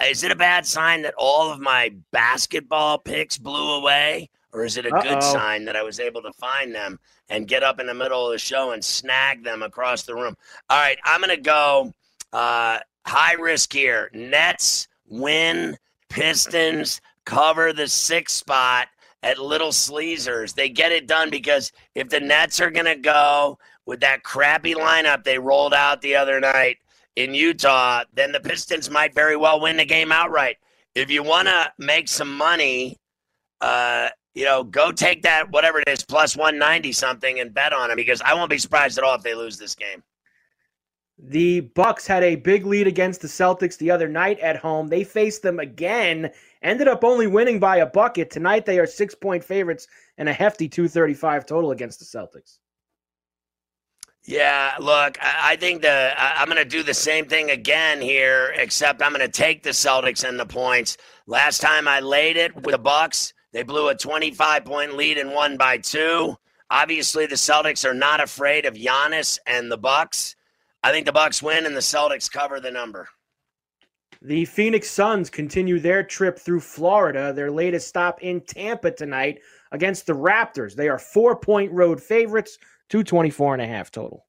Is 0.04 0.24
it 0.24 0.32
a 0.32 0.36
bad 0.36 0.66
sign 0.66 1.04
that 1.04 1.14
all 1.18 1.52
of 1.52 1.60
my 1.60 1.94
basketball 2.12 2.98
picks 2.98 3.38
blew 3.38 3.76
away? 3.76 4.30
Or 4.52 4.64
is 4.66 4.78
it 4.78 4.86
a 4.86 4.96
Uh-oh. 4.96 5.02
good 5.02 5.24
sign 5.24 5.66
that 5.66 5.76
I 5.76 5.84
was 5.84 6.00
able 6.00 6.22
to 6.24 6.34
find 6.34 6.74
them 6.74 7.00
and 7.30 7.48
get 7.48 7.64
up 7.64 7.80
in 7.80 7.88
the 7.88 7.94
middle 7.94 8.26
of 8.26 8.32
the 8.32 8.38
show 8.38 8.72
and 8.72 8.84
snag 8.84 9.44
them 9.44 9.64
across 9.64 10.04
the 10.04 10.16
room? 10.16 10.36
All 10.70 10.80
right, 10.80 10.98
I'm 11.04 11.22
going 11.22 11.36
to 11.36 11.42
go 11.42 11.94
uh, 12.32 12.80
high 13.06 13.34
risk 13.34 13.74
here. 13.74 14.10
Nets 14.14 14.88
win, 15.08 15.78
Pistons 16.10 17.02
cover 17.26 17.74
the 17.74 17.88
six 17.88 18.34
spot 18.34 18.88
at 19.24 19.40
Little 19.40 19.70
Sleezers. 19.70 20.54
They 20.54 20.70
get 20.70 20.92
it 20.92 21.08
done 21.08 21.30
because 21.30 21.72
if 21.96 22.10
the 22.10 22.20
Nets 22.20 22.60
are 22.60 22.72
going 22.72 22.86
to 22.86 22.96
go 22.96 23.58
with 23.86 24.00
that 24.02 24.24
crappy 24.24 24.76
lineup 24.76 25.24
they 25.24 25.38
rolled 25.38 25.74
out 25.74 26.02
the 26.02 26.16
other 26.16 26.40
night 26.40 26.78
in 27.16 27.34
Utah, 27.34 28.04
then 28.14 28.32
the 28.32 28.40
Pistons 28.40 28.90
might 28.90 29.14
very 29.14 29.38
well 29.38 29.60
win 29.60 29.78
the 29.78 29.86
game 29.86 30.12
outright. 30.12 30.58
If 30.96 31.10
you 31.10 31.24
want 31.24 31.48
to 31.48 31.72
make 31.78 32.08
some 32.08 32.36
money, 32.36 32.98
uh, 33.62 34.10
you 34.34 34.46
know, 34.46 34.64
go 34.64 34.92
take 34.92 35.24
that 35.24 35.52
whatever 35.52 35.80
it 35.80 35.88
is 35.88 36.04
plus 36.04 36.36
190 36.36 36.92
something 36.92 37.40
and 37.40 37.54
bet 37.54 37.74
on 37.74 37.90
them 37.90 37.96
because 37.96 38.22
I 38.22 38.34
won't 38.34 38.50
be 38.50 38.58
surprised 38.58 38.98
at 38.98 39.04
all 39.04 39.16
if 39.16 39.24
they 39.24 39.36
lose 39.36 39.58
this 39.58 39.76
game. 39.76 40.04
The 41.20 41.62
Bucks 41.62 42.08
had 42.08 42.24
a 42.24 42.36
big 42.36 42.66
lead 42.66 42.88
against 42.88 43.22
the 43.22 43.28
Celtics 43.28 43.78
the 43.78 43.92
other 43.92 44.10
night 44.10 44.40
at 44.40 44.58
home. 44.58 44.88
They 44.88 45.04
faced 45.04 45.44
them 45.44 45.60
again, 45.60 46.32
ended 46.64 46.88
up 46.88 47.04
only 47.04 47.28
winning 47.28 47.60
by 47.60 47.78
a 47.78 47.86
bucket. 47.86 48.32
Tonight 48.32 48.66
they 48.66 48.80
are 48.80 48.86
6-point 48.86 49.44
favorites 49.44 49.88
and 50.18 50.30
a 50.30 50.34
hefty 50.34 50.68
235 50.68 51.46
total 51.46 51.72
against 51.72 52.00
the 52.00 52.06
Celtics. 52.06 52.60
Yeah, 54.26 54.76
look, 54.80 55.18
I 55.22 55.58
think 55.58 55.82
the 55.82 56.14
I'm 56.18 56.48
going 56.48 56.58
to 56.58 56.64
do 56.64 56.82
the 56.82 56.94
same 56.94 57.26
thing 57.26 57.52
again 57.52 58.00
here, 58.00 58.54
except 58.56 59.02
I'm 59.02 59.12
going 59.12 59.20
to 59.20 59.28
take 59.28 59.64
the 59.64 59.72
Celtics 59.72 60.28
and 60.28 60.40
the 60.40 60.46
points. 60.46 60.96
Last 61.28 61.60
time 61.60 61.90
I 61.90 62.00
laid 62.00 62.38
it 62.38 62.56
with 62.56 62.72
the 62.72 62.78
Bucks, 62.78 63.34
they 63.52 63.64
blew 63.64 63.90
a 63.90 63.96
25 63.96 64.64
point 64.64 64.96
lead 64.96 65.18
and 65.18 65.34
won 65.34 65.58
by 65.58 65.78
two. 65.78 66.38
Obviously, 66.70 67.26
the 67.26 67.36
Celtics 67.36 67.84
are 67.84 67.94
not 67.94 68.22
afraid 68.22 68.66
of 68.66 68.76
Giannis 68.76 69.40
and 69.46 69.70
the 69.70 69.78
Bucks. 69.78 70.38
I 70.82 70.92
think 70.92 71.06
the 71.06 71.12
Bucks 71.12 71.44
win 71.44 71.66
and 71.66 71.76
the 71.76 71.82
Celtics 71.82 72.32
cover 72.32 72.62
the 72.62 72.72
number. 72.72 73.10
The 74.26 74.46
Phoenix 74.46 74.90
Suns 74.90 75.30
continue 75.30 75.82
their 75.82 76.02
trip 76.02 76.40
through 76.40 76.62
Florida, 76.62 77.34
their 77.34 77.52
latest 77.52 77.90
stop 77.90 78.24
in 78.24 78.40
Tampa 78.40 78.90
tonight 78.92 79.42
against 79.74 80.08
the 80.08 80.14
Raptors. 80.14 80.76
They 80.76 80.88
are 80.88 80.98
4-point 80.98 81.74
road 81.74 82.02
favorites, 82.02 82.58
224 82.88 83.56
and 83.56 83.62
a 83.62 83.68
half 83.68 83.92
total. 83.92 84.26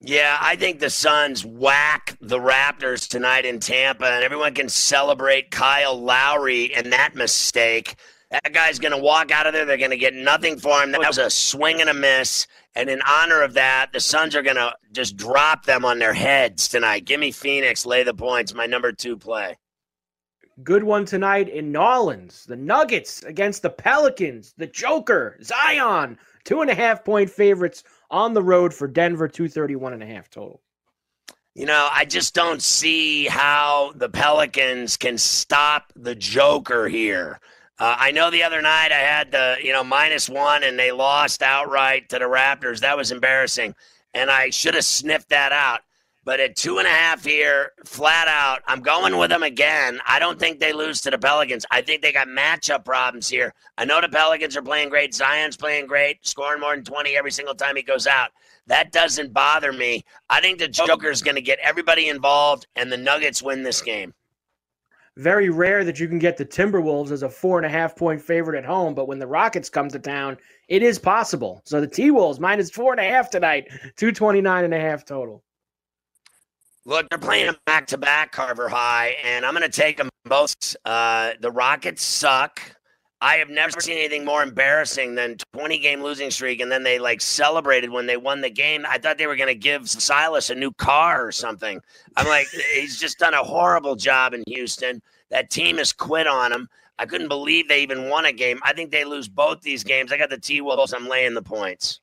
Yeah, 0.00 0.38
I 0.40 0.56
think 0.56 0.80
the 0.80 0.88
Suns 0.88 1.44
whack 1.44 2.16
the 2.22 2.38
Raptors 2.38 3.06
tonight 3.06 3.44
in 3.44 3.60
Tampa, 3.60 4.06
and 4.06 4.24
everyone 4.24 4.54
can 4.54 4.70
celebrate 4.70 5.50
Kyle 5.50 6.00
Lowry 6.00 6.74
and 6.74 6.90
that 6.90 7.14
mistake. 7.14 7.96
That 8.42 8.52
guy's 8.52 8.80
going 8.80 8.90
to 8.90 8.98
walk 8.98 9.30
out 9.30 9.46
of 9.46 9.52
there. 9.52 9.64
They're 9.64 9.76
going 9.76 9.92
to 9.92 9.96
get 9.96 10.12
nothing 10.12 10.58
for 10.58 10.82
him. 10.82 10.90
That 10.90 11.06
was 11.06 11.18
a 11.18 11.30
swing 11.30 11.80
and 11.80 11.88
a 11.88 11.94
miss. 11.94 12.48
And 12.74 12.90
in 12.90 13.00
honor 13.02 13.42
of 13.42 13.54
that, 13.54 13.92
the 13.92 14.00
Suns 14.00 14.34
are 14.34 14.42
going 14.42 14.56
to 14.56 14.74
just 14.90 15.16
drop 15.16 15.66
them 15.66 15.84
on 15.84 16.00
their 16.00 16.14
heads 16.14 16.66
tonight. 16.66 17.04
Give 17.04 17.20
me 17.20 17.30
Phoenix, 17.30 17.86
lay 17.86 18.02
the 18.02 18.12
points, 18.12 18.52
my 18.52 18.66
number 18.66 18.90
two 18.90 19.16
play. 19.16 19.56
Good 20.64 20.82
one 20.82 21.04
tonight 21.04 21.48
in 21.48 21.70
Nolans. 21.70 22.44
The 22.44 22.56
Nuggets 22.56 23.22
against 23.22 23.62
the 23.62 23.70
Pelicans. 23.70 24.52
The 24.56 24.66
Joker, 24.66 25.38
Zion, 25.40 26.18
two 26.42 26.60
and 26.60 26.70
a 26.70 26.74
half 26.74 27.04
point 27.04 27.30
favorites 27.30 27.84
on 28.10 28.34
the 28.34 28.42
road 28.42 28.74
for 28.74 28.88
Denver, 28.88 29.28
231 29.28 29.92
and 29.92 30.02
a 30.02 30.06
half 30.06 30.28
total. 30.28 30.60
You 31.54 31.66
know, 31.66 31.88
I 31.92 32.04
just 32.04 32.34
don't 32.34 32.60
see 32.60 33.26
how 33.26 33.92
the 33.94 34.08
Pelicans 34.08 34.96
can 34.96 35.18
stop 35.18 35.92
the 35.94 36.16
Joker 36.16 36.88
here. 36.88 37.38
Uh, 37.78 37.96
I 37.98 38.12
know 38.12 38.30
the 38.30 38.42
other 38.44 38.62
night 38.62 38.92
I 38.92 39.00
had 39.00 39.32
the, 39.32 39.56
you 39.62 39.72
know, 39.72 39.82
minus 39.82 40.28
one 40.28 40.62
and 40.62 40.78
they 40.78 40.92
lost 40.92 41.42
outright 41.42 42.08
to 42.10 42.18
the 42.18 42.24
Raptors. 42.24 42.80
That 42.80 42.96
was 42.96 43.10
embarrassing. 43.10 43.74
And 44.12 44.30
I 44.30 44.50
should 44.50 44.74
have 44.74 44.84
sniffed 44.84 45.30
that 45.30 45.52
out. 45.52 45.80
But 46.24 46.40
at 46.40 46.56
two 46.56 46.78
and 46.78 46.86
a 46.86 46.90
half 46.90 47.22
here, 47.22 47.72
flat 47.84 48.28
out, 48.28 48.62
I'm 48.66 48.80
going 48.80 49.18
with 49.18 49.28
them 49.28 49.42
again. 49.42 50.00
I 50.06 50.18
don't 50.18 50.38
think 50.38 50.58
they 50.58 50.72
lose 50.72 51.02
to 51.02 51.10
the 51.10 51.18
Pelicans. 51.18 51.66
I 51.70 51.82
think 51.82 52.00
they 52.00 52.12
got 52.12 52.28
matchup 52.28 52.84
problems 52.84 53.28
here. 53.28 53.52
I 53.76 53.84
know 53.84 54.00
the 54.00 54.08
Pelicans 54.08 54.56
are 54.56 54.62
playing 54.62 54.88
great. 54.88 55.14
Zion's 55.14 55.56
playing 55.56 55.86
great, 55.86 56.26
scoring 56.26 56.60
more 56.60 56.74
than 56.74 56.84
20 56.84 57.14
every 57.14 57.30
single 57.30 57.54
time 57.54 57.76
he 57.76 57.82
goes 57.82 58.06
out. 58.06 58.30
That 58.66 58.90
doesn't 58.90 59.34
bother 59.34 59.72
me. 59.72 60.02
I 60.30 60.40
think 60.40 60.58
the 60.58 60.68
Joker's 60.68 61.20
going 61.20 61.34
to 61.34 61.42
get 61.42 61.58
everybody 61.62 62.08
involved, 62.08 62.66
and 62.74 62.90
the 62.90 62.96
Nuggets 62.96 63.42
win 63.42 63.62
this 63.62 63.82
game. 63.82 64.14
Very 65.16 65.48
rare 65.48 65.84
that 65.84 66.00
you 66.00 66.08
can 66.08 66.18
get 66.18 66.36
the 66.36 66.44
Timberwolves 66.44 67.12
as 67.12 67.22
a 67.22 67.28
four 67.28 67.56
and 67.58 67.64
a 67.64 67.68
half 67.68 67.94
point 67.94 68.20
favorite 68.20 68.58
at 68.58 68.64
home, 68.64 68.94
but 68.94 69.06
when 69.06 69.20
the 69.20 69.26
Rockets 69.26 69.70
come 69.70 69.88
to 69.90 69.98
town, 69.98 70.36
it 70.68 70.82
is 70.82 70.98
possible. 70.98 71.62
So 71.64 71.80
the 71.80 71.86
T 71.86 72.10
Wolves 72.10 72.40
minus 72.40 72.70
four 72.70 72.92
and 72.92 73.00
a 73.00 73.04
half 73.04 73.30
tonight, 73.30 73.68
229 73.96 74.64
and 74.64 74.74
a 74.74 74.80
half 74.80 75.04
total. 75.04 75.44
Look, 76.84 77.08
they're 77.08 77.18
playing 77.18 77.46
them 77.46 77.56
back 77.64 77.86
to 77.88 77.98
back, 77.98 78.32
Carver 78.32 78.68
High, 78.68 79.16
and 79.24 79.46
I'm 79.46 79.54
going 79.54 79.62
to 79.62 79.74
take 79.74 79.96
them 79.96 80.10
both. 80.24 80.76
Uh, 80.84 81.32
the 81.40 81.50
Rockets 81.50 82.02
suck. 82.02 82.60
I 83.24 83.36
have 83.36 83.48
never 83.48 83.80
seen 83.80 83.96
anything 83.96 84.22
more 84.22 84.42
embarrassing 84.42 85.14
than 85.14 85.38
20 85.54 85.78
game 85.78 86.02
losing 86.02 86.30
streak, 86.30 86.60
and 86.60 86.70
then 86.70 86.82
they 86.82 86.98
like 86.98 87.22
celebrated 87.22 87.88
when 87.88 88.04
they 88.04 88.18
won 88.18 88.42
the 88.42 88.50
game. 88.50 88.84
I 88.86 88.98
thought 88.98 89.16
they 89.16 89.26
were 89.26 89.34
going 89.34 89.48
to 89.48 89.54
give 89.54 89.88
Silas 89.88 90.50
a 90.50 90.54
new 90.54 90.70
car 90.72 91.26
or 91.26 91.32
something. 91.32 91.80
I'm 92.18 92.28
like, 92.28 92.48
he's 92.74 93.00
just 93.00 93.18
done 93.18 93.32
a 93.32 93.42
horrible 93.42 93.96
job 93.96 94.34
in 94.34 94.44
Houston. 94.46 95.00
That 95.30 95.48
team 95.48 95.78
has 95.78 95.90
quit 95.90 96.26
on 96.26 96.52
him. 96.52 96.68
I 96.98 97.06
couldn't 97.06 97.28
believe 97.28 97.66
they 97.66 97.82
even 97.82 98.10
won 98.10 98.26
a 98.26 98.32
game. 98.32 98.60
I 98.62 98.74
think 98.74 98.90
they 98.90 99.06
lose 99.06 99.26
both 99.26 99.62
these 99.62 99.84
games. 99.84 100.12
I 100.12 100.18
got 100.18 100.28
the 100.28 100.36
T 100.36 100.60
Wolves. 100.60 100.92
I'm 100.92 101.08
laying 101.08 101.32
the 101.32 101.40
points. 101.40 102.00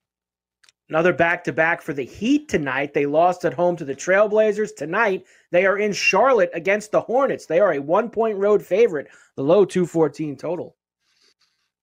Another 0.90 1.14
back 1.14 1.44
to 1.44 1.54
back 1.54 1.84
for 1.84 1.94
the 1.94 2.04
Heat 2.04 2.50
tonight. 2.50 2.96
They 2.96 3.06
lost 3.06 3.46
at 3.46 3.54
home 3.54 3.76
to 3.76 3.86
the 3.86 3.96
Trailblazers. 3.96 4.76
Tonight, 4.76 5.26
they 5.52 5.68
are 5.68 5.78
in 5.78 5.94
Charlotte 5.94 6.50
against 6.56 6.92
the 6.92 7.02
Hornets. 7.02 7.46
They 7.46 7.60
are 7.60 7.74
a 7.74 7.80
one 7.80 8.10
point 8.10 8.40
road 8.40 8.66
favorite, 8.66 9.08
the 9.36 9.44
low 9.44 9.66
214 9.66 10.36
total. 10.36 10.76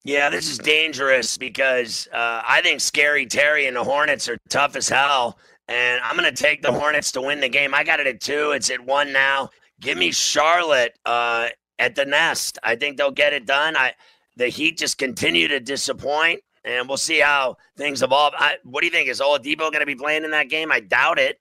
Yeah, 0.04 0.30
this 0.30 0.48
is 0.48 0.58
dangerous 0.58 1.36
because 1.36 2.08
uh, 2.12 2.42
I 2.46 2.60
think 2.62 2.80
Scary 2.80 3.26
Terry 3.26 3.66
and 3.66 3.76
the 3.76 3.84
Hornets 3.84 4.28
are 4.28 4.38
tough 4.48 4.76
as 4.76 4.88
hell. 4.88 5.38
And 5.68 6.00
I'm 6.02 6.16
going 6.16 6.32
to 6.32 6.42
take 6.42 6.62
the 6.62 6.72
Hornets 6.72 7.12
to 7.12 7.20
win 7.20 7.40
the 7.40 7.48
game. 7.48 7.74
I 7.74 7.84
got 7.84 8.00
it 8.00 8.06
at 8.06 8.20
two. 8.20 8.52
It's 8.52 8.70
at 8.70 8.80
one 8.80 9.12
now. 9.12 9.50
Give 9.80 9.98
me 9.98 10.10
Charlotte 10.12 10.98
uh, 11.04 11.48
at 11.78 11.94
the 11.94 12.06
nest. 12.06 12.58
I 12.62 12.76
think 12.76 12.96
they'll 12.96 13.10
get 13.10 13.32
it 13.32 13.46
done. 13.46 13.76
I 13.76 13.92
The 14.36 14.48
Heat 14.48 14.78
just 14.78 14.96
continue 14.98 15.46
to 15.48 15.60
disappoint, 15.60 16.40
and 16.64 16.88
we'll 16.88 16.96
see 16.96 17.18
how 17.18 17.58
things 17.76 18.02
evolve. 18.02 18.32
I, 18.36 18.56
what 18.64 18.80
do 18.80 18.86
you 18.86 18.92
think? 18.92 19.08
Is 19.08 19.20
Oladipo 19.20 19.58
going 19.58 19.80
to 19.80 19.86
be 19.86 19.94
playing 19.94 20.24
in 20.24 20.30
that 20.30 20.48
game? 20.48 20.72
I 20.72 20.80
doubt 20.80 21.18
it. 21.18 21.38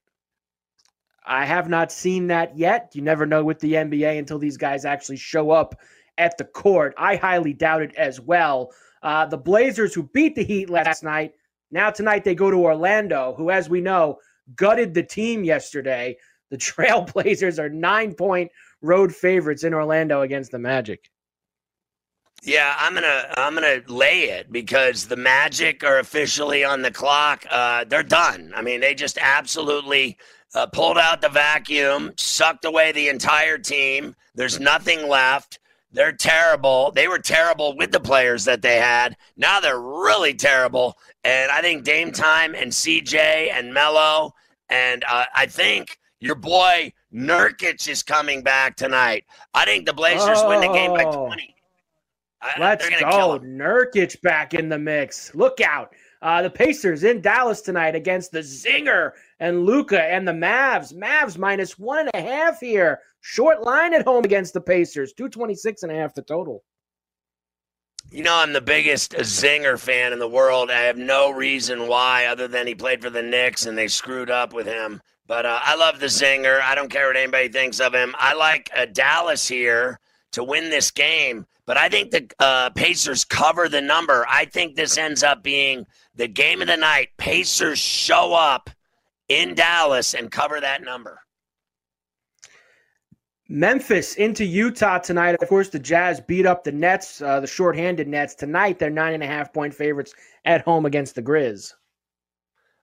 I 1.25 1.45
have 1.45 1.69
not 1.69 1.91
seen 1.91 2.27
that 2.27 2.57
yet. 2.57 2.91
You 2.93 3.01
never 3.01 3.25
know 3.25 3.43
with 3.43 3.59
the 3.59 3.73
NBA 3.73 4.17
until 4.17 4.39
these 4.39 4.57
guys 4.57 4.85
actually 4.85 5.17
show 5.17 5.51
up 5.51 5.79
at 6.17 6.37
the 6.37 6.45
court. 6.45 6.93
I 6.97 7.15
highly 7.15 7.53
doubt 7.53 7.81
it 7.81 7.95
as 7.95 8.19
well. 8.19 8.71
Uh, 9.03 9.25
the 9.25 9.37
Blazers, 9.37 9.93
who 9.93 10.03
beat 10.03 10.35
the 10.35 10.43
Heat 10.43 10.69
last 10.69 11.03
night, 11.03 11.33
now 11.71 11.89
tonight 11.89 12.23
they 12.23 12.35
go 12.35 12.49
to 12.49 12.57
Orlando, 12.57 13.33
who, 13.37 13.51
as 13.51 13.69
we 13.69 13.81
know, 13.81 14.17
gutted 14.55 14.93
the 14.93 15.03
team 15.03 15.43
yesterday. 15.43 16.17
The 16.49 16.57
Trailblazers 16.57 17.59
are 17.59 17.69
nine 17.69 18.13
point 18.13 18.51
road 18.81 19.13
favorites 19.13 19.63
in 19.63 19.73
Orlando 19.73 20.21
against 20.21 20.51
the 20.51 20.59
Magic. 20.59 21.09
Yeah, 22.43 22.75
I'm 22.77 22.93
gonna 22.93 23.33
I'm 23.35 23.55
gonna 23.55 23.81
lay 23.87 24.25
it 24.25 24.51
because 24.51 25.07
the 25.07 25.15
Magic 25.15 25.83
are 25.83 25.99
officially 25.99 26.63
on 26.63 26.83
the 26.83 26.91
clock. 26.91 27.45
Uh, 27.49 27.83
they're 27.85 28.03
done. 28.03 28.53
I 28.55 28.61
mean, 28.61 28.79
they 28.79 28.93
just 28.93 29.17
absolutely 29.19 30.17
uh, 30.53 30.67
pulled 30.67 30.97
out 30.97 31.21
the 31.21 31.29
vacuum, 31.29 32.13
sucked 32.17 32.65
away 32.65 32.91
the 32.91 33.09
entire 33.09 33.57
team. 33.57 34.15
There's 34.35 34.59
nothing 34.59 35.07
left. 35.07 35.59
They're 35.97 36.11
terrible. 36.11 36.91
They 36.91 37.07
were 37.07 37.17
terrible 37.17 37.75
with 37.75 37.91
the 37.91 37.99
players 37.99 38.45
that 38.45 38.61
they 38.61 38.75
had. 38.75 39.17
Now 39.35 39.59
they're 39.59 39.79
really 39.81 40.35
terrible. 40.35 40.95
And 41.23 41.49
I 41.49 41.59
think 41.61 41.83
Dame 41.85 42.11
Time 42.11 42.53
and 42.53 42.71
CJ 42.71 43.15
and 43.51 43.73
Mello 43.73 44.31
and 44.69 45.03
uh, 45.09 45.25
I 45.35 45.47
think 45.47 45.97
your 46.19 46.35
boy 46.35 46.93
Nurkic 47.11 47.87
is 47.89 48.03
coming 48.03 48.43
back 48.43 48.75
tonight. 48.75 49.25
I 49.55 49.65
think 49.65 49.87
the 49.87 49.93
Blazers 49.93 50.37
win 50.45 50.61
the 50.61 50.67
game 50.67 50.91
by 50.91 51.03
Oh. 51.05 51.25
20. 51.25 51.55
I- 52.43 52.53
Let's 52.59 52.87
they're 52.87 52.99
gonna 52.99 53.11
kill 53.11 53.39
go. 53.39 53.45
Nurkic 53.45 54.21
back 54.21 54.53
in 54.53 54.69
the 54.69 54.77
mix. 54.77 55.33
Look 55.33 55.61
out. 55.61 55.95
Uh, 56.21 56.41
the 56.41 56.49
Pacers 56.49 57.03
in 57.03 57.21
Dallas 57.21 57.61
tonight 57.61 57.95
against 57.95 58.31
the 58.31 58.39
Zinger 58.39 59.11
and 59.39 59.65
Luka 59.65 60.01
and 60.01 60.27
the 60.27 60.31
Mavs. 60.31 60.93
Mavs 60.93 61.37
minus 61.37 61.77
one 61.77 62.09
and 62.13 62.25
a 62.25 62.27
half 62.27 62.59
here. 62.59 62.99
Short 63.21 63.61
line 63.61 63.93
at 63.93 64.05
home 64.05 64.25
against 64.25 64.53
the 64.53 64.61
Pacers. 64.61 65.13
226 65.13 65.83
and 65.83 65.91
a 65.91 65.95
half 65.95 66.13
the 66.13 66.21
total. 66.21 66.63
You 68.09 68.23
know, 68.23 68.35
I'm 68.35 68.53
the 68.53 68.61
biggest 68.61 69.11
Zinger 69.13 69.77
fan 69.77 70.13
in 70.13 70.19
the 70.19 70.29
world. 70.29 70.71
I 70.71 70.81
have 70.81 70.97
no 70.97 71.29
reason 71.29 71.87
why, 71.87 72.25
other 72.27 72.47
than 72.47 72.65
he 72.65 72.73
played 72.73 73.01
for 73.01 73.09
the 73.09 73.21
Knicks 73.21 73.65
and 73.65 73.77
they 73.77 73.89
screwed 73.89 74.31
up 74.31 74.53
with 74.53 74.65
him. 74.65 75.01
But 75.27 75.45
uh, 75.45 75.59
I 75.61 75.75
love 75.75 75.99
the 75.99 76.05
Zinger. 76.05 76.61
I 76.61 76.73
don't 76.73 76.89
care 76.89 77.07
what 77.07 77.17
anybody 77.17 77.49
thinks 77.49 77.81
of 77.81 77.93
him. 77.93 78.15
I 78.17 78.33
like 78.33 78.69
uh, 78.75 78.85
Dallas 78.85 79.47
here 79.47 79.99
to 80.33 80.43
win 80.43 80.69
this 80.69 80.91
game, 80.91 81.45
but 81.65 81.77
I 81.77 81.89
think 81.89 82.11
the 82.11 82.29
uh, 82.39 82.69
Pacers 82.71 83.25
cover 83.25 83.67
the 83.67 83.81
number. 83.81 84.25
I 84.29 84.45
think 84.45 84.75
this 84.75 84.97
ends 84.97 85.23
up 85.23 85.43
being 85.43 85.85
the 86.15 86.27
game 86.27 86.61
of 86.61 86.67
the 86.67 86.77
night. 86.77 87.09
Pacers 87.17 87.79
show 87.79 88.33
up 88.33 88.69
in 89.27 89.55
Dallas 89.55 90.13
and 90.13 90.31
cover 90.31 90.61
that 90.61 90.83
number. 90.83 91.19
Memphis 93.49 94.15
into 94.15 94.43
Utah 94.43 94.97
tonight. 94.97 95.35
Of 95.41 95.47
course, 95.47 95.69
the 95.69 95.79
Jazz 95.79 96.19
beat 96.19 96.45
up 96.45 96.63
the 96.63 96.71
Nets, 96.71 97.21
uh, 97.21 97.39
the 97.39 97.47
shorthanded 97.47 98.07
Nets. 98.07 98.35
Tonight, 98.35 98.77
they're 98.77 98.89
nine 98.89 99.13
and 99.13 99.23
a 99.23 99.27
half 99.27 99.53
point 99.53 99.73
favorites 99.73 100.13
at 100.43 100.61
home 100.61 100.85
against 100.85 101.15
the 101.15 101.21
Grizz. 101.21 101.73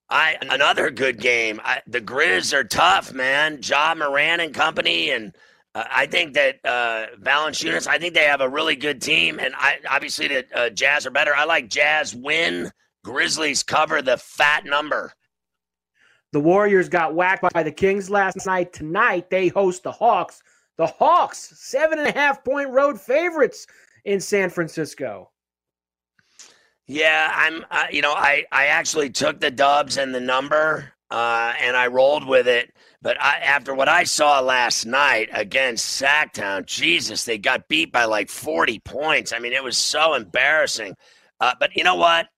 I 0.08 0.36
another 0.42 0.90
good 0.90 1.18
game. 1.18 1.60
I, 1.64 1.82
the 1.86 2.00
Grizz 2.00 2.52
are 2.54 2.64
tough, 2.64 3.12
man. 3.12 3.60
Ja 3.62 3.94
Morant 3.94 4.40
and 4.40 4.54
company, 4.54 5.10
and 5.10 5.34
uh, 5.74 5.84
I 5.90 6.06
think 6.06 6.34
that 6.34 6.60
uh, 6.64 7.06
Valanciunas. 7.20 7.86
I 7.86 7.98
think 7.98 8.14
they 8.14 8.24
have 8.24 8.40
a 8.40 8.48
really 8.48 8.76
good 8.76 9.00
team, 9.00 9.38
and 9.40 9.54
I 9.56 9.78
obviously 9.88 10.28
the 10.28 10.46
uh, 10.54 10.70
Jazz 10.70 11.06
are 11.06 11.10
better. 11.10 11.34
I 11.34 11.44
like 11.44 11.68
Jazz 11.68 12.14
win. 12.14 12.70
Grizzlies 13.04 13.62
cover 13.62 14.00
the 14.00 14.16
fat 14.16 14.64
number. 14.64 15.12
The 16.32 16.40
Warriors 16.40 16.88
got 16.88 17.14
whacked 17.14 17.52
by 17.52 17.62
the 17.62 17.70
Kings 17.70 18.08
last 18.08 18.46
night. 18.46 18.72
Tonight, 18.72 19.30
they 19.30 19.48
host 19.48 19.82
the 19.82 19.92
Hawks. 19.92 20.42
The 20.76 20.86
Hawks, 20.86 21.52
seven 21.56 21.98
and 21.98 22.08
a 22.08 22.12
half 22.12 22.42
point 22.42 22.70
road 22.70 23.00
favorites 23.00 23.66
in 24.04 24.20
San 24.20 24.50
Francisco. 24.50 25.30
Yeah, 26.86 27.32
I'm. 27.34 27.64
Uh, 27.70 27.86
you 27.90 28.02
know, 28.02 28.12
I 28.12 28.44
I 28.52 28.66
actually 28.66 29.10
took 29.10 29.40
the 29.40 29.50
Dubs 29.50 29.96
and 29.96 30.14
the 30.14 30.20
number, 30.20 30.92
uh, 31.10 31.52
and 31.60 31.76
I 31.76 31.86
rolled 31.88 32.26
with 32.26 32.48
it. 32.48 32.72
But 33.02 33.20
I, 33.22 33.38
after 33.40 33.74
what 33.74 33.88
I 33.88 34.04
saw 34.04 34.40
last 34.40 34.86
night 34.86 35.28
against 35.32 36.00
Sacktown, 36.00 36.64
Jesus, 36.64 37.24
they 37.24 37.36
got 37.38 37.68
beat 37.68 37.92
by 37.92 38.04
like 38.06 38.30
40 38.30 38.78
points. 38.80 39.32
I 39.32 39.38
mean, 39.38 39.52
it 39.52 39.62
was 39.62 39.76
so 39.76 40.14
embarrassing. 40.14 40.94
Uh, 41.38 41.52
but 41.60 41.76
you 41.76 41.84
know 41.84 41.96
what? 41.96 42.28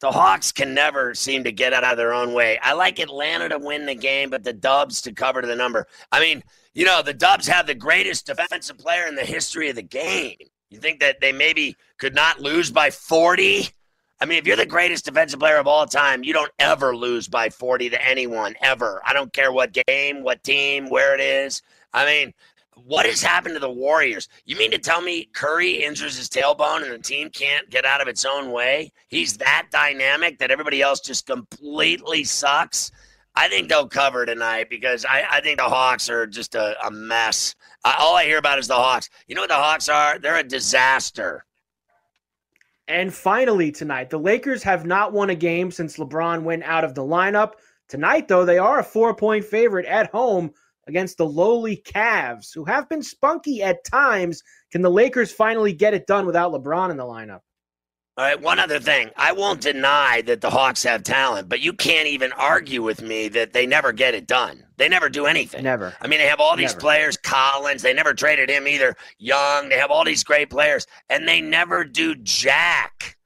The 0.00 0.10
Hawks 0.10 0.52
can 0.52 0.74
never 0.74 1.14
seem 1.14 1.44
to 1.44 1.52
get 1.52 1.72
out 1.72 1.84
of 1.84 1.96
their 1.96 2.12
own 2.12 2.32
way. 2.32 2.58
I 2.62 2.72
like 2.72 2.98
Atlanta 2.98 3.48
to 3.48 3.58
win 3.58 3.86
the 3.86 3.94
game, 3.94 4.30
but 4.30 4.44
the 4.44 4.52
Dubs 4.52 5.02
to 5.02 5.12
cover 5.12 5.40
to 5.40 5.46
the 5.46 5.56
number. 5.56 5.86
I 6.12 6.20
mean, 6.20 6.42
you 6.74 6.84
know, 6.84 7.02
the 7.02 7.14
Dubs 7.14 7.48
have 7.48 7.66
the 7.66 7.74
greatest 7.74 8.26
defensive 8.26 8.78
player 8.78 9.06
in 9.06 9.16
the 9.16 9.24
history 9.24 9.68
of 9.70 9.76
the 9.76 9.82
game. 9.82 10.36
You 10.70 10.78
think 10.78 11.00
that 11.00 11.20
they 11.20 11.32
maybe 11.32 11.76
could 11.98 12.14
not 12.14 12.40
lose 12.40 12.70
by 12.70 12.90
40? 12.90 13.68
I 14.20 14.26
mean, 14.26 14.38
if 14.38 14.46
you're 14.46 14.56
the 14.56 14.66
greatest 14.66 15.04
defensive 15.04 15.38
player 15.38 15.58
of 15.58 15.68
all 15.68 15.86
time, 15.86 16.24
you 16.24 16.32
don't 16.32 16.50
ever 16.58 16.96
lose 16.96 17.28
by 17.28 17.50
40 17.50 17.90
to 17.90 18.04
anyone, 18.04 18.54
ever. 18.60 19.00
I 19.06 19.12
don't 19.12 19.32
care 19.32 19.52
what 19.52 19.76
game, 19.86 20.22
what 20.22 20.42
team, 20.42 20.90
where 20.90 21.14
it 21.14 21.20
is. 21.20 21.62
I 21.92 22.04
mean, 22.04 22.34
what 22.84 23.06
has 23.06 23.22
happened 23.22 23.54
to 23.54 23.60
the 23.60 23.70
Warriors? 23.70 24.28
You 24.44 24.56
mean 24.56 24.70
to 24.72 24.78
tell 24.78 25.00
me 25.00 25.28
Curry 25.32 25.84
injures 25.84 26.16
his 26.16 26.28
tailbone 26.28 26.82
and 26.82 26.92
the 26.92 26.98
team 26.98 27.30
can't 27.30 27.68
get 27.70 27.84
out 27.84 28.00
of 28.00 28.08
its 28.08 28.24
own 28.24 28.50
way? 28.50 28.92
He's 29.08 29.36
that 29.36 29.68
dynamic 29.70 30.38
that 30.38 30.50
everybody 30.50 30.82
else 30.82 31.00
just 31.00 31.26
completely 31.26 32.24
sucks. 32.24 32.90
I 33.36 33.48
think 33.48 33.68
they'll 33.68 33.88
cover 33.88 34.26
tonight 34.26 34.68
because 34.68 35.04
I, 35.04 35.24
I 35.30 35.40
think 35.40 35.58
the 35.58 35.64
Hawks 35.64 36.10
are 36.10 36.26
just 36.26 36.56
a, 36.56 36.74
a 36.84 36.90
mess. 36.90 37.54
Uh, 37.84 37.94
all 37.98 38.16
I 38.16 38.24
hear 38.24 38.38
about 38.38 38.58
is 38.58 38.66
the 38.66 38.74
Hawks. 38.74 39.10
You 39.28 39.36
know 39.36 39.42
what 39.42 39.50
the 39.50 39.54
Hawks 39.54 39.88
are? 39.88 40.18
They're 40.18 40.38
a 40.38 40.42
disaster. 40.42 41.44
And 42.88 43.12
finally, 43.12 43.70
tonight, 43.70 44.08
the 44.08 44.18
Lakers 44.18 44.62
have 44.62 44.86
not 44.86 45.12
won 45.12 45.28
a 45.28 45.34
game 45.34 45.70
since 45.70 45.98
LeBron 45.98 46.42
went 46.42 46.62
out 46.62 46.84
of 46.84 46.94
the 46.94 47.02
lineup. 47.02 47.52
Tonight, 47.86 48.28
though, 48.28 48.46
they 48.46 48.56
are 48.56 48.78
a 48.78 48.84
four 48.84 49.14
point 49.14 49.44
favorite 49.44 49.84
at 49.84 50.10
home 50.10 50.50
against 50.86 51.18
the 51.18 51.26
lowly 51.26 51.76
Cavs, 51.76 52.54
who 52.54 52.64
have 52.64 52.88
been 52.88 53.02
spunky 53.02 53.62
at 53.62 53.84
times. 53.84 54.42
Can 54.72 54.80
the 54.80 54.90
Lakers 54.90 55.30
finally 55.30 55.74
get 55.74 55.92
it 55.92 56.06
done 56.06 56.24
without 56.24 56.50
LeBron 56.50 56.90
in 56.90 56.96
the 56.96 57.04
lineup? 57.04 57.40
All 58.18 58.24
right, 58.24 58.42
one 58.42 58.58
other 58.58 58.80
thing. 58.80 59.10
I 59.16 59.30
won't 59.30 59.60
deny 59.60 60.22
that 60.22 60.40
the 60.40 60.50
Hawks 60.50 60.82
have 60.82 61.04
talent, 61.04 61.48
but 61.48 61.60
you 61.60 61.72
can't 61.72 62.08
even 62.08 62.32
argue 62.32 62.82
with 62.82 63.00
me 63.00 63.28
that 63.28 63.52
they 63.52 63.64
never 63.64 63.92
get 63.92 64.12
it 64.12 64.26
done. 64.26 64.64
They 64.76 64.88
never 64.88 65.08
do 65.08 65.26
anything. 65.26 65.62
Never. 65.62 65.94
I 66.00 66.08
mean, 66.08 66.18
they 66.18 66.26
have 66.26 66.40
all 66.40 66.56
these 66.56 66.72
Never. 66.72 66.80
players, 66.80 67.16
Collins, 67.16 67.82
they 67.82 67.94
never 67.94 68.14
traded 68.14 68.50
him 68.50 68.66
either. 68.66 68.96
Young, 69.20 69.68
they 69.68 69.76
have 69.76 69.92
all 69.92 70.04
these 70.04 70.24
great 70.24 70.50
players, 70.50 70.84
and 71.08 71.28
they 71.28 71.40
never 71.40 71.84
do 71.84 72.16
jack. 72.16 73.16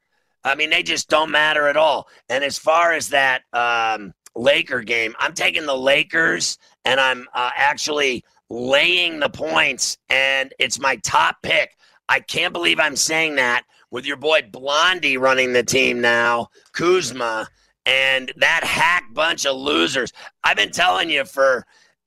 I 0.44 0.56
mean, 0.56 0.68
they 0.68 0.82
just 0.82 1.08
don't 1.08 1.30
matter 1.30 1.68
at 1.68 1.78
all. 1.78 2.06
And 2.28 2.44
as 2.44 2.58
far 2.58 2.92
as 2.92 3.08
that 3.08 3.44
um, 3.54 4.12
Laker 4.36 4.82
game, 4.82 5.14
I'm 5.18 5.32
taking 5.32 5.64
the 5.64 5.74
Lakers, 5.74 6.58
and 6.84 7.00
I'm 7.00 7.26
uh, 7.32 7.48
actually 7.56 8.26
laying 8.50 9.20
the 9.20 9.30
points, 9.30 9.96
and 10.10 10.52
it's 10.58 10.78
my 10.78 10.96
top 10.96 11.36
pick. 11.42 11.78
I 12.10 12.20
can't 12.20 12.52
believe 12.52 12.78
I'm 12.78 12.96
saying 12.96 13.36
that 13.36 13.62
with 13.92 14.06
your 14.06 14.16
boy 14.16 14.40
Blondie 14.50 15.18
running 15.18 15.52
the 15.52 15.62
team 15.62 16.00
now, 16.00 16.48
Kuzma, 16.72 17.46
and 17.86 18.32
that 18.36 18.64
hack 18.64 19.04
bunch 19.12 19.46
of 19.46 19.54
losers. 19.54 20.12
I've 20.42 20.56
been 20.56 20.72
telling 20.72 21.10
you 21.10 21.24
for 21.24 21.64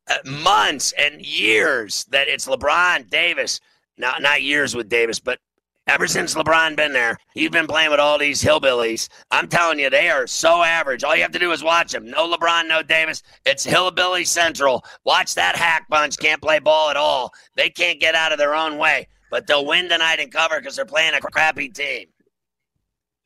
uh, 0.10 0.16
months 0.26 0.94
and 0.98 1.22
years 1.22 2.06
that 2.06 2.28
it's 2.28 2.48
LeBron 2.48 3.10
Davis. 3.10 3.62
Not 3.98 4.22
not 4.22 4.42
years 4.42 4.76
with 4.76 4.90
Davis, 4.90 5.20
but 5.20 5.40
ever 5.88 6.08
since 6.08 6.34
LeBron 6.34 6.76
been 6.76 6.92
there, 6.92 7.18
he's 7.34 7.52
been 7.52 7.68
playing 7.68 7.92
with 7.92 8.00
all 8.00 8.18
these 8.18 8.44
hillbillies. 8.44 9.08
I'm 9.30 9.48
telling 9.48 9.80
you, 9.80 9.90
they 9.90 10.10
are 10.10 10.28
so 10.28 10.64
average. 10.64 11.04
All 11.04 11.16
you 11.16 11.22
have 11.22 11.32
to 11.32 11.40
do 11.40 11.52
is 11.52 11.64
watch 11.64 11.92
them. 11.92 12.06
No 12.06 12.30
LeBron, 12.30 12.68
no 12.68 12.82
Davis. 12.82 13.22
It's 13.46 13.64
hillbilly 13.64 14.26
central. 14.26 14.84
Watch 15.06 15.36
that 15.36 15.56
hack 15.56 15.86
bunch. 15.88 16.18
Can't 16.18 16.42
play 16.42 16.60
ball 16.60 16.90
at 16.90 16.98
all. 16.98 17.32
They 17.56 17.70
can't 17.70 18.00
get 18.00 18.16
out 18.16 18.32
of 18.32 18.40
their 18.40 18.56
own 18.56 18.78
way. 18.78 19.08
But 19.32 19.48
they'll 19.48 19.66
win 19.66 19.90
tonight 19.90 20.20
and 20.20 20.32
cover 20.32 20.60
because 20.60 20.76
they're 20.76 20.86
playing 20.86 21.14
a 21.14 21.20
crappy 21.20 21.70
team. 21.70 22.08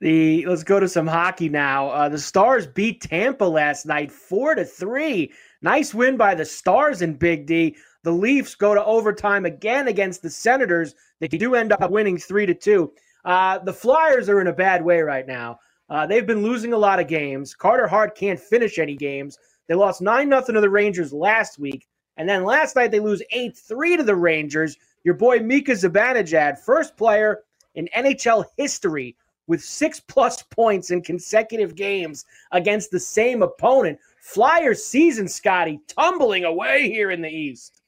The 0.02 0.46
let's 0.46 0.64
go 0.64 0.80
to 0.80 0.88
some 0.88 1.08
hockey 1.08 1.50
now. 1.50 1.90
Uh, 1.90 2.10
the 2.10 2.18
Stars 2.18 2.66
beat 2.66 3.02
Tampa 3.02 3.44
last 3.44 3.86
night, 3.86 4.12
four 4.12 4.56
to 4.56 4.64
three. 4.64 5.34
Nice 5.62 5.94
win 5.94 6.16
by 6.16 6.36
the 6.36 6.46
Stars 6.46 7.02
in 7.02 7.16
Big 7.16 7.46
D. 7.46 7.76
The 8.04 8.12
Leafs 8.12 8.56
go 8.56 8.74
to 8.74 8.84
overtime 8.86 9.46
again 9.46 9.90
against 9.90 10.22
the 10.22 10.30
Senators. 10.30 10.96
They 11.20 11.28
do 11.28 11.56
end 11.56 11.74
up 11.74 11.92
winning 11.92 12.18
three 12.18 12.46
to 12.46 12.54
two. 12.54 12.94
Uh, 13.26 13.60
the 13.60 13.74
Flyers 13.74 14.30
are 14.30 14.40
in 14.40 14.48
a 14.48 14.54
bad 14.54 14.86
way 14.86 15.02
right 15.02 15.28
now. 15.28 15.60
Uh, 15.90 16.08
they've 16.08 16.26
been 16.26 16.44
losing 16.44 16.72
a 16.72 16.78
lot 16.78 17.00
of 17.00 17.08
games. 17.08 17.54
Carter 17.54 17.88
Hart 17.88 18.16
can't 18.16 18.40
finish 18.40 18.80
any 18.80 18.96
games. 18.96 19.38
They 19.68 19.76
lost 19.76 20.02
nine 20.02 20.30
nothing 20.30 20.56
to 20.56 20.62
the 20.62 20.70
Rangers 20.70 21.12
last 21.12 21.60
week, 21.60 21.88
and 22.16 22.28
then 22.28 22.46
last 22.46 22.76
night 22.76 22.92
they 22.92 23.02
lose 23.02 23.22
eight 23.32 23.58
three 23.58 23.98
to 23.98 24.04
the 24.04 24.16
Rangers. 24.16 24.78
Your 25.04 25.16
boy 25.16 25.40
Mika 25.40 25.72
Zibanejad, 25.72 26.60
first 26.60 26.98
player 26.98 27.44
in 27.76 27.88
NHL 27.96 28.46
history 28.58 29.16
with 29.48 29.64
six 29.64 30.00
plus 30.00 30.44
points 30.44 30.92
in 30.92 31.02
consecutive 31.02 31.76
games 31.76 32.26
against 32.52 32.92
the 32.92 33.00
same 33.00 33.42
opponent. 33.42 33.98
Flyers 34.22 34.84
season, 34.84 35.28
Scotty, 35.28 35.80
tumbling 35.88 36.46
away 36.46 36.90
here 36.90 37.10
in 37.12 37.22
the 37.22 37.30
East. 37.30 37.82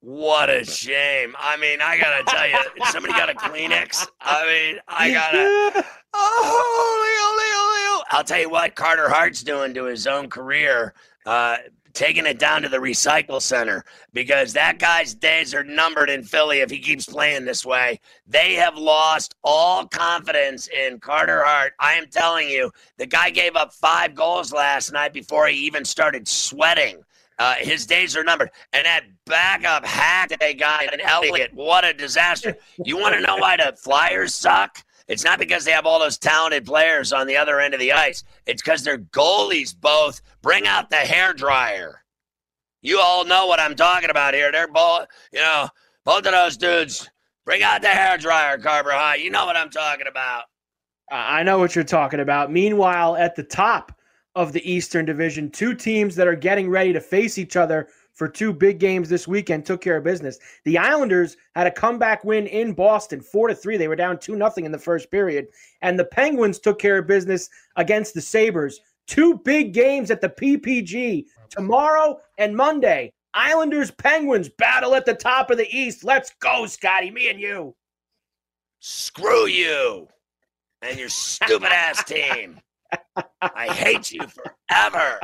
What 0.00 0.48
a 0.48 0.64
shame. 0.64 1.36
I 1.38 1.56
mean, 1.58 1.80
I 1.82 1.98
gotta 1.98 2.24
tell 2.24 2.48
you, 2.48 2.56
somebody 2.90 3.12
got 3.12 3.28
a 3.28 3.34
Kleenex. 3.34 4.08
I 4.20 4.46
mean, 4.46 4.80
I 4.88 5.10
gotta. 5.12 5.86
Oh, 6.12 6.42
holy, 6.42 7.14
holy, 7.20 7.50
holy, 7.54 7.82
holy. 7.86 8.04
I'll 8.10 8.24
tell 8.24 8.40
you 8.40 8.50
what 8.50 8.74
Carter 8.74 9.08
Hart's 9.08 9.44
doing 9.44 9.72
to 9.74 9.84
his 9.84 10.08
own 10.08 10.28
career, 10.28 10.92
uh, 11.24 11.58
taking 11.92 12.26
it 12.26 12.38
down 12.38 12.62
to 12.62 12.68
the 12.68 12.78
recycle 12.78 13.40
center 13.40 13.84
because 14.12 14.52
that 14.52 14.78
guy's 14.78 15.14
days 15.14 15.54
are 15.54 15.64
numbered 15.64 16.10
in 16.10 16.22
Philly 16.22 16.60
if 16.60 16.70
he 16.70 16.78
keeps 16.78 17.06
playing 17.06 17.44
this 17.44 17.64
way. 17.64 18.00
They 18.26 18.54
have 18.54 18.76
lost 18.76 19.34
all 19.42 19.86
confidence 19.86 20.68
in 20.68 21.00
Carter 21.00 21.42
Hart. 21.44 21.72
I 21.78 21.94
am 21.94 22.06
telling 22.06 22.48
you, 22.48 22.70
the 22.96 23.06
guy 23.06 23.30
gave 23.30 23.56
up 23.56 23.72
five 23.72 24.14
goals 24.14 24.52
last 24.52 24.92
night 24.92 25.12
before 25.12 25.48
he 25.48 25.66
even 25.66 25.84
started 25.84 26.28
sweating. 26.28 27.02
Uh, 27.38 27.54
his 27.54 27.86
days 27.86 28.16
are 28.16 28.24
numbered. 28.24 28.50
And 28.74 28.84
that 28.84 29.04
backup 29.24 29.84
hack 29.86 30.28
that 30.28 30.40
they 30.40 30.52
got 30.52 30.92
in 30.92 31.00
Elliott, 31.00 31.54
what 31.54 31.86
a 31.86 31.94
disaster. 31.94 32.56
You 32.84 32.98
want 32.98 33.14
to 33.14 33.20
know 33.22 33.36
why 33.36 33.56
the 33.56 33.74
Flyers 33.78 34.34
suck? 34.34 34.84
It's 35.10 35.24
not 35.24 35.40
because 35.40 35.64
they 35.64 35.72
have 35.72 35.86
all 35.86 35.98
those 35.98 36.18
talented 36.18 36.64
players 36.64 37.12
on 37.12 37.26
the 37.26 37.36
other 37.36 37.58
end 37.58 37.74
of 37.74 37.80
the 37.80 37.90
ice. 37.90 38.22
It's 38.46 38.62
because 38.62 38.84
their 38.84 38.98
goalies 38.98 39.74
both 39.78 40.22
bring 40.40 40.68
out 40.68 40.88
the 40.88 40.96
hair 40.96 41.34
dryer. 41.34 42.04
You 42.80 43.00
all 43.00 43.24
know 43.24 43.46
what 43.46 43.58
I'm 43.58 43.74
talking 43.74 44.08
about 44.08 44.34
here. 44.34 44.52
They're 44.52 44.68
both, 44.68 45.08
you 45.32 45.40
know, 45.40 45.68
both 46.04 46.26
of 46.26 46.32
those 46.32 46.56
dudes 46.56 47.10
bring 47.44 47.64
out 47.64 47.82
the 47.82 47.88
hair 47.88 48.18
dryer, 48.18 48.56
Carver 48.56 48.92
High. 48.92 49.16
You 49.16 49.30
know 49.30 49.46
what 49.46 49.56
I'm 49.56 49.70
talking 49.70 50.06
about. 50.06 50.44
I 51.10 51.42
know 51.42 51.58
what 51.58 51.74
you're 51.74 51.82
talking 51.82 52.20
about. 52.20 52.52
Meanwhile, 52.52 53.16
at 53.16 53.34
the 53.34 53.42
top, 53.42 54.00
of 54.34 54.52
the 54.52 54.70
Eastern 54.70 55.04
Division. 55.04 55.50
Two 55.50 55.74
teams 55.74 56.14
that 56.16 56.28
are 56.28 56.36
getting 56.36 56.70
ready 56.70 56.92
to 56.92 57.00
face 57.00 57.38
each 57.38 57.56
other 57.56 57.88
for 58.20 58.28
two 58.28 58.52
big 58.52 58.78
games 58.78 59.08
this 59.08 59.26
weekend 59.26 59.64
took 59.64 59.80
care 59.80 59.96
of 59.96 60.04
business. 60.04 60.38
The 60.66 60.76
Islanders 60.76 61.38
had 61.54 61.66
a 61.66 61.70
comeback 61.70 62.22
win 62.22 62.46
in 62.46 62.74
Boston, 62.74 63.22
4 63.22 63.48
to 63.48 63.54
3. 63.54 63.78
They 63.78 63.88
were 63.88 63.96
down 63.96 64.18
2 64.18 64.36
0 64.36 64.52
in 64.58 64.70
the 64.70 64.78
first 64.78 65.10
period. 65.10 65.46
And 65.80 65.98
the 65.98 66.04
Penguins 66.04 66.58
took 66.58 66.78
care 66.78 66.98
of 66.98 67.06
business 67.06 67.48
against 67.76 68.12
the 68.12 68.20
Sabres. 68.20 68.82
Two 69.06 69.38
big 69.38 69.72
games 69.72 70.10
at 70.10 70.20
the 70.20 70.28
PPG 70.28 71.28
tomorrow 71.48 72.20
and 72.36 72.54
Monday. 72.54 73.10
Islanders 73.32 73.90
Penguins 73.90 74.50
battle 74.50 74.94
at 74.94 75.06
the 75.06 75.14
top 75.14 75.50
of 75.50 75.56
the 75.56 75.74
East. 75.74 76.04
Let's 76.04 76.30
go, 76.40 76.66
Scotty, 76.66 77.10
me 77.10 77.30
and 77.30 77.40
you. 77.40 77.74
Screw 78.80 79.46
you 79.46 80.08
and 80.82 80.98
your 80.98 81.08
stupid 81.08 81.72
ass 81.72 82.04
team. 82.04 82.60
I 83.40 83.68
hate 83.68 84.12
you 84.12 84.26
forever. 84.68 85.20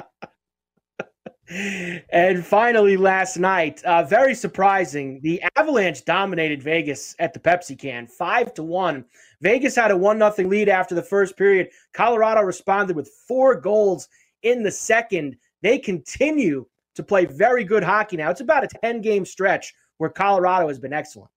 And 1.48 2.44
finally, 2.44 2.96
last 2.96 3.36
night, 3.36 3.82
uh, 3.84 4.02
very 4.02 4.34
surprising, 4.34 5.20
the 5.22 5.42
Avalanche 5.56 6.04
dominated 6.04 6.62
Vegas 6.62 7.14
at 7.18 7.32
the 7.32 7.40
Pepsi 7.40 7.78
Can, 7.78 8.06
five 8.06 8.52
to 8.54 8.62
one. 8.62 9.04
Vegas 9.40 9.76
had 9.76 9.90
a 9.90 9.96
one 9.96 10.18
nothing 10.18 10.48
lead 10.48 10.68
after 10.68 10.94
the 10.94 11.02
first 11.02 11.36
period. 11.36 11.68
Colorado 11.92 12.42
responded 12.42 12.96
with 12.96 13.08
four 13.28 13.54
goals 13.54 14.08
in 14.42 14.62
the 14.62 14.70
second. 14.70 15.36
They 15.62 15.78
continue 15.78 16.66
to 16.96 17.02
play 17.02 17.26
very 17.26 17.62
good 17.62 17.84
hockey 17.84 18.16
now. 18.16 18.30
It's 18.30 18.40
about 18.40 18.64
a 18.64 18.68
ten 18.82 19.00
game 19.00 19.24
stretch 19.24 19.72
where 19.98 20.10
Colorado 20.10 20.68
has 20.68 20.78
been 20.78 20.92
excellent. 20.92 21.30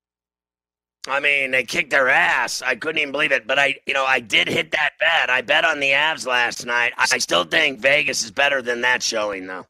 I 1.08 1.20
mean, 1.20 1.52
they 1.52 1.64
kicked 1.64 1.92
their 1.92 2.10
ass. 2.10 2.62
I 2.62 2.76
couldn't 2.76 3.00
even 3.00 3.12
believe 3.12 3.32
it. 3.32 3.48
But 3.48 3.58
I, 3.58 3.76
you 3.86 3.94
know, 3.94 4.06
I 4.06 4.20
did 4.20 4.48
hit 4.48 4.72
that 4.72 4.92
bet. 5.00 5.30
I 5.30 5.42
bet 5.42 5.66
on 5.66 5.80
the 5.80 5.92
Avs 5.92 6.28
last 6.28 6.66
night. 6.66 6.94
I 6.98 7.18
still 7.20 7.44
think 7.44 7.80
Vegas 7.80 8.24
is 8.24 8.32
better 8.32 8.62
than 8.62 8.82
that 8.82 9.02
showing, 9.02 9.48
though. 9.48 9.66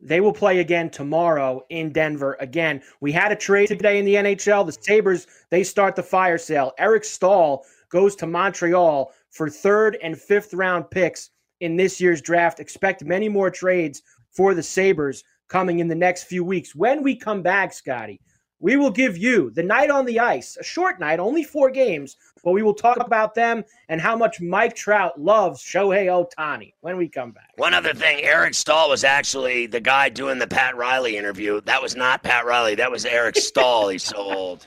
They 0.00 0.20
will 0.20 0.32
play 0.32 0.60
again 0.60 0.90
tomorrow 0.90 1.62
in 1.68 1.92
Denver. 1.92 2.36
Again, 2.40 2.82
we 3.00 3.12
had 3.12 3.32
a 3.32 3.36
trade 3.36 3.68
today 3.68 3.98
in 3.98 4.04
the 4.04 4.14
NHL. 4.14 4.64
The 4.64 4.76
Sabres, 4.80 5.26
they 5.50 5.62
start 5.62 5.94
the 5.94 6.02
fire 6.02 6.38
sale. 6.38 6.72
Eric 6.78 7.04
Staal 7.04 7.64
goes 7.90 8.16
to 8.16 8.26
Montreal 8.26 9.12
for 9.30 9.50
third 9.50 9.98
and 10.02 10.18
fifth 10.18 10.54
round 10.54 10.90
picks 10.90 11.30
in 11.60 11.76
this 11.76 12.00
year's 12.00 12.22
draft. 12.22 12.60
Expect 12.60 13.04
many 13.04 13.28
more 13.28 13.50
trades 13.50 14.02
for 14.30 14.54
the 14.54 14.62
Sabres 14.62 15.22
coming 15.48 15.80
in 15.80 15.88
the 15.88 15.94
next 15.94 16.24
few 16.24 16.44
weeks. 16.44 16.74
When 16.74 17.02
we 17.02 17.14
come 17.16 17.42
back, 17.42 17.72
Scotty, 17.72 18.20
we 18.60 18.76
will 18.76 18.90
give 18.90 19.16
you 19.16 19.50
the 19.50 19.62
night 19.62 19.90
on 19.90 20.04
the 20.04 20.20
ice, 20.20 20.56
a 20.58 20.62
short 20.62 21.00
night, 21.00 21.18
only 21.18 21.42
four 21.42 21.70
games, 21.70 22.16
but 22.44 22.52
we 22.52 22.62
will 22.62 22.74
talk 22.74 22.98
about 22.98 23.34
them 23.34 23.64
and 23.88 24.00
how 24.00 24.16
much 24.16 24.40
Mike 24.40 24.76
Trout 24.76 25.20
loves 25.20 25.62
Shohei 25.62 26.06
Ohtani 26.06 26.74
when 26.80 26.96
we 26.96 27.08
come 27.08 27.32
back. 27.32 27.52
One 27.56 27.74
other 27.74 27.94
thing, 27.94 28.22
Eric 28.22 28.54
Staal 28.54 28.88
was 28.88 29.02
actually 29.04 29.66
the 29.66 29.80
guy 29.80 30.08
doing 30.08 30.38
the 30.38 30.46
Pat 30.46 30.76
Riley 30.76 31.16
interview. 31.16 31.60
That 31.62 31.82
was 31.82 31.96
not 31.96 32.22
Pat 32.22 32.46
Riley. 32.46 32.74
That 32.74 32.90
was 32.90 33.04
Eric 33.04 33.36
Staal. 33.36 33.88
He's 33.88 34.04
so 34.04 34.16
old. 34.16 34.66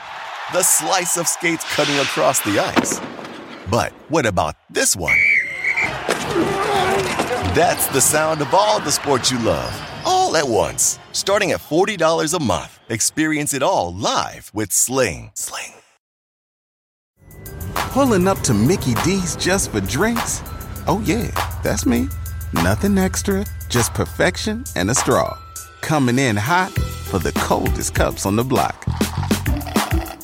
the 0.53 0.63
slice 0.63 1.15
of 1.17 1.27
skates 1.27 1.63
cutting 1.73 1.95
across 1.95 2.41
the 2.41 2.59
ice. 2.59 2.99
But 3.69 3.93
what 4.09 4.25
about 4.25 4.55
this 4.69 4.95
one? 4.95 5.17
That's 7.55 7.87
the 7.87 8.01
sound 8.01 8.41
of 8.41 8.53
all 8.53 8.79
the 8.81 8.91
sports 8.91 9.31
you 9.31 9.39
love, 9.39 9.73
all 10.05 10.35
at 10.35 10.47
once. 10.47 10.99
Starting 11.13 11.51
at 11.51 11.59
$40 11.61 12.33
a 12.33 12.43
month, 12.43 12.79
experience 12.89 13.53
it 13.53 13.63
all 13.63 13.93
live 13.93 14.51
with 14.53 14.73
Sling. 14.73 15.31
Sling. 15.35 15.73
Pulling 17.73 18.27
up 18.27 18.39
to 18.41 18.53
Mickey 18.53 18.93
D's 19.05 19.37
just 19.37 19.71
for 19.71 19.81
drinks? 19.81 20.41
Oh, 20.87 21.01
yeah, 21.05 21.31
that's 21.63 21.85
me. 21.85 22.09
Nothing 22.53 22.97
extra, 22.97 23.45
just 23.69 23.93
perfection 23.93 24.65
and 24.75 24.89
a 24.91 24.95
straw. 24.95 25.37
Coming 25.81 26.19
in 26.19 26.35
hot 26.35 26.71
for 26.71 27.19
the 27.19 27.31
coldest 27.33 27.95
cups 27.95 28.25
on 28.25 28.35
the 28.35 28.43
block. 28.43 28.85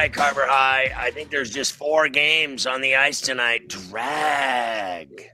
Right, 0.00 0.14
Carver 0.14 0.46
High. 0.46 0.90
I 0.96 1.10
think 1.10 1.28
there's 1.30 1.50
just 1.50 1.74
four 1.74 2.08
games 2.08 2.66
on 2.66 2.80
the 2.80 2.96
ice 2.96 3.20
tonight. 3.20 3.68
Drag. 3.68 5.28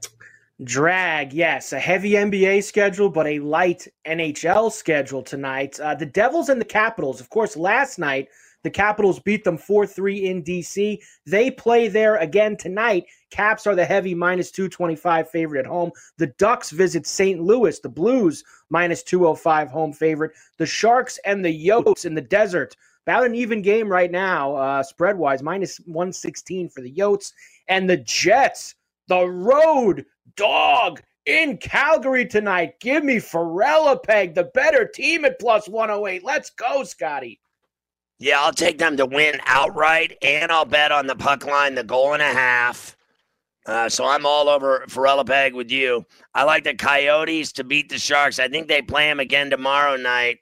Drag, 0.61 1.31
yes, 1.31 1.71
a 1.71 1.79
heavy 1.79 2.11
NBA 2.11 2.65
schedule, 2.65 3.09
but 3.09 3.27
a 3.27 3.39
light 3.39 3.87
NHL 4.05 4.69
schedule 4.73 5.23
tonight. 5.23 5.79
Uh, 5.79 5.95
the 5.95 6.05
Devils 6.05 6.49
and 6.49 6.59
the 6.59 6.65
Capitals, 6.65 7.21
of 7.21 7.29
course, 7.29 7.55
last 7.55 7.97
night, 7.97 8.27
the 8.63 8.69
Capitals 8.69 9.21
beat 9.21 9.45
them 9.45 9.57
4 9.57 9.87
3 9.87 10.25
in 10.25 10.43
DC. 10.43 10.99
They 11.25 11.49
play 11.49 11.87
there 11.87 12.17
again 12.17 12.57
tonight. 12.57 13.05
Caps 13.29 13.67
are 13.67 13.75
the 13.75 13.85
heavy 13.85 14.13
minus 14.13 14.51
225 14.51 15.29
favorite 15.29 15.59
at 15.59 15.65
home. 15.65 15.91
The 16.17 16.27
Ducks 16.37 16.71
visit 16.71 17.07
St. 17.07 17.39
Louis, 17.39 17.79
the 17.79 17.87
Blues 17.87 18.43
minus 18.69 19.01
205 19.03 19.69
home 19.69 19.93
favorite. 19.93 20.33
The 20.57 20.65
Sharks 20.65 21.19
and 21.23 21.45
the 21.45 21.67
Yotes 21.67 22.03
in 22.03 22.15
the 22.15 22.21
desert 22.21 22.75
about 23.07 23.25
an 23.25 23.35
even 23.35 23.61
game 23.61 23.87
right 23.87 24.11
now, 24.11 24.53
uh, 24.55 24.83
spread 24.83 25.17
wise, 25.17 25.41
minus 25.41 25.77
116 25.85 26.67
for 26.67 26.81
the 26.81 26.91
Yotes. 26.91 27.31
And 27.69 27.89
the 27.89 27.95
Jets, 27.95 28.75
the 29.07 29.25
road 29.25 30.05
dog 30.35 31.01
in 31.25 31.55
Calgary 31.57 32.25
tonight. 32.25 32.81
Give 32.81 33.05
me 33.05 33.19
Peg, 34.03 34.35
the 34.35 34.51
better 34.53 34.85
team 34.85 35.23
at 35.23 35.39
plus 35.39 35.69
108. 35.69 36.25
Let's 36.25 36.49
go, 36.49 36.83
Scotty. 36.83 37.39
Yeah, 38.19 38.41
I'll 38.41 38.51
take 38.51 38.77
them 38.77 38.97
to 38.97 39.05
win 39.05 39.39
outright, 39.45 40.17
and 40.21 40.51
I'll 40.51 40.65
bet 40.65 40.91
on 40.91 41.07
the 41.07 41.15
puck 41.15 41.45
line, 41.45 41.75
the 41.75 41.85
goal 41.85 42.11
and 42.11 42.21
a 42.21 42.25
half. 42.25 42.97
Uh, 43.65 43.87
so 43.87 44.05
I'm 44.05 44.25
all 44.25 44.49
over 44.49 44.83
Peg 45.25 45.53
with 45.53 45.71
you. 45.71 46.05
I 46.33 46.43
like 46.43 46.65
the 46.65 46.73
Coyotes 46.73 47.53
to 47.53 47.63
beat 47.63 47.87
the 47.87 47.99
Sharks. 47.99 48.39
I 48.39 48.49
think 48.49 48.67
they 48.67 48.81
play 48.81 49.07
them 49.07 49.21
again 49.21 49.49
tomorrow 49.49 49.95
night. 49.95 50.39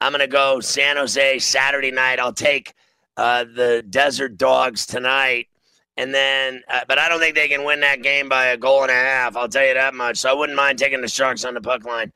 I'm 0.00 0.12
going 0.12 0.20
to 0.20 0.26
go 0.28 0.60
San 0.60 0.96
Jose 0.96 1.38
Saturday 1.40 1.90
night. 1.90 2.20
I'll 2.20 2.32
take 2.32 2.74
uh, 3.16 3.44
the 3.44 3.84
Desert 3.88 4.36
Dogs 4.36 4.86
tonight. 4.86 5.48
And 5.96 6.14
then, 6.14 6.62
uh, 6.68 6.80
but 6.86 6.98
I 6.98 7.08
don't 7.08 7.18
think 7.18 7.34
they 7.34 7.48
can 7.48 7.64
win 7.64 7.80
that 7.80 8.02
game 8.02 8.28
by 8.28 8.46
a 8.46 8.56
goal 8.56 8.82
and 8.82 8.90
a 8.90 8.94
half. 8.94 9.36
I'll 9.36 9.48
tell 9.48 9.66
you 9.66 9.74
that 9.74 9.94
much. 9.94 10.18
So 10.18 10.30
I 10.30 10.34
wouldn't 10.34 10.56
mind 10.56 10.78
taking 10.78 11.00
the 11.00 11.08
Sharks 11.08 11.44
on 11.44 11.54
the 11.54 11.60
puck 11.60 11.84
line. 11.84 12.12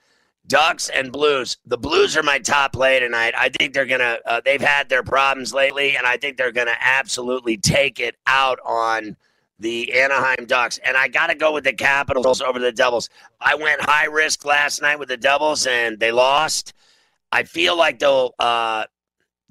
Ducks 0.46 0.88
and 0.88 1.10
Blues. 1.10 1.56
The 1.66 1.78
Blues 1.78 2.16
are 2.16 2.22
my 2.22 2.38
top 2.38 2.72
play 2.72 3.00
tonight. 3.00 3.34
I 3.36 3.48
think 3.48 3.74
they're 3.74 3.86
going 3.86 4.00
to, 4.00 4.20
uh, 4.26 4.40
they've 4.44 4.60
had 4.60 4.88
their 4.88 5.02
problems 5.02 5.52
lately, 5.52 5.96
and 5.96 6.06
I 6.06 6.16
think 6.16 6.36
they're 6.36 6.52
going 6.52 6.66
to 6.68 6.76
absolutely 6.80 7.56
take 7.56 7.98
it 7.98 8.16
out 8.26 8.58
on 8.64 9.16
the 9.58 9.92
Anaheim 9.92 10.46
Ducks. 10.46 10.78
And 10.84 10.96
I 10.96 11.08
got 11.08 11.28
to 11.28 11.34
go 11.34 11.52
with 11.52 11.64
the 11.64 11.72
Capitals 11.72 12.40
over 12.40 12.58
the 12.58 12.72
Devils. 12.72 13.08
I 13.40 13.54
went 13.54 13.80
high 13.80 14.06
risk 14.06 14.44
last 14.44 14.82
night 14.82 14.98
with 14.98 15.08
the 15.08 15.16
Devils, 15.16 15.66
and 15.66 15.98
they 15.98 16.12
lost. 16.12 16.72
I 17.32 17.44
feel 17.44 17.76
like 17.76 17.98
they'll 17.98 18.34
uh, 18.38 18.84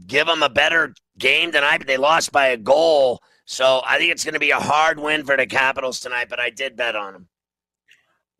give 0.05 0.27
them 0.27 0.43
a 0.43 0.49
better 0.49 0.93
game 1.17 1.51
tonight, 1.51 1.79
but 1.79 1.87
they 1.87 1.97
lost 1.97 2.31
by 2.31 2.47
a 2.47 2.57
goal. 2.57 3.21
So 3.45 3.81
I 3.85 3.97
think 3.97 4.11
it's 4.11 4.23
going 4.23 4.35
to 4.35 4.39
be 4.39 4.51
a 4.51 4.59
hard 4.59 4.99
win 4.99 5.25
for 5.25 5.35
the 5.35 5.47
Capitals 5.47 5.99
tonight, 5.99 6.27
but 6.29 6.39
I 6.39 6.51
did 6.51 6.77
bet 6.77 6.95
on 6.95 7.13
them. 7.13 7.27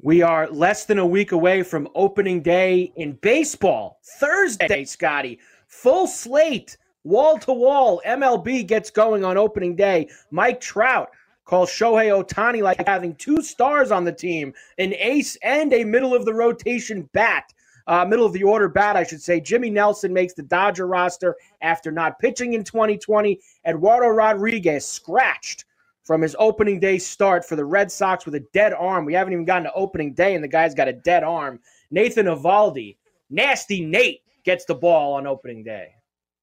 We 0.04 0.22
are 0.22 0.50
less 0.50 0.86
than 0.86 1.00
a 1.00 1.06
week 1.06 1.32
away 1.32 1.64
from 1.64 1.90
opening 1.94 2.42
day 2.42 2.92
in 2.96 3.14
baseball. 3.22 4.00
Thursday, 4.20 4.86
Scotty. 4.86 5.40
Full 5.68 6.08
slate, 6.08 6.78
wall 7.04 7.38
to 7.40 7.54
wall. 7.54 8.02
MLB 8.06 8.66
gets 8.66 8.90
going 8.90 9.24
on 9.24 9.38
opening 9.38 9.76
day. 9.76 10.10
Mike 10.32 10.60
Trout 10.60 11.10
call 11.46 11.66
Shohei 11.66 12.10
Ohtani 12.10 12.62
like 12.62 12.86
having 12.88 13.16
two 13.16 13.42
stars 13.42 13.92
on 13.92 14.06
the 14.06 14.12
team, 14.12 14.54
an 14.78 14.94
ace 14.94 15.38
and 15.44 15.74
a 15.74 15.84
middle 15.84 16.16
of 16.16 16.26
the 16.26 16.34
rotation 16.34 17.10
bat. 17.14 17.54
Uh, 17.88 18.06
middle 18.06 18.26
of 18.26 18.34
the 18.34 18.44
order 18.44 18.70
bat, 18.70 18.96
I 18.96 19.04
should 19.04 19.22
say. 19.22 19.40
Jimmy 19.40 19.70
Nelson 19.70 20.14
makes 20.14 20.34
the 20.34 20.44
Dodger 20.44 20.88
roster 20.88 21.36
after 21.62 21.92
not 21.92 22.20
pitching 22.20 22.54
in 22.54 22.64
2020. 22.64 23.40
Eduardo 23.66 24.08
Rodriguez 24.08 24.86
scratched 24.86 25.66
from 26.04 26.22
his 26.22 26.36
opening 26.40 26.80
day 26.80 26.98
start 26.98 27.46
for 27.46 27.56
the 27.56 27.66
Red 27.66 27.92
Sox 27.92 28.26
with 28.26 28.36
a 28.36 28.46
dead 28.54 28.74
arm. 28.74 29.06
We 29.06 29.14
haven't 29.14 29.34
even 29.34 29.46
gotten 29.46 29.64
to 29.64 29.74
opening 29.74 30.14
day, 30.14 30.36
and 30.36 30.44
the 30.44 30.48
guy's 30.48 30.74
got 30.74 30.88
a 30.88 30.94
dead 30.94 31.24
arm. 31.24 31.60
Nathan 31.90 32.26
Eovaldi, 32.26 32.98
nasty 33.30 33.86
Nate, 33.86 34.22
gets 34.44 34.66
the 34.66 34.76
ball 34.76 35.14
on 35.14 35.28
opening 35.28 35.64
day. 35.64 35.96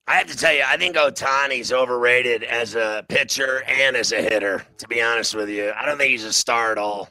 I 0.06 0.14
have 0.14 0.28
to 0.28 0.36
tell 0.36 0.54
you, 0.54 0.62
I 0.66 0.78
think 0.78 0.96
Ohtani's 0.96 1.70
overrated 1.70 2.42
as 2.42 2.74
a 2.74 3.04
pitcher 3.08 3.62
and 3.64 3.94
as 3.94 4.12
a 4.12 4.22
hitter, 4.22 4.64
to 4.78 4.88
be 4.88 5.02
honest 5.02 5.34
with 5.34 5.50
you. 5.50 5.70
I 5.78 5.84
don't 5.84 5.98
think 5.98 6.12
he's 6.12 6.24
a 6.24 6.32
star 6.32 6.72
at 6.72 6.78
all. 6.78 7.10